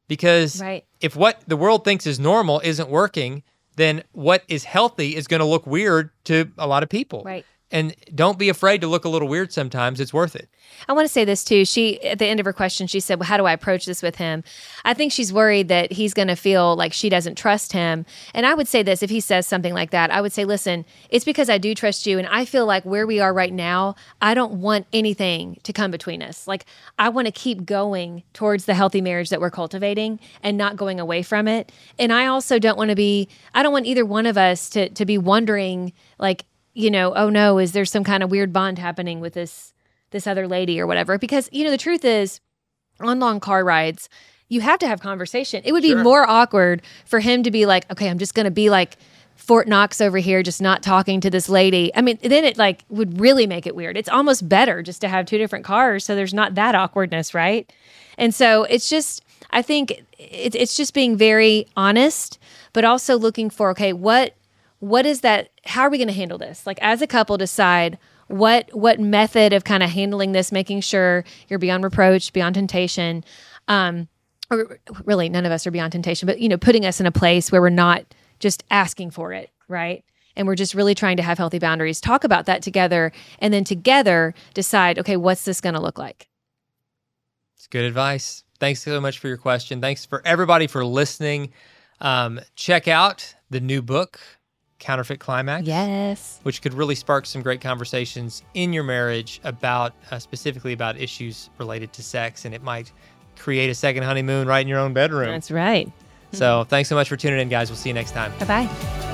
Because 0.08 0.60
right. 0.60 0.84
if 1.00 1.16
what 1.16 1.40
the 1.46 1.56
world 1.56 1.84
thinks 1.84 2.06
is 2.06 2.20
normal 2.20 2.60
isn't 2.64 2.88
working, 2.88 3.42
then 3.76 4.02
what 4.12 4.44
is 4.48 4.64
healthy 4.64 5.16
is 5.16 5.26
going 5.26 5.40
to 5.40 5.46
look 5.46 5.66
weird 5.66 6.10
to 6.24 6.50
a 6.58 6.66
lot 6.66 6.82
of 6.82 6.88
people. 6.88 7.22
Right. 7.24 7.44
And 7.70 7.94
don't 8.14 8.38
be 8.38 8.48
afraid 8.48 8.82
to 8.82 8.86
look 8.86 9.04
a 9.04 9.08
little 9.08 9.26
weird 9.26 9.52
sometimes. 9.52 9.98
It's 9.98 10.12
worth 10.12 10.36
it. 10.36 10.48
I 10.86 10.92
want 10.92 11.06
to 11.06 11.12
say 11.12 11.24
this 11.24 11.42
too. 11.42 11.64
She 11.64 12.00
at 12.04 12.18
the 12.18 12.26
end 12.26 12.38
of 12.38 12.46
her 12.46 12.52
question, 12.52 12.86
she 12.86 13.00
said, 13.00 13.18
"Well, 13.18 13.26
how 13.26 13.36
do 13.36 13.46
I 13.46 13.52
approach 13.52 13.86
this 13.86 14.02
with 14.02 14.16
him?" 14.16 14.44
I 14.84 14.94
think 14.94 15.10
she's 15.12 15.32
worried 15.32 15.68
that 15.68 15.90
he's 15.90 16.14
going 16.14 16.28
to 16.28 16.36
feel 16.36 16.76
like 16.76 16.92
she 16.92 17.08
doesn't 17.08 17.36
trust 17.36 17.72
him. 17.72 18.04
And 18.34 18.46
I 18.46 18.54
would 18.54 18.68
say 18.68 18.82
this: 18.82 19.02
if 19.02 19.10
he 19.10 19.18
says 19.18 19.46
something 19.46 19.72
like 19.72 19.90
that, 19.90 20.10
I 20.10 20.20
would 20.20 20.32
say, 20.32 20.44
"Listen, 20.44 20.84
it's 21.08 21.24
because 21.24 21.48
I 21.48 21.58
do 21.58 21.74
trust 21.74 22.06
you, 22.06 22.18
and 22.18 22.28
I 22.28 22.44
feel 22.44 22.66
like 22.66 22.84
where 22.84 23.06
we 23.06 23.18
are 23.18 23.32
right 23.32 23.52
now, 23.52 23.96
I 24.20 24.34
don't 24.34 24.60
want 24.60 24.86
anything 24.92 25.58
to 25.62 25.72
come 25.72 25.90
between 25.90 26.22
us. 26.22 26.46
Like 26.46 26.66
I 26.98 27.08
want 27.08 27.26
to 27.26 27.32
keep 27.32 27.64
going 27.64 28.22
towards 28.34 28.66
the 28.66 28.74
healthy 28.74 29.00
marriage 29.00 29.30
that 29.30 29.40
we're 29.40 29.50
cultivating, 29.50 30.20
and 30.42 30.58
not 30.58 30.76
going 30.76 31.00
away 31.00 31.22
from 31.22 31.48
it. 31.48 31.72
And 31.98 32.12
I 32.12 32.26
also 32.26 32.58
don't 32.58 32.76
want 32.76 32.90
to 32.90 32.96
be. 32.96 33.28
I 33.54 33.62
don't 33.62 33.72
want 33.72 33.86
either 33.86 34.04
one 34.04 34.26
of 34.26 34.36
us 34.36 34.68
to 34.70 34.90
to 34.90 35.04
be 35.06 35.18
wondering 35.18 35.92
like." 36.18 36.44
You 36.74 36.90
know, 36.90 37.14
oh 37.14 37.30
no, 37.30 37.58
is 37.58 37.72
there 37.72 37.84
some 37.84 38.04
kind 38.04 38.22
of 38.22 38.30
weird 38.30 38.52
bond 38.52 38.78
happening 38.78 39.20
with 39.20 39.34
this 39.34 39.74
this 40.14 40.26
other 40.26 40.48
lady 40.48 40.80
or 40.80 40.86
whatever. 40.86 41.18
Because, 41.18 41.50
you 41.52 41.64
know, 41.64 41.70
the 41.70 41.76
truth 41.76 42.04
is, 42.04 42.40
on 43.00 43.18
long 43.18 43.40
car 43.40 43.64
rides, 43.64 44.08
you 44.48 44.62
have 44.62 44.78
to 44.78 44.86
have 44.86 45.00
conversation. 45.00 45.60
It 45.64 45.72
would 45.72 45.82
be 45.82 45.90
Sure. 45.90 46.02
more 46.02 46.28
awkward 46.28 46.80
for 47.04 47.20
him 47.20 47.42
to 47.42 47.50
be 47.50 47.66
like, 47.66 47.90
okay, 47.90 48.08
I'm 48.08 48.18
just 48.18 48.34
going 48.34 48.44
to 48.44 48.52
be 48.52 48.70
like 48.70 48.96
Fort 49.34 49.66
Knox 49.66 50.00
over 50.00 50.18
here, 50.18 50.42
just 50.44 50.62
not 50.62 50.82
talking 50.82 51.20
to 51.20 51.28
this 51.28 51.48
lady. 51.48 51.90
I 51.94 52.00
mean, 52.00 52.18
then 52.22 52.44
it 52.44 52.56
like 52.56 52.84
would 52.88 53.20
really 53.20 53.46
make 53.48 53.66
it 53.66 53.74
weird. 53.74 53.96
It's 53.96 54.08
almost 54.08 54.48
better 54.48 54.82
just 54.82 55.00
to 55.00 55.08
have 55.08 55.26
two 55.26 55.38
different 55.38 55.64
cars 55.64 56.04
so 56.04 56.14
there's 56.14 56.32
not 56.32 56.54
that 56.54 56.76
awkwardness, 56.76 57.34
right? 57.34 57.70
And 58.16 58.32
so 58.32 58.62
it's 58.62 58.88
just, 58.88 59.24
I 59.50 59.60
think 59.60 59.90
it, 60.16 60.54
it's 60.54 60.76
just 60.76 60.94
being 60.94 61.16
very 61.16 61.66
honest, 61.76 62.38
but 62.72 62.84
also 62.84 63.18
looking 63.18 63.50
for, 63.50 63.70
okay, 63.70 63.92
what 63.92 64.36
what 64.84 65.06
is 65.06 65.22
that 65.22 65.48
how 65.64 65.82
are 65.82 65.90
we 65.90 65.96
going 65.96 66.08
to 66.08 66.14
handle 66.14 66.36
this 66.36 66.66
like 66.66 66.78
as 66.82 67.00
a 67.00 67.06
couple 67.06 67.38
decide 67.38 67.98
what 68.28 68.68
what 68.74 69.00
method 69.00 69.52
of 69.52 69.64
kind 69.64 69.82
of 69.82 69.90
handling 69.90 70.32
this 70.32 70.52
making 70.52 70.80
sure 70.80 71.24
you're 71.48 71.58
beyond 71.58 71.82
reproach 71.82 72.32
beyond 72.32 72.54
temptation 72.54 73.24
um 73.68 74.08
or 74.50 74.78
really 75.04 75.28
none 75.28 75.46
of 75.46 75.52
us 75.52 75.66
are 75.66 75.70
beyond 75.70 75.90
temptation 75.90 76.26
but 76.26 76.38
you 76.38 76.48
know 76.48 76.58
putting 76.58 76.84
us 76.84 77.00
in 77.00 77.06
a 77.06 77.12
place 77.12 77.50
where 77.50 77.62
we're 77.62 77.70
not 77.70 78.04
just 78.40 78.62
asking 78.70 79.10
for 79.10 79.32
it 79.32 79.50
right 79.68 80.04
and 80.36 80.46
we're 80.46 80.54
just 80.54 80.74
really 80.74 80.94
trying 80.94 81.16
to 81.16 81.22
have 81.22 81.38
healthy 81.38 81.58
boundaries 81.58 82.00
talk 82.00 82.22
about 82.24 82.44
that 82.44 82.60
together 82.62 83.10
and 83.38 83.54
then 83.54 83.64
together 83.64 84.34
decide 84.52 84.98
okay 84.98 85.16
what's 85.16 85.44
this 85.46 85.60
going 85.62 85.74
to 85.74 85.80
look 85.80 85.98
like 85.98 86.28
It's 87.56 87.66
good 87.66 87.84
advice. 87.84 88.44
Thanks 88.60 88.82
so 88.82 89.00
much 89.00 89.18
for 89.18 89.28
your 89.28 89.36
question. 89.38 89.80
Thanks 89.80 90.04
for 90.04 90.20
everybody 90.26 90.66
for 90.66 90.84
listening. 90.84 91.52
Um, 92.00 92.40
check 92.56 92.86
out 92.88 93.34
the 93.50 93.60
new 93.60 93.80
book, 93.82 94.20
Counterfeit 94.84 95.18
Climax. 95.18 95.66
yes. 95.66 96.40
which 96.42 96.60
could 96.60 96.74
really 96.74 96.94
spark 96.94 97.24
some 97.24 97.40
great 97.42 97.62
conversations 97.62 98.42
in 98.52 98.72
your 98.74 98.84
marriage 98.84 99.40
about 99.42 99.94
uh, 100.10 100.18
specifically 100.18 100.74
about 100.74 100.98
issues 100.98 101.48
related 101.58 101.92
to 101.94 102.02
sex 102.02 102.44
and 102.44 102.54
it 102.54 102.62
might 102.62 102.92
create 103.38 103.70
a 103.70 103.74
second 103.74 104.02
honeymoon 104.02 104.46
right 104.46 104.60
in 104.60 104.68
your 104.68 104.78
own 104.78 104.92
bedroom. 104.92 105.30
That's 105.30 105.50
right. 105.50 105.90
So 106.32 106.64
thanks 106.64 106.88
so 106.88 106.96
much 106.96 107.08
for 107.08 107.16
tuning 107.16 107.40
in 107.40 107.48
guys. 107.48 107.70
We'll 107.70 107.76
see 107.76 107.88
you 107.88 107.94
next 107.94 108.10
time. 108.10 108.32
Bye-bye 108.40 109.13